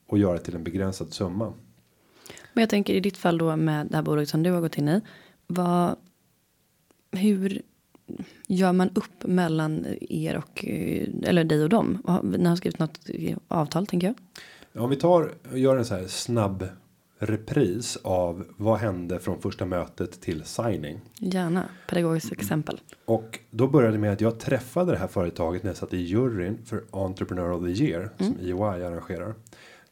Och 0.06 0.18
göra 0.18 0.32
det 0.32 0.44
till 0.44 0.54
en 0.54 0.64
begränsad 0.64 1.12
summa. 1.12 1.52
Men 2.52 2.62
jag 2.62 2.70
tänker 2.70 2.94
i 2.94 3.00
ditt 3.00 3.16
fall 3.16 3.38
då 3.38 3.56
med 3.56 3.86
det 3.86 3.96
här 3.96 4.02
bolaget 4.02 4.28
som 4.28 4.42
du 4.42 4.50
har 4.50 4.60
gått 4.60 4.78
in 4.78 4.88
i. 4.88 5.00
Vad 5.46 5.96
hur 7.10 7.62
gör 8.46 8.72
man 8.72 8.90
upp 8.94 9.24
mellan 9.24 9.86
er 10.00 10.36
och 10.36 10.64
eller 11.22 11.44
dig 11.44 11.62
och 11.62 11.68
dem? 11.68 12.02
Ni 12.22 12.44
har 12.44 12.56
skrivit 12.56 12.78
något 12.78 13.00
avtal 13.48 13.86
tänker 13.86 14.06
jag. 14.06 14.82
Om 14.82 14.90
vi 14.90 14.96
tar 14.96 15.34
och 15.52 15.58
gör 15.58 15.76
en 15.76 15.84
så 15.84 15.94
här 15.94 16.06
snabb 16.06 16.68
repris 17.18 17.98
av 18.02 18.44
vad 18.56 18.78
hände 18.78 19.20
från 19.20 19.40
första 19.40 19.64
mötet 19.64 20.20
till 20.20 20.44
signing. 20.44 21.00
Gärna 21.18 21.68
pedagogiskt 21.88 22.32
exempel. 22.32 22.80
Och 23.04 23.38
då 23.50 23.68
började 23.68 23.98
med 23.98 24.12
att 24.12 24.20
jag 24.20 24.40
träffade 24.40 24.92
det 24.92 24.98
här 24.98 25.06
företaget 25.06 25.62
när 25.62 25.70
jag 25.70 25.76
satt 25.76 25.94
i 25.94 25.96
juryn 25.96 26.58
för 26.64 26.84
Entrepreneur 26.90 27.52
of 27.52 27.64
the 27.64 27.84
Year 27.84 28.10
som 28.18 28.36
EY 28.40 28.84
arrangerar. 28.84 29.34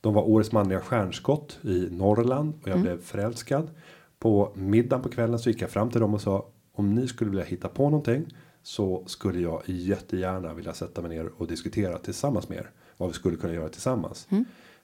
De 0.01 0.15
var 0.15 0.23
årets 0.23 0.53
manliga 0.53 0.81
stjärnskott 0.81 1.59
i 1.63 1.89
Norrland 1.91 2.55
och 2.63 2.69
jag 2.69 2.81
blev 2.81 3.01
förälskad. 3.03 3.71
På 4.19 4.53
middagen 4.55 5.03
på 5.03 5.09
kvällen 5.09 5.39
så 5.39 5.51
gick 5.51 5.63
jag 5.63 5.71
fram 5.71 5.91
till 5.91 6.01
dem 6.01 6.15
och 6.15 6.21
sa 6.21 6.47
om 6.73 6.95
ni 6.95 7.09
skulle 7.09 7.31
vilja 7.31 7.45
hitta 7.45 7.69
på 7.69 7.91
någonting 7.91 8.27
så 8.63 9.05
skulle 9.07 9.41
jag 9.41 9.63
jättegärna 9.67 10.55
vilja 10.55 10.73
sätta 10.73 11.03
mig 11.03 11.11
ner 11.11 11.31
och 11.37 11.47
diskutera 11.47 11.99
tillsammans 11.99 12.49
med 12.49 12.59
er 12.59 12.71
vad 12.97 13.09
vi 13.09 13.15
skulle 13.15 13.37
kunna 13.37 13.55
göra 13.55 13.69
tillsammans. 13.69 14.29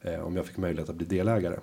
Eh, 0.01 0.21
om 0.21 0.37
jag 0.37 0.47
fick 0.47 0.57
möjlighet 0.57 0.91
att 0.91 0.97
bli 0.97 1.07
delägare. 1.07 1.57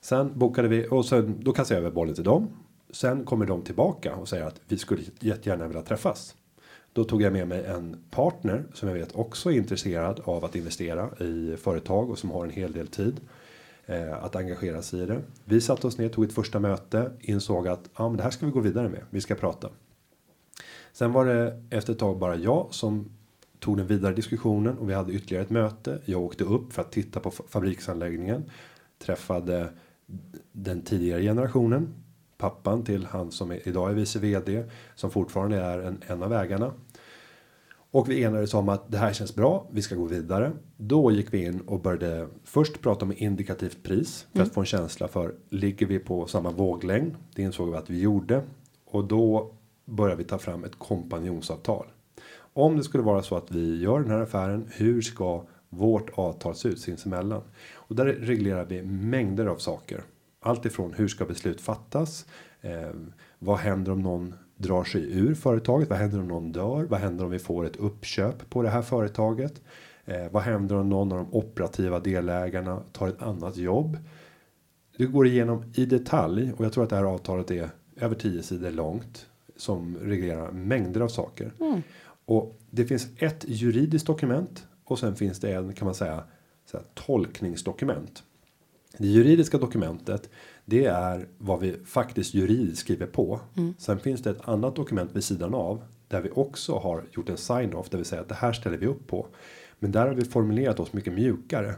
Sen 0.00 0.38
bokade 0.38 0.68
vi 0.68 0.86
och 0.90 1.06
sen 1.06 1.36
då 1.40 1.52
kastade 1.52 1.80
jag 1.80 1.86
över 1.86 1.94
bollen 1.94 2.14
till 2.14 2.24
dem. 2.24 2.48
Sen 2.90 3.24
kommer 3.24 3.46
de 3.46 3.62
tillbaka 3.62 4.14
och 4.14 4.28
säger 4.28 4.44
att 4.44 4.60
vi 4.68 4.78
skulle 4.78 5.02
jättegärna 5.20 5.66
vilja 5.66 5.82
träffas. 5.82 6.34
Då 6.92 7.04
tog 7.04 7.22
jag 7.22 7.32
med 7.32 7.48
mig 7.48 7.64
en 7.64 7.96
partner 8.10 8.64
som 8.74 8.88
jag 8.88 8.96
vet 8.96 9.14
också 9.14 9.52
är 9.52 9.56
intresserad 9.56 10.20
av 10.24 10.44
att 10.44 10.56
investera 10.56 11.10
i 11.18 11.56
företag 11.56 12.10
och 12.10 12.18
som 12.18 12.30
har 12.30 12.44
en 12.44 12.50
hel 12.50 12.72
del 12.72 12.86
tid 12.86 13.20
eh, 13.86 14.24
att 14.24 14.36
engagera 14.36 14.82
sig 14.82 15.00
i 15.00 15.06
det. 15.06 15.20
Vi 15.44 15.60
satte 15.60 15.86
oss 15.86 15.98
ner, 15.98 16.08
tog 16.08 16.24
ett 16.24 16.32
första 16.32 16.58
möte, 16.58 17.12
insåg 17.20 17.68
att 17.68 17.90
ja, 17.96 18.08
men 18.08 18.16
det 18.16 18.22
här 18.22 18.30
ska 18.30 18.46
vi 18.46 18.52
gå 18.52 18.60
vidare 18.60 18.88
med. 18.88 19.02
Vi 19.10 19.20
ska 19.20 19.34
prata. 19.34 19.68
Sen 20.92 21.12
var 21.12 21.26
det 21.26 21.62
efter 21.70 21.92
ett 21.92 21.98
tag 21.98 22.18
bara 22.18 22.36
jag 22.36 22.66
som 22.70 23.10
tog 23.58 23.76
den 23.76 23.86
vidare 23.86 24.14
diskussionen 24.14 24.78
och 24.78 24.90
vi 24.90 24.94
hade 24.94 25.12
ytterligare 25.12 25.44
ett 25.44 25.50
möte. 25.50 26.00
Jag 26.04 26.22
åkte 26.22 26.44
upp 26.44 26.72
för 26.72 26.82
att 26.82 26.92
titta 26.92 27.20
på 27.20 27.30
fabriksanläggningen. 27.30 28.44
Träffade 28.98 29.68
den 30.52 30.82
tidigare 30.82 31.22
generationen. 31.22 31.94
Pappan 32.38 32.84
till 32.84 33.06
han 33.06 33.30
som 33.30 33.50
är, 33.50 33.68
idag 33.68 33.90
är 33.90 33.94
vice 33.94 34.18
vd. 34.18 34.64
Som 34.94 35.10
fortfarande 35.10 35.56
är 35.56 35.78
en, 35.78 36.02
en 36.06 36.22
av 36.22 36.32
ägarna. 36.32 36.72
Och 37.92 38.10
vi 38.10 38.22
enades 38.22 38.54
om 38.54 38.68
att 38.68 38.92
det 38.92 38.98
här 38.98 39.12
känns 39.12 39.34
bra. 39.34 39.66
Vi 39.70 39.82
ska 39.82 39.94
gå 39.94 40.04
vidare. 40.04 40.52
Då 40.76 41.10
gick 41.10 41.34
vi 41.34 41.44
in 41.44 41.60
och 41.60 41.80
började 41.80 42.28
först 42.44 42.80
prata 42.80 43.04
om 43.04 43.12
indikativt 43.16 43.82
pris. 43.82 44.26
För 44.32 44.42
att 44.42 44.54
få 44.54 44.60
en 44.60 44.66
känsla 44.66 45.08
för 45.08 45.34
ligger 45.48 45.86
vi 45.86 45.98
på 45.98 46.26
samma 46.26 46.50
våglängd. 46.50 47.14
Det 47.34 47.42
insåg 47.42 47.70
vi 47.70 47.76
att 47.76 47.90
vi 47.90 48.00
gjorde. 48.00 48.42
Och 48.84 49.04
då 49.04 49.52
började 49.84 50.22
vi 50.22 50.28
ta 50.28 50.38
fram 50.38 50.64
ett 50.64 50.78
kompanjonsavtal. 50.78 51.86
Om 52.52 52.76
det 52.76 52.84
skulle 52.84 53.04
vara 53.04 53.22
så 53.22 53.36
att 53.36 53.50
vi 53.50 53.80
gör 53.80 54.00
den 54.00 54.10
här 54.10 54.20
affären. 54.20 54.68
Hur 54.72 55.02
ska 55.02 55.44
vårt 55.70 56.10
avtal 56.14 56.54
se 56.54 56.68
ut 56.68 56.80
sinsemellan? 56.80 57.42
Och 57.72 57.96
där 57.96 58.06
reglerar 58.06 58.64
vi 58.64 58.82
mängder 58.82 59.46
av 59.46 59.56
saker. 59.56 60.02
Allt 60.40 60.66
ifrån 60.66 60.92
hur 60.92 61.08
ska 61.08 61.24
beslut 61.24 61.60
fattas? 61.60 62.26
Eh, 62.60 62.90
vad 63.38 63.58
händer 63.58 63.92
om 63.92 64.02
någon 64.02 64.34
drar 64.56 64.84
sig 64.84 65.18
ur 65.18 65.34
företaget? 65.34 65.90
Vad 65.90 65.98
händer 65.98 66.20
om 66.20 66.28
någon 66.28 66.52
dör? 66.52 66.84
Vad 66.84 67.00
händer 67.00 67.24
om 67.24 67.30
vi 67.30 67.38
får 67.38 67.66
ett 67.66 67.76
uppköp 67.76 68.50
på 68.50 68.62
det 68.62 68.68
här 68.68 68.82
företaget? 68.82 69.62
Eh, 70.04 70.30
vad 70.30 70.42
händer 70.42 70.76
om 70.76 70.88
någon 70.88 71.12
av 71.12 71.18
de 71.18 71.34
operativa 71.34 72.00
delägarna 72.00 72.82
tar 72.92 73.08
ett 73.08 73.22
annat 73.22 73.56
jobb? 73.56 73.98
Det 74.96 75.06
går 75.06 75.26
igenom 75.26 75.64
i 75.74 75.86
detalj 75.86 76.52
och 76.56 76.64
jag 76.64 76.72
tror 76.72 76.84
att 76.84 76.90
det 76.90 76.96
här 76.96 77.04
avtalet 77.04 77.50
är 77.50 77.70
över 77.96 78.14
10 78.14 78.42
sidor 78.42 78.70
långt 78.70 79.26
som 79.56 79.96
reglerar 80.02 80.50
mängder 80.50 81.00
av 81.00 81.08
saker. 81.08 81.52
Och 82.24 82.60
det 82.70 82.84
finns 82.84 83.08
ett 83.18 83.44
juridiskt 83.48 84.06
dokument 84.06 84.66
och 84.90 84.98
sen 84.98 85.16
finns 85.16 85.40
det 85.40 85.52
en 85.52 85.72
kan 85.72 85.86
man 85.86 85.94
säga 85.94 86.24
så 86.70 86.76
här, 86.76 86.86
tolkningsdokument. 86.94 88.22
Det 88.98 89.06
juridiska 89.06 89.58
dokumentet 89.58 90.30
det 90.64 90.84
är 90.84 91.28
vad 91.38 91.60
vi 91.60 91.76
faktiskt 91.84 92.34
juridiskt 92.34 92.80
skriver 92.80 93.06
på. 93.06 93.40
Sen 93.78 93.98
finns 93.98 94.22
det 94.22 94.30
ett 94.30 94.48
annat 94.48 94.76
dokument 94.76 95.10
vid 95.16 95.24
sidan 95.24 95.54
av 95.54 95.82
där 96.08 96.20
vi 96.20 96.30
också 96.30 96.78
har 96.78 97.04
gjort 97.10 97.28
en 97.28 97.36
sign 97.36 97.74
off, 97.74 97.90
det 97.90 97.96
vill 97.96 98.06
säga 98.06 98.22
att 98.22 98.28
det 98.28 98.34
här 98.34 98.52
ställer 98.52 98.78
vi 98.78 98.86
upp 98.86 99.06
på. 99.06 99.26
Men 99.78 99.92
där 99.92 100.06
har 100.06 100.14
vi 100.14 100.24
formulerat 100.24 100.80
oss 100.80 100.92
mycket 100.92 101.12
mjukare 101.12 101.74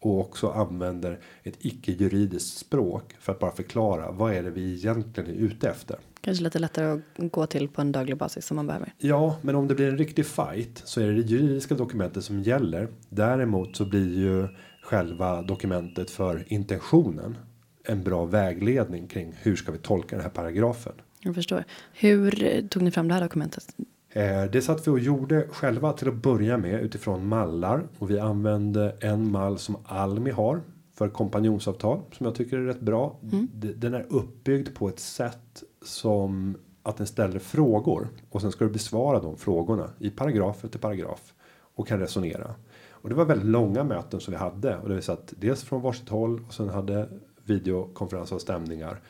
och 0.00 0.20
också 0.20 0.48
använder 0.48 1.20
ett 1.42 1.56
icke 1.58 1.92
juridiskt 1.92 2.58
språk 2.58 3.14
för 3.18 3.32
att 3.32 3.38
bara 3.38 3.52
förklara 3.52 4.10
vad 4.10 4.34
är 4.34 4.42
det 4.42 4.50
vi 4.50 4.74
egentligen 4.74 5.30
är 5.30 5.34
ute 5.34 5.68
efter. 5.68 5.98
Kanske 6.24 6.44
lite 6.44 6.58
lättare 6.58 6.86
att 6.86 7.30
gå 7.32 7.46
till 7.46 7.68
på 7.68 7.80
en 7.80 7.92
daglig 7.92 8.16
basis 8.16 8.46
som 8.46 8.56
man 8.56 8.66
behöver. 8.66 8.92
Ja, 8.98 9.36
men 9.42 9.54
om 9.54 9.68
det 9.68 9.74
blir 9.74 9.88
en 9.88 9.98
riktig 9.98 10.26
fight 10.26 10.82
så 10.84 11.00
är 11.00 11.06
det 11.06 11.14
det 11.14 11.20
juridiska 11.20 11.74
dokumentet 11.74 12.24
som 12.24 12.42
gäller. 12.42 12.88
Däremot 13.08 13.76
så 13.76 13.84
blir 13.84 14.18
ju 14.18 14.48
själva 14.82 15.42
dokumentet 15.42 16.10
för 16.10 16.44
intentionen 16.46 17.36
en 17.84 18.02
bra 18.02 18.24
vägledning 18.24 19.06
kring 19.06 19.32
hur 19.42 19.56
ska 19.56 19.72
vi 19.72 19.78
tolka 19.78 20.16
den 20.16 20.22
här 20.22 20.30
paragrafen. 20.30 20.92
Jag 21.20 21.34
förstår. 21.34 21.64
Hur 21.92 22.62
tog 22.68 22.82
ni 22.82 22.90
fram 22.90 23.08
det 23.08 23.14
här 23.14 23.20
dokumentet? 23.22 23.76
Eh, 24.12 24.44
Det 24.52 24.62
satt 24.62 24.86
vi 24.86 24.90
och 24.90 24.98
gjorde 24.98 25.46
själva 25.50 25.92
till 25.92 26.08
att 26.08 26.14
börja 26.14 26.58
med 26.58 26.80
utifrån 26.82 27.26
mallar 27.26 27.86
och 27.98 28.10
vi 28.10 28.18
använde 28.18 28.96
en 29.00 29.30
mall 29.30 29.58
som 29.58 29.76
Almi 29.86 30.30
har 30.30 30.60
för 30.94 31.08
kompanjonsavtal 31.08 32.00
som 32.12 32.26
jag 32.26 32.34
tycker 32.34 32.56
är 32.58 32.66
rätt 32.66 32.80
bra. 32.80 33.18
D- 33.52 33.72
Den 33.76 33.94
är 33.94 34.06
uppbyggd 34.10 34.74
på 34.74 34.88
ett 34.88 34.98
sätt 35.00 35.62
som 35.84 36.56
att 36.82 36.96
den 36.96 37.06
ställer 37.06 37.38
frågor 37.38 38.08
och 38.30 38.40
sen 38.40 38.52
ska 38.52 38.64
du 38.64 38.70
besvara 38.70 39.20
de 39.20 39.36
frågorna 39.36 39.90
i 39.98 40.10
paragraf 40.10 40.64
efter 40.64 40.78
paragraf 40.78 41.34
och 41.74 41.88
kan 41.88 42.00
resonera. 42.00 42.54
Och 42.90 43.08
det 43.08 43.14
var 43.14 43.24
väldigt 43.24 43.48
långa 43.48 43.84
möten 43.84 44.20
som 44.20 44.32
vi 44.32 44.38
hade 44.38 44.76
och 44.76 44.88
det 44.88 44.94
vi 44.94 45.02
satt 45.02 45.34
dels 45.36 45.62
från 45.62 45.82
varsitt 45.82 46.08
håll 46.08 46.44
och 46.46 46.54
sen 46.54 46.68
hade 46.68 47.08
videokonferenser 47.44 48.34
och 48.34 48.42
stämningar. 48.42 49.00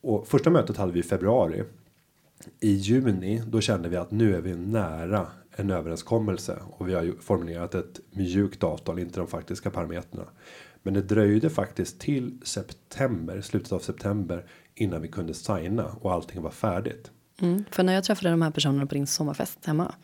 Och 0.00 0.26
första 0.26 0.50
mötet 0.50 0.76
hade 0.76 0.92
vi 0.92 1.00
i 1.00 1.02
februari 1.02 1.64
i 2.60 2.72
juni 2.72 3.42
då 3.46 3.60
kände 3.60 3.88
vi 3.88 3.96
att 3.96 4.10
nu 4.10 4.36
är 4.36 4.40
vi 4.40 4.56
nära 4.56 5.26
en 5.50 5.70
överenskommelse 5.70 6.58
och 6.70 6.88
vi 6.88 6.94
har 6.94 7.02
ju 7.02 7.18
formulerat 7.20 7.74
ett 7.74 8.00
mjukt 8.10 8.62
avtal, 8.62 8.98
inte 8.98 9.20
de 9.20 9.26
faktiska 9.26 9.70
parametrarna. 9.70 10.28
Men 10.82 10.94
det 10.94 11.02
dröjde 11.02 11.50
faktiskt 11.50 12.00
till 12.00 12.40
september, 12.44 13.40
slutet 13.40 13.72
av 13.72 13.78
september 13.78 14.46
innan 14.74 15.02
vi 15.02 15.08
kunde 15.08 15.34
signa 15.34 15.86
och 16.00 16.12
allting 16.12 16.42
var 16.42 16.50
färdigt. 16.50 17.10
Mm. 17.40 17.64
För 17.70 17.82
när 17.82 17.92
jag 17.92 18.04
träffade 18.04 18.30
de 18.30 18.42
här 18.42 18.50
personerna 18.50 18.86
på 18.86 18.94
din 18.94 19.06
sommarfest 19.06 19.66
hemma. 19.66 19.94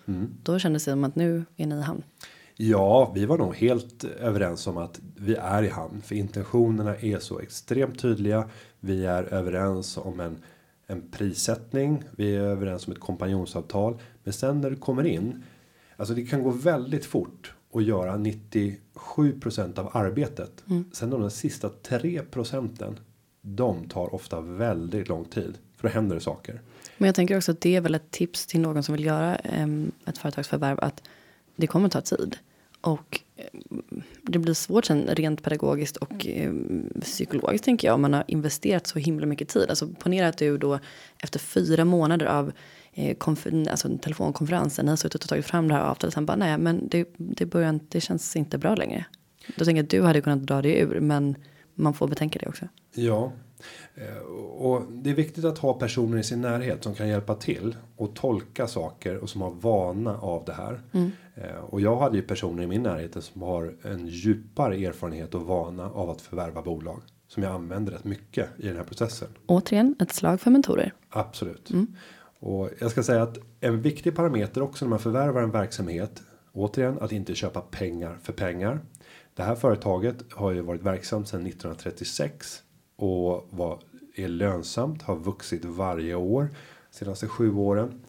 Då 0.43 0.59
kändes 0.59 0.85
det 0.85 0.91
som 0.91 1.05
att 1.05 1.17
nu 1.17 1.45
är 1.57 1.67
ni 1.67 1.75
i 1.75 1.83
hamn. 1.83 2.03
Ja, 2.57 3.13
vi 3.15 3.27
var 3.27 3.39
nog 3.39 3.57
helt 3.57 4.05
överens 4.05 4.67
om 4.67 4.77
att 4.77 5.01
vi 5.17 5.35
är 5.35 5.63
i 5.63 5.69
hamn 5.69 6.03
för 6.03 6.15
intentionerna 6.15 6.97
är 6.97 7.19
så 7.19 7.41
extremt 7.41 7.99
tydliga. 7.99 8.49
Vi 8.81 9.07
är 9.07 9.23
överens 9.23 9.97
om 9.97 10.21
en 10.21 10.39
en 10.91 11.03
prissättning. 11.11 12.03
Vi 12.11 12.37
är 12.37 12.41
överens 12.41 12.87
om 12.87 12.93
ett 12.93 13.01
kompanjonsavtal, 13.01 13.99
men 14.25 14.33
sen 14.33 14.61
när 14.61 14.71
det 14.71 14.77
kommer 14.77 15.07
in. 15.07 15.43
Alltså 15.97 16.15
det 16.15 16.27
kan 16.27 16.43
gå 16.43 16.51
väldigt 16.51 17.05
fort 17.05 17.55
och 17.71 17.83
göra 17.83 18.17
97% 18.17 19.79
av 19.79 19.97
arbetet. 19.97 20.65
Sen 20.93 21.11
de 21.11 21.31
sista 21.31 21.69
3 21.69 22.23
procenten. 22.31 22.99
De 23.43 23.89
tar 23.89 24.15
ofta 24.15 24.41
väldigt 24.41 25.09
lång 25.09 25.25
tid 25.25 25.59
för 25.77 25.89
då 25.89 25.95
händer 25.95 26.15
det 26.15 26.21
saker. 26.21 26.61
Men 26.99 27.07
jag 27.07 27.15
tänker 27.15 27.37
också 27.37 27.53
att 27.53 27.61
det 27.61 27.77
är 27.77 27.81
väl 27.81 27.95
ett 27.95 28.11
tips 28.11 28.47
till 28.47 28.61
någon 28.61 28.83
som 28.83 28.95
vill 28.95 29.05
göra 29.05 29.37
ehm, 29.37 29.93
ett 30.07 30.19
företagsförvärv 30.19 30.79
att 30.81 31.03
det 31.57 31.67
kommer 31.67 31.89
ta 31.89 32.01
tid. 32.01 32.37
Och 32.81 33.21
ehm, 33.37 34.03
det 34.23 34.39
blir 34.39 34.55
svårt 34.55 34.85
sen 34.85 35.07
rent 35.07 35.43
pedagogiskt 35.43 35.97
och 35.97 36.27
ehm, 36.27 36.91
psykologiskt 37.01 37.65
tänker 37.65 37.89
jag 37.89 37.95
om 37.95 38.03
man 38.03 38.13
har 38.13 38.25
investerat 38.27 38.87
så 38.87 38.99
himla 38.99 39.27
mycket 39.27 39.49
tid. 39.49 39.71
Alltså 39.71 39.89
ponera 39.89 40.29
att 40.29 40.39
du 40.39 40.59
då 40.59 40.79
efter 41.23 41.39
fyra 41.39 41.85
månader 41.85 42.27
av 42.27 42.53
eh, 42.93 43.17
alltså 43.71 43.99
telefonkonferensen, 43.99 44.85
ni 44.85 44.91
har 44.91 44.97
suttit 44.97 45.23
och 45.23 45.29
tagit 45.29 45.47
fram 45.47 45.69
det 45.69 45.75
här 45.75 45.83
avtalet. 45.83 46.15
Sen 46.15 46.27
bara 46.27 46.37
nej 46.37 46.59
men 46.59 46.89
det, 46.89 47.09
det, 47.17 47.47
börjar, 47.47 47.81
det 47.89 48.01
känns 48.01 48.37
inte 48.37 48.59
bra 48.59 48.75
längre. 48.75 49.05
Då 49.57 49.65
tänker 49.65 49.79
jag 49.79 49.85
att 49.85 49.91
du 49.91 50.03
hade 50.03 50.21
kunnat 50.21 50.47
dra 50.47 50.63
det 50.63 50.79
ur 50.79 51.01
men 51.01 51.37
man 51.75 51.95
får 51.95 52.09
betänka 52.09 52.39
det 52.39 52.49
också. 52.49 52.69
Ja, 52.95 53.33
eh, 53.95 54.17
och 54.59 54.83
det 54.93 55.11
är 55.11 55.15
viktigt 55.15 55.45
att 55.45 55.59
ha 55.59 55.75
personer 55.75 56.19
i 56.19 56.23
sin 56.23 56.41
närhet 56.41 56.85
som 56.85 56.95
kan 56.95 57.09
hjälpa 57.09 57.35
till 57.35 57.77
och 57.97 58.15
tolka 58.15 58.67
saker 58.67 59.17
och 59.17 59.31
som 59.31 59.41
har 59.41 59.51
vana 59.51 60.19
av 60.19 60.45
det 60.45 60.53
här. 60.53 60.81
Eh, 61.35 61.57
Och 61.61 61.81
jag 61.81 61.97
hade 61.97 62.17
ju 62.17 62.23
personer 62.23 62.63
i 62.63 62.67
min 62.67 62.83
närhet 62.83 63.25
som 63.25 63.43
har 63.43 63.75
en 63.83 64.07
djupare 64.07 64.77
erfarenhet 64.77 65.35
och 65.35 65.43
vana 65.43 65.91
av 65.91 66.11
att 66.11 66.21
förvärva 66.21 66.63
bolag 66.63 67.03
som 67.29 67.43
jag 67.43 67.53
använder 67.53 67.93
rätt 67.93 68.05
mycket 68.05 68.49
i 68.59 68.67
den 68.67 68.77
här 68.77 68.85
processen. 68.85 69.29
Återigen 69.47 69.95
ett 70.01 70.13
slag 70.13 70.41
för 70.41 70.51
mentorer. 70.51 70.93
Absolut. 71.09 71.71
Och 72.41 72.71
jag 72.79 72.91
ska 72.91 73.03
säga 73.03 73.23
att 73.23 73.39
en 73.61 73.83
viktig 73.83 74.17
parameter 74.17 74.63
också 74.63 74.85
när 74.85 74.91
man 74.91 74.99
förvärvar 74.99 75.43
en 75.43 75.51
verksamhet. 75.51 76.23
Återigen 76.53 76.99
att 77.01 77.13
inte 77.13 77.35
köpa 77.35 77.61
pengar 77.61 78.19
för 78.23 78.33
pengar. 78.33 78.81
Det 79.41 79.45
här 79.45 79.55
företaget 79.55 80.33
har 80.33 80.53
ju 80.53 80.61
varit 80.61 80.83
verksamt 80.83 81.29
sedan 81.29 81.47
1936 81.47 82.63
och 82.97 83.49
var, 83.51 83.79
är 84.15 84.29
lönsamt, 84.29 85.03
har 85.03 85.17
vuxit 85.17 85.65
varje 85.65 86.15
år 86.15 86.49
senaste 86.91 87.29
sju 87.29 87.55
åren. 87.55 88.01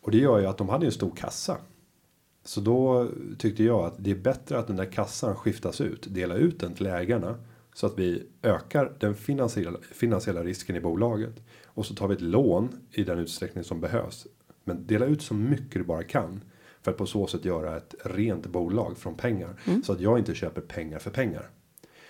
Och 0.00 0.10
det 0.10 0.18
gör 0.18 0.38
ju 0.38 0.46
att 0.46 0.58
de 0.58 0.68
hade 0.68 0.86
en 0.86 0.92
stor 0.92 1.16
kassa. 1.16 1.56
Så 2.44 2.60
då 2.60 3.08
tyckte 3.38 3.64
jag 3.64 3.84
att 3.84 3.94
det 3.98 4.10
är 4.10 4.14
bättre 4.14 4.58
att 4.58 4.66
den 4.66 4.76
där 4.76 4.92
kassan 4.92 5.36
skiftas 5.36 5.80
ut, 5.80 6.06
dela 6.14 6.34
ut 6.34 6.60
den 6.60 6.74
till 6.74 6.86
ägarna 6.86 7.34
så 7.74 7.86
att 7.86 7.98
vi 7.98 8.26
ökar 8.42 8.92
den 9.00 9.14
finansiella 9.14 9.78
finansiella 9.92 10.44
risken 10.44 10.76
i 10.76 10.80
bolaget 10.80 11.34
och 11.66 11.86
så 11.86 11.94
tar 11.94 12.08
vi 12.08 12.14
ett 12.14 12.20
lån 12.20 12.68
i 12.90 13.04
den 13.04 13.18
utsträckning 13.18 13.64
som 13.64 13.80
behövs. 13.80 14.26
Men 14.64 14.86
dela 14.86 15.06
ut 15.06 15.22
så 15.22 15.34
mycket 15.34 15.74
du 15.74 15.84
bara 15.84 16.02
kan 16.02 16.40
för 16.82 16.90
att 16.90 16.96
på 16.96 17.06
så 17.06 17.26
sätt 17.26 17.44
göra 17.44 17.76
ett 17.76 17.94
rent 18.04 18.46
bolag 18.46 18.98
från 18.98 19.14
pengar 19.14 19.60
så 19.84 19.92
att 19.92 20.00
jag 20.00 20.18
inte 20.18 20.34
köper 20.34 20.60
pengar 20.60 20.98
för 20.98 21.10
pengar. 21.10 21.50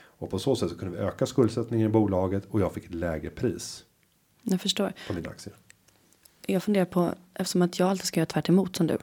Och 0.01 0.31
på 0.31 0.39
så 0.39 0.57
sätt 0.57 0.71
så 0.71 0.79
kunde 0.79 0.97
vi 0.99 1.03
öka 1.05 1.27
skuldsättningen 1.27 1.87
i 1.87 1.93
bolaget 1.93 2.45
och 2.51 2.61
jag 2.61 2.73
fick 2.73 2.85
ett 2.85 2.95
lägre 2.95 3.31
pris 3.31 3.85
Jag 4.43 4.61
förstår. 4.61 4.93
på 5.09 5.15
mina 5.15 5.31
aktier. 5.31 5.57
Jag 6.47 6.63
funderar 6.63 6.85
på, 6.85 7.15
eftersom 7.35 7.63
att 7.63 7.79
jag 7.79 7.89
alltid 7.89 8.07
ska 8.07 8.21
göra 8.21 8.27
tvärt 8.27 8.49
emot 8.49 8.77
som 8.77 8.87
du. 8.87 8.99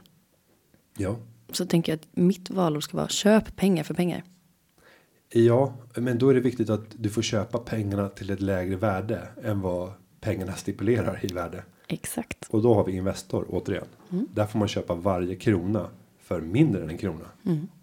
Ja, 0.96 1.16
Så 1.52 1.66
tänker 1.66 1.92
jag 1.92 1.96
att 1.98 2.06
mitt 2.16 2.50
valord 2.50 2.82
ska 2.84 2.96
vara 2.96 3.08
köp 3.08 3.56
pengar 3.56 3.84
för 3.84 3.94
pengar. 3.94 4.24
Ja, 5.28 5.74
men 5.94 6.18
då 6.18 6.28
är 6.28 6.34
det 6.34 6.40
viktigt 6.40 6.70
att 6.70 6.84
du 6.96 7.08
får 7.10 7.22
köpa 7.22 7.58
pengarna 7.58 8.08
till 8.08 8.30
ett 8.30 8.40
lägre 8.40 8.76
värde 8.76 9.28
än 9.42 9.60
vad 9.60 9.92
pengarna 10.20 10.52
stipulerar 10.52 11.20
i 11.22 11.26
värde. 11.34 11.64
Exakt. 11.88 12.48
Och 12.50 12.62
då 12.62 12.74
har 12.74 12.84
vi 12.84 12.96
Investor 12.96 13.46
återigen. 13.48 13.86
Där 14.08 14.46
får 14.46 14.58
man 14.58 14.68
köpa 14.68 14.94
varje 14.94 15.36
krona 15.36 15.88
för 16.18 16.40
mindre 16.40 16.82
än 16.82 16.90
en 16.90 16.98
krona. 16.98 17.24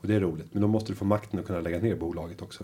Och 0.01 0.07
det 0.07 0.15
är 0.15 0.19
roligt. 0.19 0.53
Men 0.53 0.61
då 0.61 0.67
måste 0.67 0.91
du 0.91 0.95
få 0.95 1.05
makten 1.05 1.39
att 1.39 1.45
kunna 1.45 1.59
lägga 1.59 1.79
ner 1.79 1.95
bolaget 1.95 2.41
också. 2.41 2.63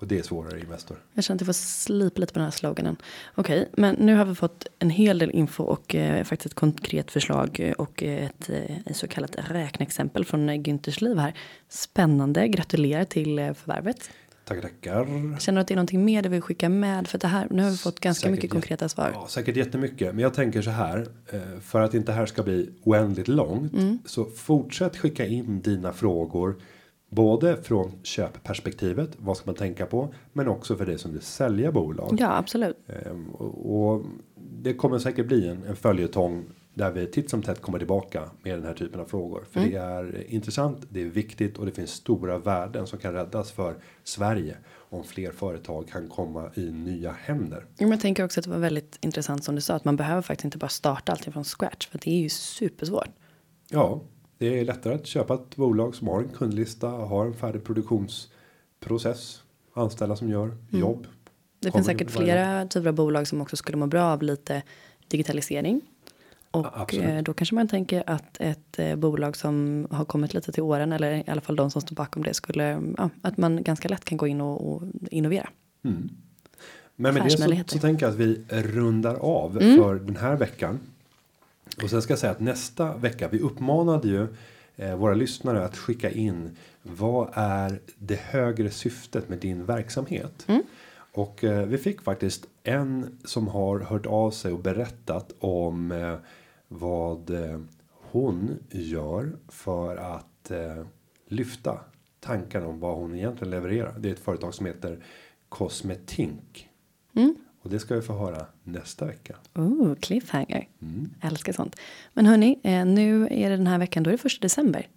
Och 0.00 0.06
det 0.06 0.18
är 0.18 0.22
svårare 0.22 0.58
i 0.58 0.60
Investor. 0.60 0.96
Jag 1.14 1.24
känner 1.24 1.36
att 1.36 1.40
jag 1.40 1.46
får 1.46 1.52
slipa 1.52 2.20
lite 2.20 2.32
på 2.32 2.38
den 2.38 2.44
här 2.44 2.50
sloganen. 2.50 2.96
Okej, 3.34 3.68
men 3.72 3.94
nu 3.94 4.14
har 4.14 4.24
vi 4.24 4.34
fått 4.34 4.66
en 4.78 4.90
hel 4.90 5.18
del 5.18 5.30
info 5.30 5.64
och 5.64 5.94
eh, 5.94 6.24
faktiskt 6.24 6.46
ett 6.46 6.54
konkret 6.54 7.10
förslag 7.10 7.72
och 7.78 8.02
eh, 8.02 8.24
ett, 8.24 8.50
eh, 8.50 8.92
så 8.92 9.08
kallat 9.08 9.36
räkneexempel 9.36 10.24
från 10.24 10.50
Günthers 10.50 11.04
liv 11.04 11.18
här. 11.18 11.34
Spännande, 11.68 12.48
gratulerar 12.48 13.04
till 13.04 13.38
eh, 13.38 13.52
förvärvet. 13.54 14.10
Tackar, 14.50 14.62
tackar. 14.68 15.38
Känner 15.38 15.56
du 15.56 15.60
att 15.60 15.68
det 15.68 15.74
är 15.74 15.76
någonting 15.76 16.04
mer 16.04 16.22
du 16.22 16.28
vill 16.28 16.40
skicka 16.40 16.68
med? 16.68 17.06
För 17.08 17.18
det 17.18 17.26
här, 17.28 17.46
nu 17.50 17.62
har 17.62 17.70
vi 17.70 17.76
fått 17.76 18.00
ganska 18.00 18.20
Säkert 18.22 18.32
mycket 18.36 18.50
konkreta 18.50 18.88
svar. 18.88 19.10
Ja, 19.14 19.26
säkert 19.28 19.56
jättemycket. 19.56 20.14
Men 20.14 20.22
jag 20.22 20.34
tänker 20.34 20.62
så 20.62 20.70
här. 20.70 21.06
eh, 21.32 21.40
För 21.60 21.80
att 21.80 21.94
inte 21.94 22.12
här 22.12 22.26
ska 22.26 22.42
bli 22.42 22.70
oändligt 22.84 23.28
långt. 23.28 23.72
Så 24.04 24.24
fortsätt 24.24 24.96
skicka 24.96 25.26
in 25.26 25.60
dina 25.60 25.92
frågor. 25.92 26.56
Både 27.10 27.56
från 27.62 27.92
köpperspektivet. 28.02 29.10
Vad 29.16 29.36
ska 29.36 29.46
man 29.46 29.54
tänka 29.54 29.86
på? 29.86 30.14
Men 30.32 30.48
också 30.48 30.76
för 30.76 30.86
dig 30.86 30.98
som 30.98 31.12
vill 31.12 31.22
sälja 31.22 31.72
bolag. 31.72 32.16
Ja, 32.20 32.36
absolut. 32.36 32.76
Ehm, 32.88 33.28
och 33.34 34.02
det 34.62 34.74
kommer 34.74 34.98
säkert 34.98 35.26
bli 35.26 35.48
en, 35.48 35.64
en 35.68 35.76
följetong. 35.76 36.44
Där 36.74 36.90
vi 36.90 37.06
titt 37.06 37.30
som 37.30 37.42
tätt 37.42 37.62
kommer 37.62 37.78
tillbaka 37.78 38.30
med 38.42 38.58
den 38.58 38.64
här 38.64 38.74
typen 38.74 39.00
av 39.00 39.04
frågor. 39.04 39.44
För 39.50 39.60
det 39.60 39.74
är 39.74 40.30
intressant, 40.30 40.86
det 40.88 41.02
är 41.02 41.06
viktigt 41.06 41.58
och 41.58 41.66
det 41.66 41.72
finns 41.72 41.90
stora 41.90 42.38
värden 42.38 42.86
som 42.86 42.98
kan 42.98 43.12
räddas 43.12 43.52
för 43.52 43.74
Sverige. 44.04 44.56
Om 44.92 45.04
fler 45.04 45.32
företag 45.32 45.88
kan 45.88 46.08
komma 46.08 46.50
i 46.54 46.70
nya 46.70 47.12
händer. 47.12 47.66
Jag 47.78 48.00
tänker 48.00 48.24
också 48.24 48.40
att 48.40 48.44
det 48.44 48.50
var 48.50 48.58
väldigt 48.58 48.98
intressant 49.00 49.44
som 49.44 49.54
du 49.54 49.60
sa. 49.60 49.74
Att 49.74 49.84
man 49.84 49.96
behöver 49.96 50.22
faktiskt 50.22 50.44
inte 50.44 50.58
bara 50.58 50.68
starta 50.68 51.12
allting 51.12 51.32
från 51.32 51.44
scratch. 51.44 51.86
För 51.86 52.00
det 52.02 52.10
är 52.10 52.20
ju 52.20 52.28
supersvårt. 52.28 53.08
Ja, 53.70 54.00
det 54.38 54.60
är 54.60 54.64
lättare 54.64 54.94
att 54.94 55.06
köpa 55.06 55.34
ett 55.34 55.56
bolag 55.56 55.94
som 55.94 56.08
har 56.08 56.20
en 56.20 56.28
kundlista, 56.28 56.88
har 56.88 57.26
en 57.26 57.34
färdig 57.34 57.64
produktionsprocess, 57.64 59.42
anställda 59.74 60.16
som 60.16 60.28
gör 60.28 60.56
jobb. 60.70 61.06
Det 61.60 61.72
finns 61.72 61.86
säkert 61.86 62.10
flera 62.10 62.66
typer 62.66 62.88
av 62.88 62.94
bolag 62.94 63.26
som 63.28 63.40
också 63.40 63.56
skulle 63.56 63.76
må 63.76 63.86
bra 63.86 64.04
av 64.04 64.22
lite 64.22 64.62
digitalisering. 65.08 65.80
Och 66.50 66.80
absolut. 66.80 67.04
eh, 67.04 67.22
då 67.22 67.32
kanske 67.32 67.54
man 67.54 67.68
tänker 67.68 68.02
att 68.06 68.40
ett 68.40 68.78
eh, 68.78 68.96
bolag 68.96 69.36
som 69.36 69.86
har 69.90 70.04
kommit 70.04 70.34
lite 70.34 70.52
till 70.52 70.62
åren 70.62 70.92
eller 70.92 71.12
i 71.12 71.24
alla 71.26 71.40
fall 71.40 71.56
de 71.56 71.70
som 71.70 71.80
står 71.80 71.96
bakom 71.96 72.22
det 72.22 72.34
skulle 72.34 72.82
ja, 72.96 73.10
att 73.22 73.36
man 73.36 73.62
ganska 73.62 73.88
lätt 73.88 74.04
kan 74.04 74.18
gå 74.18 74.26
in 74.26 74.40
och, 74.40 74.72
och 74.72 74.82
innovera. 75.10 75.48
Men 76.96 77.14
med 77.14 77.24
det 77.24 77.30
så, 77.30 77.62
så 77.66 77.78
tänker 77.78 78.06
jag 78.06 78.12
att 78.12 78.18
vi 78.18 78.42
rundar 78.48 79.14
av 79.14 79.58
för 79.76 79.94
den 79.94 80.16
här 80.16 80.36
veckan. 80.36 80.80
Och 81.82 81.90
sen 81.90 82.02
ska 82.02 82.12
jag 82.12 82.18
säga 82.18 82.32
att 82.32 82.40
nästa 82.40 82.96
vecka, 82.96 83.28
vi 83.28 83.40
uppmanade 83.40 84.08
ju 84.08 84.26
eh, 84.76 84.96
våra 84.96 85.14
lyssnare 85.14 85.64
att 85.64 85.76
skicka 85.76 86.10
in 86.10 86.56
vad 86.82 87.28
är 87.32 87.80
det 87.98 88.20
högre 88.20 88.70
syftet 88.70 89.28
med 89.28 89.38
din 89.38 89.64
verksamhet? 89.64 90.46
Och 91.12 91.44
eh, 91.44 91.66
vi 91.66 91.78
fick 91.78 92.02
faktiskt 92.02 92.46
en 92.64 93.18
som 93.24 93.48
har 93.48 93.80
hört 93.80 94.06
av 94.06 94.30
sig 94.30 94.52
och 94.52 94.58
berättat 94.58 95.32
om 95.38 95.92
vad 96.72 97.30
eh, 97.30 97.60
hon 98.10 98.58
gör 98.70 99.36
för 99.48 99.96
att 99.96 100.50
eh, 100.50 100.86
lyfta 101.26 101.80
tankarna 102.20 102.66
om 102.66 102.80
vad 102.80 102.96
hon 102.96 103.14
egentligen 103.14 103.50
levererar. 103.50 103.98
Det 103.98 104.08
är 104.08 104.12
ett 104.12 104.24
företag 104.24 104.54
som 104.54 104.66
heter 104.66 105.04
Cosmetink. 105.48 106.68
Och 107.62 107.70
det 107.70 107.78
ska 107.78 107.94
vi 107.94 108.02
få 108.02 108.12
höra 108.12 108.46
nästa 108.64 109.04
vecka. 109.04 109.36
Oh, 109.54 109.94
cliffhanger. 109.94 110.68
Mm. 110.82 111.10
Älskar 111.20 111.52
sånt. 111.52 111.76
Men 112.14 112.26
hörni, 112.26 112.60
eh, 112.62 112.84
nu 112.84 113.28
är 113.30 113.50
det 113.50 113.56
den 113.56 113.66
här 113.66 113.78
veckan, 113.78 114.02
då 114.02 114.10
är 114.10 114.12
det 114.12 114.18
första 114.18 114.42
december. 114.42 114.88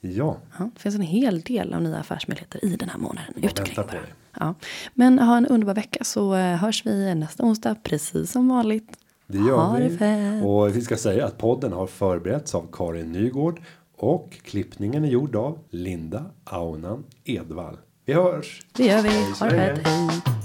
Ja, 0.00 0.40
Ja, 0.58 0.70
det 0.74 0.80
finns 0.80 0.94
en 0.94 1.00
hel 1.00 1.40
del 1.40 1.74
av 1.74 1.82
nya 1.82 1.98
affärsmöjligheter 1.98 2.64
i 2.64 2.76
den 2.76 2.88
här 2.88 2.98
månaden. 2.98 3.34
Ut 3.36 3.44
väntar 3.44 3.62
omkring 3.62 3.76
på 3.76 3.82
bara. 3.82 4.00
Ja. 4.40 4.54
Men 4.94 5.18
ha 5.18 5.36
en 5.36 5.46
underbar 5.46 5.74
vecka 5.74 6.04
så 6.04 6.34
hörs 6.34 6.86
vi 6.86 7.14
nästa 7.14 7.42
onsdag 7.42 7.74
precis 7.82 8.32
som 8.32 8.48
vanligt. 8.48 8.98
Det 9.26 9.38
gör 9.38 9.56
ha 9.56 9.78
det 9.78 9.88
vi. 9.88 9.96
fett. 9.98 10.44
Och 10.44 10.76
vi 10.76 10.80
ska 10.80 10.96
säga 10.96 11.26
att 11.26 11.38
podden 11.38 11.72
har 11.72 11.86
förberetts 11.86 12.54
av 12.54 12.66
Karin 12.72 13.12
Nygård. 13.12 13.60
Och 13.96 14.32
klippningen 14.42 15.04
är 15.04 15.08
gjord 15.08 15.36
av 15.36 15.58
Linda 15.70 16.24
Aunan 16.44 17.04
Edvall. 17.24 17.76
Vi 18.04 18.12
hörs! 18.12 18.66
Det 18.72 18.84
gör 18.84 19.02
vi. 19.02 19.08
Ha 19.40 19.46
det 19.46 19.56
fett. 19.56 19.86
Hej. 19.86 20.35